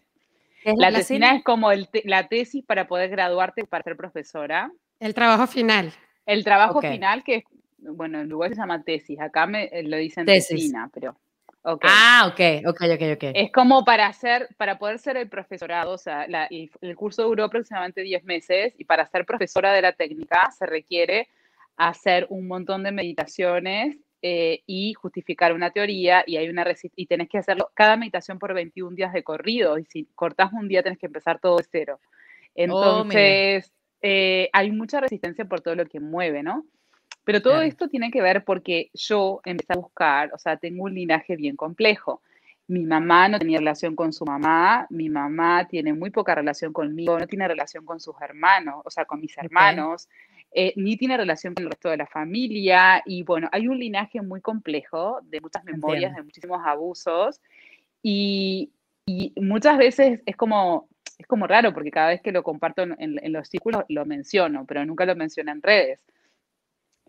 la, 0.66 0.92
tesina 0.92 1.38
es 1.38 1.46
como 1.46 1.70
la 2.04 2.28
tesis 2.28 2.66
para 2.66 2.90
poder 2.90 3.10
graduarte 3.10 3.64
para 3.64 3.86
ser 3.86 3.96
profesora. 3.96 4.70
El 5.00 5.14
trabajo 5.14 5.48
final. 5.48 5.94
El 6.26 6.44
trabajo 6.44 6.82
final, 6.82 7.24
que 7.24 7.46
bueno, 7.78 8.20
en 8.20 8.28
lugar 8.28 8.50
se 8.50 8.58
llama 8.58 8.84
tesis, 8.84 9.18
acá 9.22 9.48
me 9.48 9.70
eh, 9.72 9.84
lo 9.84 9.96
dicen 9.96 10.26
tesina, 10.26 10.90
pero 10.94 11.16
Ah, 11.64 12.28
ok, 12.32 12.68
ok, 12.68 12.82
ok, 12.94 13.02
ok. 13.16 13.24
Es 13.34 13.52
como 13.52 13.84
para 13.84 14.08
hacer, 14.08 14.48
para 14.58 14.80
poder 14.80 15.00
ser 15.00 15.18
el 15.18 15.28
profesorado, 15.28 15.92
o 15.92 15.98
sea, 15.98 16.26
el, 16.50 16.96
curso 16.96 17.24
duró 17.24 17.46
aproximadamente 17.46 18.02
10 18.02 18.24
meses 18.24 18.74
y 18.78 18.86
para 18.86 19.06
ser 19.08 19.26
profesora 19.26 19.74
de 19.74 19.82
la 19.82 19.92
técnica 19.94 20.50
se 20.52 20.66
requiere 20.66 21.28
hacer 21.76 22.28
un 22.30 22.48
montón 22.48 22.84
de 22.84 22.92
meditaciones 22.92 23.98
eh, 24.22 24.64
y 24.66 24.94
justificar 24.94 25.54
una 25.54 25.72
teoría 25.72 26.24
y 26.26 26.38
hay 26.38 26.50
una 26.50 26.66
y 26.96 27.06
tenés 27.06 27.30
que 27.30 27.38
hacerlo 27.38 27.72
cada 27.74 27.96
meditación 27.96 28.40
por 28.40 28.54
21 28.54 28.96
días 28.96 29.14
de 29.14 29.24
corrido 29.24 29.78
y 29.78 29.86
si 29.86 30.06
cortas 30.16 30.52
un 30.54 30.68
día 30.68 30.84
tenés 30.84 31.00
que 31.00 31.06
empezar 31.06 31.40
todo 31.40 31.58
de 31.58 31.66
cero. 31.70 32.00
Oh, 32.02 32.52
Entonces, 32.56 33.72
eh, 34.02 34.50
hay 34.54 34.72
mucha 34.72 35.00
resistencia 35.02 35.46
por 35.46 35.62
todo 35.62 35.76
lo 35.76 35.86
que 35.86 36.00
mueve, 36.00 36.44
¿no? 36.44 36.66
Pero 37.24 37.42
todo 37.42 37.62
esto 37.62 37.88
tiene 37.88 38.12
que 38.12 38.22
ver 38.22 38.44
porque 38.44 38.90
yo 38.94 39.42
empecé 39.46 39.74
a 39.74 39.78
buscar, 39.78 40.32
o 40.34 40.40
sea, 40.40 40.58
tengo 40.58 40.86
un 40.86 40.96
linaje 40.96 41.36
bien 41.36 41.56
complejo. 41.56 42.22
Mi 42.68 42.86
mamá 42.86 43.28
no 43.28 43.40
tenía 43.40 43.60
relación 43.60 43.96
con 43.96 44.14
su 44.14 44.26
mamá, 44.26 44.86
mi 44.90 45.10
mamá 45.10 45.68
tiene 45.68 45.94
muy 45.94 46.12
poca 46.12 46.36
relación 46.36 46.72
conmigo, 46.72 47.20
no 47.20 47.28
tiene 47.28 47.48
relación 47.48 47.86
con 47.86 48.00
sus 48.00 48.16
hermanos, 48.22 48.82
o 48.86 48.90
sea, 48.92 49.06
con 49.06 49.20
mis 49.20 49.38
hermanos, 49.38 50.08
eh, 50.52 50.74
ni 50.76 50.98
tiene 50.98 51.18
relación 51.18 51.56
con 51.56 51.66
el 51.66 51.72
resto 51.72 51.90
de 51.90 51.98
la 51.98 52.08
familia. 52.08 53.02
Y 53.06 53.24
bueno, 53.24 53.50
hay 53.52 53.68
un 53.68 53.80
linaje 53.80 54.22
muy 54.22 54.42
complejo 54.42 55.20
de 55.24 55.42
muchas 55.42 55.64
memorias, 55.64 56.16
de 56.16 56.24
muchísimos 56.24 56.62
abusos. 56.66 57.42
Y, 58.02 58.72
muchas 59.36 59.78
veces 59.80 60.22
es 60.28 60.36
como, 60.36 60.88
es 61.18 61.26
como 61.26 61.48
raro 61.48 61.74
porque 61.74 61.90
cada 61.90 62.10
vez 62.10 62.22
que 62.22 62.32
lo 62.32 62.44
comparto 62.44 62.84
en, 62.84 62.96
en 63.00 63.34
los 63.34 63.48
círculos 63.50 63.84
lo 63.90 64.06
menciono, 64.06 64.66
pero 64.68 64.86
nunca 64.86 65.06
lo 65.06 65.16
menciono 65.16 65.52
en 65.52 65.64
redes 65.64 66.00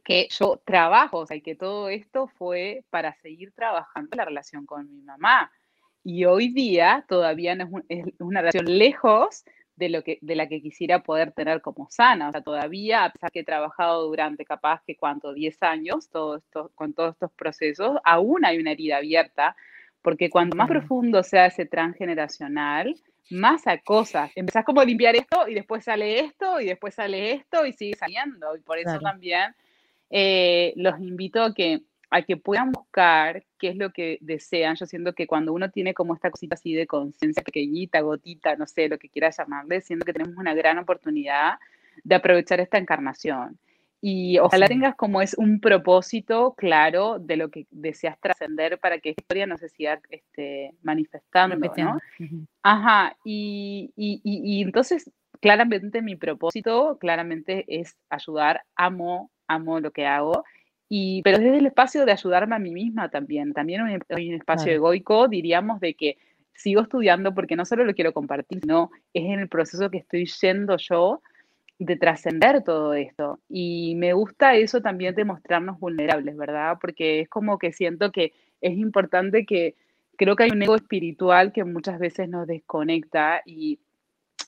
que 0.04 0.28
yo 0.30 0.60
trabajo, 0.64 1.18
o 1.18 1.26
sea, 1.26 1.40
que 1.40 1.54
todo 1.54 1.88
esto 1.88 2.28
fue 2.28 2.84
para 2.90 3.14
seguir 3.16 3.52
trabajando 3.52 4.16
la 4.16 4.24
relación 4.24 4.66
con 4.66 4.90
mi 4.90 5.02
mamá. 5.02 5.50
Y 6.02 6.24
hoy 6.24 6.48
día 6.52 7.04
todavía 7.08 7.54
no 7.54 7.82
es, 7.88 8.04
una 8.18 8.40
relación 8.40 8.78
lejos 8.78 9.44
de, 9.76 9.88
lo 9.88 10.02
que, 10.02 10.18
de 10.20 10.34
la 10.34 10.48
que 10.48 10.62
quisiera 10.62 11.02
poder 11.02 11.32
tener 11.32 11.60
como 11.60 11.88
sana. 11.90 12.28
O 12.28 12.32
sea, 12.32 12.42
todavía, 12.42 13.04
a 13.04 13.12
pesar 13.12 13.30
que 13.30 13.40
he 13.40 13.44
trabajado 13.44 14.06
durante 14.06 14.44
capaz 14.44 14.82
que 14.86 14.96
cuánto, 14.96 15.34
10 15.34 15.62
años 15.62 16.08
todo 16.08 16.36
esto, 16.36 16.70
con 16.74 16.94
todos 16.94 17.14
estos 17.14 17.32
procesos, 17.32 17.98
aún 18.04 18.44
hay 18.44 18.58
una 18.58 18.72
herida 18.72 18.98
abierta, 18.98 19.56
porque 20.02 20.30
cuanto 20.30 20.56
más 20.56 20.68
profundo 20.68 21.22
sea 21.22 21.46
ese 21.46 21.66
transgeneracional, 21.66 22.94
más 23.30 23.66
a 23.66 23.78
cosas. 23.78 24.30
Empezás 24.34 24.64
como 24.64 24.80
a 24.80 24.84
limpiar 24.84 25.16
esto 25.16 25.48
y 25.48 25.54
después 25.54 25.84
sale 25.84 26.20
esto 26.20 26.60
y 26.60 26.66
después 26.66 26.94
sale 26.94 27.32
esto 27.32 27.64
y 27.64 27.72
sigue 27.72 27.96
saliendo. 27.96 28.56
Y 28.56 28.60
por 28.60 28.78
eso 28.78 28.98
también 28.98 29.54
eh, 30.10 30.72
los 30.76 30.98
invito 31.00 31.42
a 31.42 31.54
que, 31.54 31.82
a 32.10 32.22
que 32.22 32.36
puedan 32.36 32.72
buscar 32.72 33.44
qué 33.58 33.68
es 33.68 33.76
lo 33.76 33.92
que 33.92 34.18
desean. 34.20 34.76
Yo 34.76 34.86
siento 34.86 35.14
que 35.14 35.26
cuando 35.26 35.52
uno 35.52 35.70
tiene 35.70 35.94
como 35.94 36.14
esta 36.14 36.30
cosita 36.30 36.54
así 36.54 36.74
de 36.74 36.86
conciencia 36.86 37.42
pequeñita, 37.42 38.00
gotita, 38.00 38.56
no 38.56 38.66
sé, 38.66 38.88
lo 38.88 38.98
que 38.98 39.08
quiera 39.08 39.30
llamarle, 39.30 39.80
siento 39.80 40.04
que 40.04 40.12
tenemos 40.12 40.36
una 40.36 40.54
gran 40.54 40.78
oportunidad 40.78 41.54
de 42.02 42.14
aprovechar 42.14 42.60
esta 42.60 42.78
encarnación. 42.78 43.58
Y 44.02 44.38
ojalá 44.38 44.66
tengas 44.66 44.94
como 44.96 45.20
es 45.20 45.34
un 45.34 45.60
propósito 45.60 46.54
claro 46.56 47.18
de 47.18 47.36
lo 47.36 47.50
que 47.50 47.66
deseas 47.70 48.18
trascender 48.18 48.78
para 48.78 48.98
que 48.98 49.10
esta 49.10 49.20
historia 49.20 49.46
no 49.46 49.58
se 49.58 49.68
siga 49.68 50.00
este, 50.08 50.72
manifestando, 50.82 51.56
¿no? 51.76 51.98
Ajá, 52.62 53.14
y, 53.24 53.92
y, 53.96 54.22
y, 54.24 54.62
entonces 54.62 55.10
claramente 55.40 56.02
mi 56.02 56.16
propósito 56.16 56.98
claramente 56.98 57.64
es 57.68 57.96
ayudar, 58.08 58.62
amo 58.76 59.30
amo 59.50 59.80
lo 59.80 59.90
que 59.90 60.06
hago, 60.06 60.44
y, 60.88 61.22
pero 61.22 61.38
desde 61.38 61.58
el 61.58 61.66
espacio 61.66 62.04
de 62.04 62.12
ayudarme 62.12 62.56
a 62.56 62.58
mí 62.58 62.72
misma 62.72 63.08
también, 63.10 63.52
también 63.52 63.82
hay 64.08 64.28
un 64.28 64.34
espacio 64.34 64.72
egoico, 64.72 65.28
diríamos, 65.28 65.80
de 65.80 65.94
que 65.94 66.18
sigo 66.52 66.82
estudiando 66.82 67.34
porque 67.34 67.56
no 67.56 67.64
solo 67.64 67.84
lo 67.84 67.94
quiero 67.94 68.12
compartir, 68.12 68.60
sino 68.60 68.90
es 69.14 69.24
en 69.24 69.38
el 69.40 69.48
proceso 69.48 69.90
que 69.90 69.98
estoy 69.98 70.26
yendo 70.40 70.76
yo 70.78 71.22
de 71.78 71.96
trascender 71.96 72.62
todo 72.64 72.94
esto. 72.94 73.38
Y 73.48 73.94
me 73.96 74.12
gusta 74.12 74.56
eso 74.56 74.80
también 74.82 75.14
de 75.14 75.24
mostrarnos 75.24 75.78
vulnerables, 75.78 76.36
¿verdad? 76.36 76.78
Porque 76.80 77.20
es 77.20 77.28
como 77.28 77.58
que 77.58 77.72
siento 77.72 78.10
que 78.10 78.32
es 78.60 78.76
importante 78.76 79.46
que 79.46 79.76
creo 80.16 80.36
que 80.36 80.42
hay 80.42 80.50
un 80.50 80.62
ego 80.62 80.76
espiritual 80.76 81.52
que 81.52 81.64
muchas 81.64 81.98
veces 81.98 82.28
nos 82.28 82.46
desconecta 82.46 83.42
y 83.46 83.78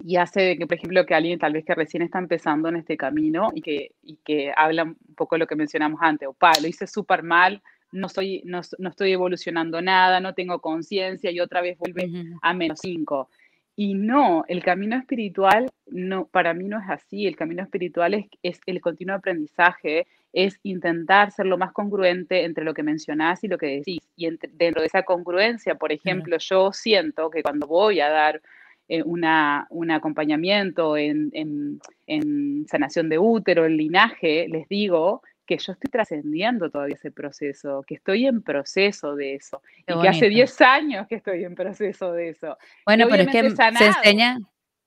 y 0.04 0.16
hace 0.16 0.58
que, 0.58 0.66
por 0.66 0.76
ejemplo, 0.76 1.06
que 1.06 1.14
alguien 1.14 1.38
tal 1.38 1.52
vez 1.52 1.64
que 1.64 1.74
recién 1.74 2.02
está 2.02 2.18
empezando 2.18 2.68
en 2.68 2.76
este 2.76 2.96
camino 2.96 3.50
y 3.54 3.62
que, 3.62 3.92
y 4.02 4.16
que 4.24 4.52
habla 4.56 4.84
un 4.84 4.96
poco 5.16 5.36
de 5.36 5.40
lo 5.40 5.46
que 5.46 5.54
mencionamos 5.54 6.00
antes, 6.02 6.28
o 6.28 6.32
pa, 6.32 6.52
lo 6.60 6.66
hice 6.66 6.86
súper 6.86 7.22
mal, 7.22 7.62
no, 7.92 8.08
soy, 8.08 8.42
no, 8.44 8.60
no, 8.78 8.88
estoy 8.88 9.12
evolucionando 9.12 9.80
nada, 9.80 10.18
no 10.18 10.34
tengo 10.34 10.60
conciencia 10.60 11.30
y 11.30 11.40
otra 11.40 11.60
vez 11.60 11.78
vuelve 11.78 12.10
a 12.40 12.54
menos 12.54 12.80
cinco. 12.80 13.28
Y 13.76 13.94
no, 13.94 14.44
el 14.48 14.62
camino 14.62 14.96
espiritual 14.96 15.70
no, 15.86 16.26
para 16.26 16.52
mí 16.52 16.68
no 16.68 16.78
es 16.78 16.88
así. 16.88 17.26
El 17.26 17.36
camino 17.36 17.62
espiritual 17.62 18.14
es, 18.14 18.26
es 18.42 18.60
el 18.66 18.80
continuo 18.80 19.16
aprendizaje, 19.16 20.06
es 20.32 20.58
intentar 20.62 21.30
ser 21.30 21.46
lo 21.46 21.58
más 21.58 21.72
congruente 21.72 22.44
entre 22.44 22.64
lo 22.64 22.74
que 22.74 22.82
mencionás 22.82 23.44
y 23.44 23.48
lo 23.48 23.58
que 23.58 23.66
decís. 23.66 24.00
Y 24.16 24.28
dentro 24.52 24.80
de 24.80 24.86
esa 24.86 25.04
congruencia, 25.04 25.74
por 25.76 25.92
ejemplo, 25.92 26.36
yo 26.38 26.72
siento 26.72 27.30
que 27.30 27.42
cuando 27.42 27.66
voy 27.66 28.00
a 28.00 28.10
dar 28.10 28.42
eh, 28.88 29.02
una, 29.02 29.66
un 29.70 29.90
acompañamiento 29.90 30.96
en, 30.96 31.30
en, 31.32 31.80
en, 32.06 32.66
sanación 32.68 33.08
de 33.08 33.18
útero, 33.18 33.64
en 33.64 33.76
linaje, 33.76 34.48
les 34.48 34.68
digo 34.68 35.22
que 35.46 35.58
yo 35.58 35.72
estoy 35.72 35.90
trascendiendo 35.90 36.70
todavía 36.70 36.96
ese 36.96 37.10
proceso, 37.10 37.84
que 37.86 37.94
estoy 37.94 38.26
en 38.26 38.42
proceso 38.42 39.14
de 39.14 39.34
eso, 39.34 39.62
y 39.86 40.00
que 40.00 40.08
hace 40.08 40.28
10 40.28 40.60
años 40.62 41.06
que 41.08 41.16
estoy 41.16 41.44
en 41.44 41.54
proceso 41.54 42.12
de 42.12 42.30
eso. 42.30 42.58
Bueno, 42.84 43.06
pero 43.10 43.24
es 43.24 43.28
que 43.28 43.50
se 43.50 43.86
enseña, 43.86 44.38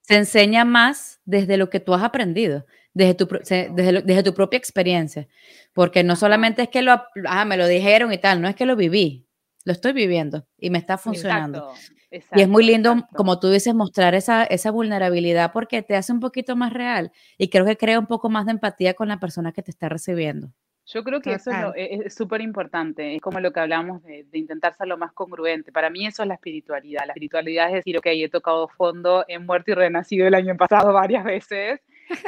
se 0.01 0.15
enseña 0.15 0.65
más 0.65 1.19
desde 1.25 1.57
lo 1.57 1.69
que 1.69 1.79
tú 1.79 1.93
has 1.93 2.03
aprendido, 2.03 2.65
desde 2.93 3.13
tu, 3.15 3.27
desde, 3.27 4.01
desde 4.01 4.23
tu 4.23 4.33
propia 4.33 4.57
experiencia, 4.57 5.27
porque 5.73 6.03
no 6.03 6.15
solamente 6.15 6.63
es 6.63 6.69
que 6.69 6.81
lo, 6.81 7.01
ah, 7.27 7.45
me 7.45 7.57
lo 7.57 7.67
dijeron 7.67 8.13
y 8.13 8.17
tal, 8.17 8.41
no 8.41 8.47
es 8.47 8.55
que 8.55 8.65
lo 8.65 8.75
viví, 8.75 9.25
lo 9.65 9.73
estoy 9.73 9.91
viviendo 9.91 10.47
y 10.57 10.69
me 10.69 10.77
está 10.77 10.97
funcionando. 10.97 11.73
y 12.11 12.41
es 12.41 12.47
muy 12.47 12.65
lindo, 12.65 12.95
como 13.13 13.39
tú 13.39 13.49
dices, 13.49 13.75
mostrar 13.75 14.15
esa, 14.15 14.45
esa 14.45 14.71
vulnerabilidad 14.71 15.51
porque 15.51 15.81
te 15.81 15.95
hace 15.95 16.13
un 16.13 16.21
poquito 16.21 16.55
más 16.55 16.71
real 16.71 17.11
y 17.37 17.49
creo 17.49 17.65
que 17.65 17.75
crea 17.75 17.99
un 17.99 18.07
poco 18.07 18.29
más 18.29 18.45
de 18.45 18.53
empatía 18.53 18.93
con 18.93 19.09
la 19.09 19.19
persona 19.19 19.51
que 19.51 19.61
te 19.61 19.71
está 19.71 19.89
recibiendo. 19.89 20.53
Yo 20.87 21.03
creo 21.03 21.19
que 21.19 21.33
eso 21.33 21.51
es 21.75 22.13
súper 22.13 22.41
importante, 22.41 23.15
es 23.15 23.21
como 23.21 23.39
lo 23.39 23.51
que 23.51 23.59
hablamos 23.59 24.03
de, 24.03 24.23
de, 24.25 24.37
intentar 24.37 24.75
ser 24.75 24.87
lo 24.87 24.99
más 24.99 25.11
congruente. 25.13 25.71
Para 25.71 25.89
mí 25.89 26.05
eso 26.05 26.21
es 26.21 26.27
la 26.27 26.35
espiritualidad. 26.35 27.07
La 27.07 27.13
espiritualidad 27.13 27.69
es 27.69 27.73
decir, 27.77 27.97
ok, 27.97 28.05
he 28.05 28.29
tocado 28.29 28.67
fondo, 28.67 29.25
he 29.27 29.39
muerto 29.39 29.71
y 29.71 29.73
renacido 29.73 30.27
el 30.27 30.35
año 30.35 30.55
pasado 30.55 30.93
varias 30.93 31.23
veces, 31.23 31.81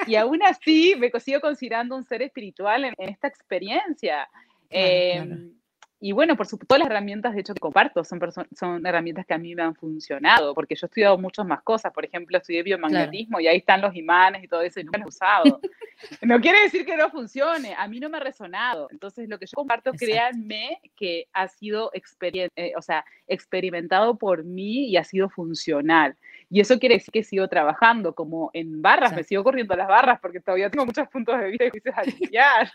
y 0.07 0.15
aún 0.15 0.41
así 0.41 0.95
me 0.97 1.11
sigo 1.19 1.39
considerando 1.39 1.95
un 1.95 2.03
ser 2.03 2.23
espiritual 2.23 2.85
en, 2.85 2.95
esta 2.97 3.27
experiencia. 3.27 4.27
Em, 4.69 5.53
y 5.99 6.11
bueno, 6.11 6.37
por 6.37 6.45
supuesto, 6.45 6.67
todas 6.67 6.79
las 6.79 6.89
herramientas, 6.91 7.33
de 7.33 7.41
hecho, 7.41 7.55
que 7.55 7.59
comparto 7.59 8.03
son, 8.03 8.19
son 8.55 8.85
herramientas 8.85 9.25
que 9.25 9.33
a 9.33 9.39
mí 9.39 9.55
me 9.55 9.63
han 9.63 9.73
funcionado, 9.73 10.53
porque 10.53 10.75
yo 10.75 10.85
he 10.85 10.87
estudiado 10.87 11.17
muchas 11.17 11.45
más 11.47 11.63
cosas. 11.63 11.91
Por 11.91 12.05
ejemplo, 12.05 12.37
estudié 12.37 12.61
biomagnetismo 12.61 13.39
y 13.39 13.47
ahí 13.47 13.57
están 13.57 13.81
los 13.81 13.95
imanes 13.95 14.43
y 14.43 14.47
todo 14.47 14.61
eso, 14.61 14.79
y 14.79 14.83
no 14.83 14.91
me 14.91 14.99
he 14.99 15.07
usado. 15.07 15.59
no 16.21 16.39
quiere 16.39 16.61
decir 16.61 16.85
que 16.85 16.95
no 16.95 17.09
funcione, 17.09 17.73
a 17.75 17.87
mí 17.87 17.99
no 17.99 18.09
me 18.09 18.17
ha 18.17 18.19
resonado. 18.19 18.87
Entonces, 18.91 19.27
lo 19.27 19.39
que 19.39 19.47
yo 19.47 19.55
comparto, 19.55 19.91
créanme 19.93 20.79
que 20.95 21.25
ha 21.33 21.47
sido 21.47 21.91
eh, 21.93 22.73
o 22.77 22.81
sea, 22.83 23.03
experimentado 23.27 24.17
por 24.19 24.43
mí 24.43 24.89
y 24.89 24.97
ha 24.97 25.03
sido 25.03 25.29
funcional. 25.29 26.15
Y 26.49 26.61
eso 26.61 26.79
quiere 26.79 26.95
decir 26.95 27.11
que 27.11 27.23
sigo 27.23 27.47
trabajando, 27.47 28.15
como 28.15 28.49
en 28.53 28.81
barras, 28.81 29.13
me 29.13 29.23
sigo 29.23 29.43
corriendo 29.43 29.75
las 29.75 29.87
barras, 29.87 30.19
porque 30.21 30.39
todavía 30.39 30.69
tengo 30.69 30.85
muchos 30.85 31.07
puntos 31.09 31.37
de 31.39 31.49
vista 31.49 31.65
y 31.65 31.69
juicios 31.69 31.95
a 31.97 32.03
limpiar. 32.05 32.71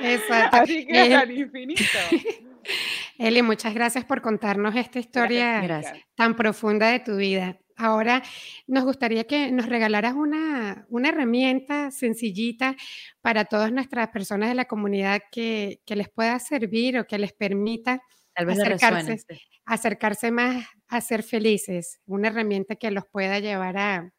Exacto. 0.00 0.56
Así 0.58 0.86
que 0.86 1.06
es 1.06 1.14
al 1.14 1.30
infinito. 1.30 1.82
Eli, 3.18 3.42
muchas 3.42 3.72
gracias 3.72 4.04
por 4.04 4.20
contarnos 4.20 4.76
esta 4.76 4.98
historia 4.98 5.82
tan 6.14 6.36
profunda 6.36 6.88
de 6.88 7.00
tu 7.00 7.16
vida. 7.16 7.58
Ahora 7.76 8.22
nos 8.66 8.84
gustaría 8.84 9.24
que 9.24 9.50
nos 9.52 9.66
regalaras 9.66 10.14
una, 10.14 10.84
una 10.90 11.08
herramienta 11.08 11.90
sencillita 11.90 12.76
para 13.22 13.44
todas 13.44 13.72
nuestras 13.72 14.08
personas 14.08 14.48
de 14.48 14.56
la 14.56 14.66
comunidad 14.66 15.22
que, 15.30 15.80
que 15.86 15.96
les 15.96 16.08
pueda 16.08 16.38
servir 16.40 16.98
o 16.98 17.06
que 17.06 17.18
les 17.18 17.32
permita 17.32 18.02
acercarse, 18.38 19.18
acercarse 19.64 20.30
más 20.30 20.66
a 20.88 21.00
ser 21.00 21.22
felices, 21.22 22.00
una 22.06 22.28
herramienta 22.28 22.76
que 22.76 22.90
los 22.90 23.04
pueda 23.06 23.38
llevar 23.38 23.76
a, 23.76 24.12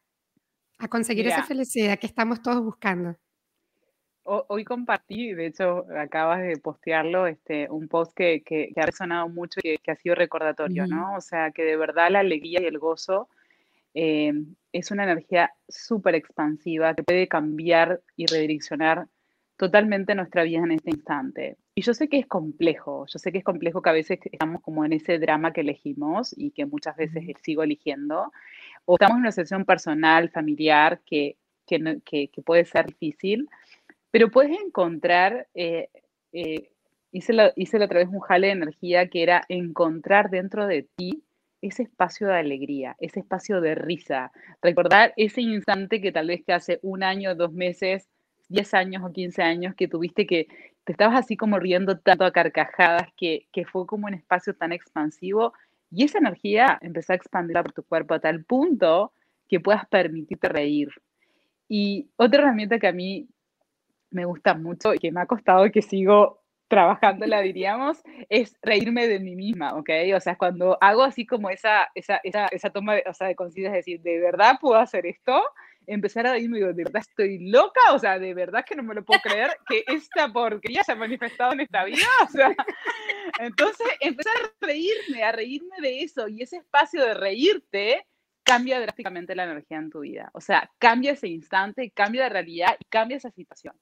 a 0.78 0.88
conseguir 0.88 1.26
esa 1.26 1.42
felicidad 1.42 1.98
que 1.98 2.06
estamos 2.06 2.42
todos 2.42 2.62
buscando. 2.62 3.16
Hoy 4.22 4.64
compartí, 4.64 5.32
de 5.32 5.46
hecho, 5.46 5.86
acabas 5.96 6.42
de 6.42 6.56
postearlo, 6.58 7.26
este, 7.26 7.68
un 7.68 7.88
post 7.88 8.12
que, 8.14 8.42
que, 8.44 8.70
ha 8.76 8.86
resonado 8.86 9.28
mucho 9.28 9.58
y 9.62 9.76
que, 9.78 9.90
ha 9.90 9.96
sido 9.96 10.14
recordatorio, 10.14 10.86
¿no? 10.86 11.16
O 11.16 11.20
sea, 11.20 11.50
que 11.50 11.64
de 11.64 11.76
verdad 11.76 12.10
la 12.10 12.20
alegría 12.20 12.60
y 12.62 12.66
el 12.66 12.78
gozo 12.78 13.28
eh, 13.94 14.32
es 14.72 14.90
una 14.92 15.04
energía 15.04 15.52
súper 15.68 16.14
expansiva 16.14 16.94
que 16.94 17.02
puede 17.02 17.26
cambiar 17.26 18.02
y 18.14 18.26
redireccionar 18.26 19.08
totalmente 19.60 20.14
nuestra 20.14 20.42
vida 20.42 20.60
en 20.60 20.70
este 20.70 20.88
instante. 20.88 21.58
Y 21.74 21.82
yo 21.82 21.92
sé 21.92 22.08
que 22.08 22.18
es 22.18 22.26
complejo, 22.26 23.04
yo 23.06 23.18
sé 23.18 23.30
que 23.30 23.36
es 23.36 23.44
complejo 23.44 23.82
que 23.82 23.90
a 23.90 23.92
veces 23.92 24.18
estamos 24.32 24.62
como 24.62 24.86
en 24.86 24.94
ese 24.94 25.18
drama 25.18 25.52
que 25.52 25.60
elegimos 25.60 26.34
y 26.34 26.52
que 26.52 26.64
muchas 26.64 26.96
veces 26.96 27.24
sigo 27.42 27.62
eligiendo, 27.62 28.32
o 28.86 28.94
estamos 28.94 29.16
en 29.16 29.20
una 29.20 29.32
situación 29.32 29.66
personal, 29.66 30.30
familiar, 30.30 31.02
que, 31.04 31.36
que, 31.66 32.00
que 32.06 32.42
puede 32.42 32.64
ser 32.64 32.86
difícil, 32.86 33.50
pero 34.10 34.30
puedes 34.30 34.58
encontrar, 34.58 35.46
eh, 35.52 35.90
eh, 36.32 36.70
hice, 37.12 37.34
la, 37.34 37.52
hice 37.54 37.78
la 37.78 37.84
otra 37.84 37.98
vez 37.98 38.08
un 38.08 38.20
jale 38.20 38.46
de 38.46 38.54
energía 38.54 39.08
que 39.08 39.22
era 39.22 39.44
encontrar 39.50 40.30
dentro 40.30 40.66
de 40.66 40.88
ti 40.96 41.22
ese 41.60 41.82
espacio 41.82 42.28
de 42.28 42.38
alegría, 42.38 42.96
ese 42.98 43.20
espacio 43.20 43.60
de 43.60 43.74
risa, 43.74 44.32
recordar 44.62 45.12
ese 45.18 45.42
instante 45.42 46.00
que 46.00 46.12
tal 46.12 46.28
vez 46.28 46.42
que 46.46 46.54
hace 46.54 46.78
un 46.80 47.02
año, 47.02 47.34
dos 47.34 47.52
meses, 47.52 48.08
diez 48.50 48.74
años 48.74 49.02
o 49.04 49.12
quince 49.12 49.42
años 49.42 49.74
que 49.74 49.88
tuviste 49.88 50.26
que 50.26 50.48
te 50.84 50.92
estabas 50.92 51.20
así 51.20 51.36
como 51.36 51.58
riendo 51.58 51.98
tanto 51.98 52.24
a 52.24 52.32
carcajadas 52.32 53.08
que, 53.16 53.46
fue 53.70 53.86
como 53.86 54.08
un 54.08 54.14
espacio 54.14 54.54
tan 54.54 54.72
expansivo 54.72 55.54
y 55.90 56.04
esa 56.04 56.18
energía 56.18 56.78
empezó 56.82 57.12
a 57.12 57.16
expandir 57.16 57.56
por 57.62 57.72
tu 57.72 57.84
cuerpo 57.84 58.14
a 58.14 58.20
tal 58.20 58.44
punto 58.44 59.12
que 59.48 59.60
puedas 59.60 59.86
permitirte 59.86 60.48
reír. 60.48 60.88
Y 61.68 62.10
otra 62.16 62.42
herramienta 62.42 62.78
que 62.78 62.88
a 62.88 62.92
mí 62.92 63.28
me 64.10 64.24
gusta 64.24 64.54
mucho 64.54 64.94
y 64.94 64.98
que 64.98 65.12
me 65.12 65.20
ha 65.20 65.26
costado 65.26 65.70
que 65.70 65.82
sigo 65.82 66.42
trabajándola, 66.68 67.40
diríamos, 67.40 68.02
es 68.28 68.56
reírme 68.62 69.08
de 69.08 69.18
mí 69.18 69.34
misma, 69.34 69.74
¿ok? 69.74 69.90
O 70.14 70.20
sea, 70.20 70.36
cuando 70.36 70.78
hago 70.80 71.02
así 71.02 71.26
como 71.26 71.50
esa, 71.50 71.88
esa, 71.96 72.20
esa, 72.22 72.46
esa 72.46 72.70
toma 72.70 72.94
de, 72.94 73.04
o 73.08 73.14
sea, 73.14 73.26
de 73.26 73.34
conciencia, 73.34 73.70
es 73.70 73.84
decir, 73.84 74.00
¿de 74.02 74.20
verdad 74.20 74.54
puedo 74.60 74.76
hacer 74.76 75.06
esto? 75.06 75.42
Empezar 75.92 76.24
a 76.26 76.32
reírme 76.32 76.58
y 76.58 76.60
digo, 76.60 76.72
¿de 76.72 76.84
verdad 76.84 77.02
estoy 77.02 77.50
loca? 77.50 77.80
O 77.92 77.98
sea, 77.98 78.18
¿de 78.18 78.32
verdad 78.32 78.64
que 78.64 78.76
no 78.76 78.84
me 78.84 78.94
lo 78.94 79.04
puedo 79.04 79.20
creer 79.20 79.50
que 79.68 79.82
esta 79.88 80.32
porquería 80.32 80.84
se 80.84 80.92
ha 80.92 80.94
manifestado 80.94 81.52
en 81.52 81.60
esta 81.60 81.82
vida? 81.84 82.06
O 82.22 82.28
sea, 82.28 82.54
entonces 83.40 83.86
empezar 83.98 84.32
a 84.36 84.66
reírme, 84.66 85.24
a 85.24 85.32
reírme 85.32 85.76
de 85.80 86.02
eso 86.02 86.28
y 86.28 86.42
ese 86.42 86.58
espacio 86.58 87.04
de 87.04 87.14
reírte 87.14 88.06
cambia 88.44 88.80
drásticamente 88.80 89.34
la 89.34 89.44
energía 89.44 89.78
en 89.78 89.90
tu 89.90 90.00
vida. 90.00 90.30
O 90.32 90.40
sea, 90.40 90.70
cambia 90.78 91.12
ese 91.12 91.26
instante, 91.26 91.90
cambia 91.90 92.24
de 92.24 92.28
realidad 92.28 92.76
y 92.78 92.84
cambia 92.84 93.16
esa 93.16 93.30
situación. 93.32 93.74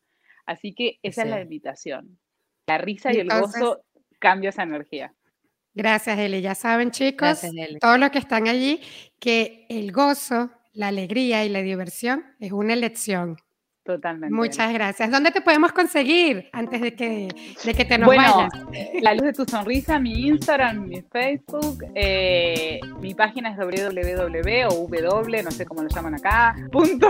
Así 0.47 0.75
que 0.75 0.99
esa 1.03 1.25
es 1.25 1.29
la 1.29 1.43
invitación. 1.43 2.19
La 2.67 2.79
risa 2.79 3.13
y 3.13 3.19
el 3.19 3.29
gozo 3.29 3.85
cambia 4.19 4.49
esa 4.49 4.63
energía. 4.63 5.13
Gracias, 5.75 6.19
Eli. 6.19 6.41
Ya 6.41 6.55
saben, 6.55 6.91
chicos, 6.91 7.43
todos 7.81 7.99
los 7.99 8.11
que 8.11 8.19
están 8.19 8.49
allí, 8.49 8.81
que 9.21 9.67
el 9.69 9.93
gozo, 9.93 10.51
la 10.79 10.89
alegría 10.89 11.45
y 11.45 11.49
la 11.49 11.61
diversión 11.61 12.25
es 12.39 12.53
una 12.53 12.73
elección. 12.73 13.37
Totalmente. 13.83 14.33
Muchas 14.33 14.73
gracias. 14.73 15.11
¿Dónde 15.11 15.33
te 15.33 15.41
podemos 15.41 15.73
conseguir 15.73 16.49
antes 16.53 16.81
de 16.81 16.95
que, 16.95 17.29
de 17.65 17.75
que 17.75 17.85
te 17.85 17.99
nos 17.99 18.07
bueno, 18.07 18.49
La 19.03 19.15
luz 19.15 19.25
de 19.25 19.33
tu 19.33 19.45
sonrisa, 19.45 19.99
mi 19.99 20.29
Instagram, 20.29 20.87
mi 20.87 21.03
Facebook, 21.03 21.83
eh, 21.97 22.79
mi 23.01 23.13
página 23.15 23.51
es 23.51 23.57
www 23.57 24.67
o 24.69 24.87
w, 24.87 25.43
no 25.43 25.51
sé 25.51 25.67
cómo 25.67 25.83
lo 25.83 25.89
llaman 25.89 26.15
acá, 26.15 26.55
punto. 26.71 27.09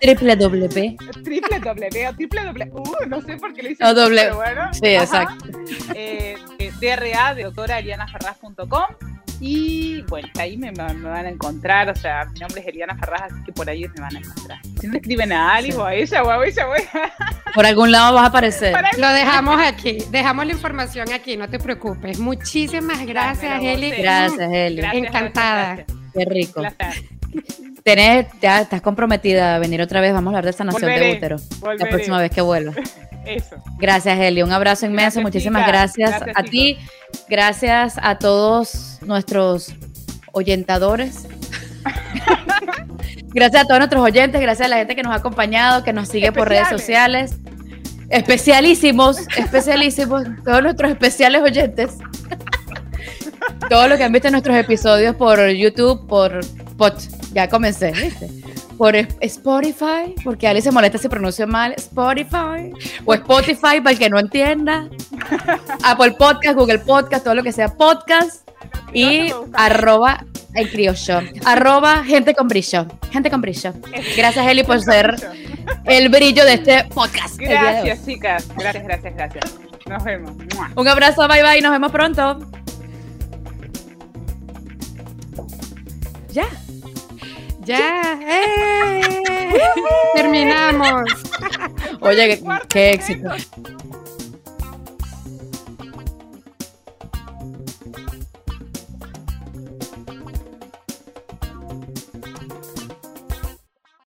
Triple 0.00 0.34
W. 0.34 0.96
Triple 1.22 1.60
W 1.60 2.08
o 2.08 2.14
triple 2.14 2.44
W, 2.46 2.70
uh, 2.72 3.06
no 3.06 3.20
sé 3.20 3.36
por 3.36 3.52
qué 3.52 3.62
le 3.62 3.70
hice. 3.72 3.84
No, 3.84 3.94
doble. 3.94 4.22
Pero 4.22 4.36
bueno. 4.36 4.74
Sí, 4.74 4.86
exacto. 4.86 5.44
Eh, 5.94 6.36
DRA 6.80 7.34
de 7.34 7.44
doctora 7.44 7.80
y 9.40 10.02
bueno, 10.02 10.28
ahí 10.38 10.56
me, 10.56 10.70
van 10.70 11.06
a 11.06 11.28
encontrar, 11.28 11.88
o 11.88 11.94
sea, 11.94 12.26
mi 12.26 12.40
nombre 12.40 12.60
es 12.60 12.66
Eliana 12.66 12.96
Ferraz, 12.96 13.32
así 13.32 13.42
que 13.44 13.52
por 13.52 13.68
ahí 13.68 13.86
me 13.88 14.00
van 14.00 14.16
a 14.16 14.18
encontrar. 14.18 14.58
Si 14.80 14.86
no 14.86 14.96
escriben 14.96 15.32
a 15.32 15.54
Ali 15.54 15.72
o 15.72 15.84
a 15.84 15.94
ella 15.94 16.22
o 16.22 16.30
a 16.30 16.46
ella, 16.46 16.68
o 16.68 16.74
Por 17.54 17.64
algún 17.66 17.90
lado 17.90 18.14
vas 18.14 18.24
a 18.24 18.26
aparecer. 18.26 18.74
Lo 18.98 19.08
dejamos 19.08 19.60
aquí, 19.60 19.98
dejamos 20.10 20.46
la 20.46 20.52
información 20.52 21.12
aquí, 21.12 21.36
no 21.36 21.48
te 21.48 21.58
preocupes. 21.58 22.18
Muchísimas 22.18 23.04
gracias, 23.06 23.62
Eli. 23.62 23.90
Gracias, 23.92 24.52
Eli. 24.52 24.82
Encantada. 24.92 25.84
Qué 26.12 26.24
rico. 26.24 26.62
Tenés, 27.82 28.26
ya 28.42 28.60
estás 28.60 28.82
comprometida 28.82 29.56
a 29.56 29.58
venir 29.58 29.80
otra 29.80 30.00
vez, 30.00 30.12
vamos 30.12 30.34
a 30.34 30.38
hablar 30.38 30.52
de 30.52 30.52
sanación 30.52 30.90
de 30.90 31.16
útero. 31.16 31.36
La 31.78 31.86
próxima 31.86 32.18
vez 32.18 32.30
que 32.30 32.40
vuelva. 32.40 32.74
Eso. 33.24 33.56
Gracias, 33.78 34.18
Eli. 34.18 34.42
Un 34.42 34.52
abrazo 34.52 34.86
inmenso. 34.86 35.20
Muchísimas 35.20 35.66
gracias, 35.66 36.22
a 36.34 36.42
ti. 36.42 36.78
Gracias 37.28 37.94
a 38.02 38.18
todos 38.18 38.98
nuestros 39.02 39.74
oyentadores. 40.32 41.26
gracias 43.28 43.62
a 43.62 43.66
todos 43.66 43.78
nuestros 43.78 44.02
oyentes, 44.02 44.40
gracias 44.40 44.66
a 44.66 44.68
la 44.68 44.76
gente 44.76 44.96
que 44.96 45.02
nos 45.02 45.12
ha 45.12 45.16
acompañado, 45.16 45.84
que 45.84 45.92
nos 45.92 46.08
sigue 46.08 46.32
por 46.32 46.48
redes 46.48 46.68
sociales. 46.68 47.36
Especialísimos, 48.08 49.18
especialísimos, 49.36 50.24
todos 50.44 50.62
nuestros 50.62 50.90
especiales 50.90 51.42
oyentes. 51.42 51.98
Todo 53.68 53.86
lo 53.88 53.96
que 53.96 54.04
han 54.04 54.12
visto 54.12 54.30
nuestros 54.30 54.56
episodios 54.56 55.14
por 55.14 55.48
YouTube, 55.50 56.06
por 56.08 56.40
Pot, 56.76 56.98
ya 57.32 57.48
comencé, 57.48 57.92
¿viste? 57.92 58.28
Por 58.80 58.96
Spotify, 58.96 60.14
porque 60.24 60.48
alguien 60.48 60.62
se 60.62 60.70
molesta 60.70 60.96
si 60.96 61.06
pronuncio 61.06 61.46
mal, 61.46 61.74
Spotify, 61.76 62.72
o 63.04 63.12
Spotify 63.12 63.78
para 63.78 63.90
el 63.90 63.98
que 63.98 64.08
no 64.08 64.18
entienda, 64.18 64.88
Apple 65.84 66.12
Podcast, 66.12 66.56
Google 66.56 66.78
Podcast, 66.78 67.24
todo 67.24 67.34
lo 67.34 67.42
que 67.42 67.52
sea 67.52 67.68
podcast, 67.68 68.48
y 68.94 69.34
arroba 69.52 70.24
el 70.54 70.70
Crio 70.70 70.94
Show, 70.94 71.20
arroba 71.44 72.02
gente 72.04 72.34
con 72.34 72.48
brillo, 72.48 72.86
gente 73.12 73.30
con 73.30 73.42
brillo. 73.42 73.74
Gracias 74.16 74.46
Eli 74.46 74.64
por 74.64 74.80
ser 74.80 75.14
el 75.84 76.08
brillo 76.08 76.46
de 76.46 76.54
este 76.54 76.84
podcast. 76.84 77.36
Gracias 77.36 78.06
chicas, 78.06 78.48
gracias, 78.56 78.82
gracias, 78.82 79.14
gracias. 79.14 79.44
Nos 79.84 80.02
vemos. 80.04 80.32
Un 80.74 80.88
abrazo, 80.88 81.28
bye 81.28 81.42
bye, 81.42 81.60
nos 81.60 81.72
vemos 81.72 81.92
pronto. 81.92 82.48
Ya. 86.32 86.46
Ya. 87.64 88.18
¡Eh! 88.22 89.00
Terminamos. 90.14 91.10
Oye, 92.00 92.28
qué, 92.28 92.42
qué 92.68 92.90
éxito. 92.92 93.30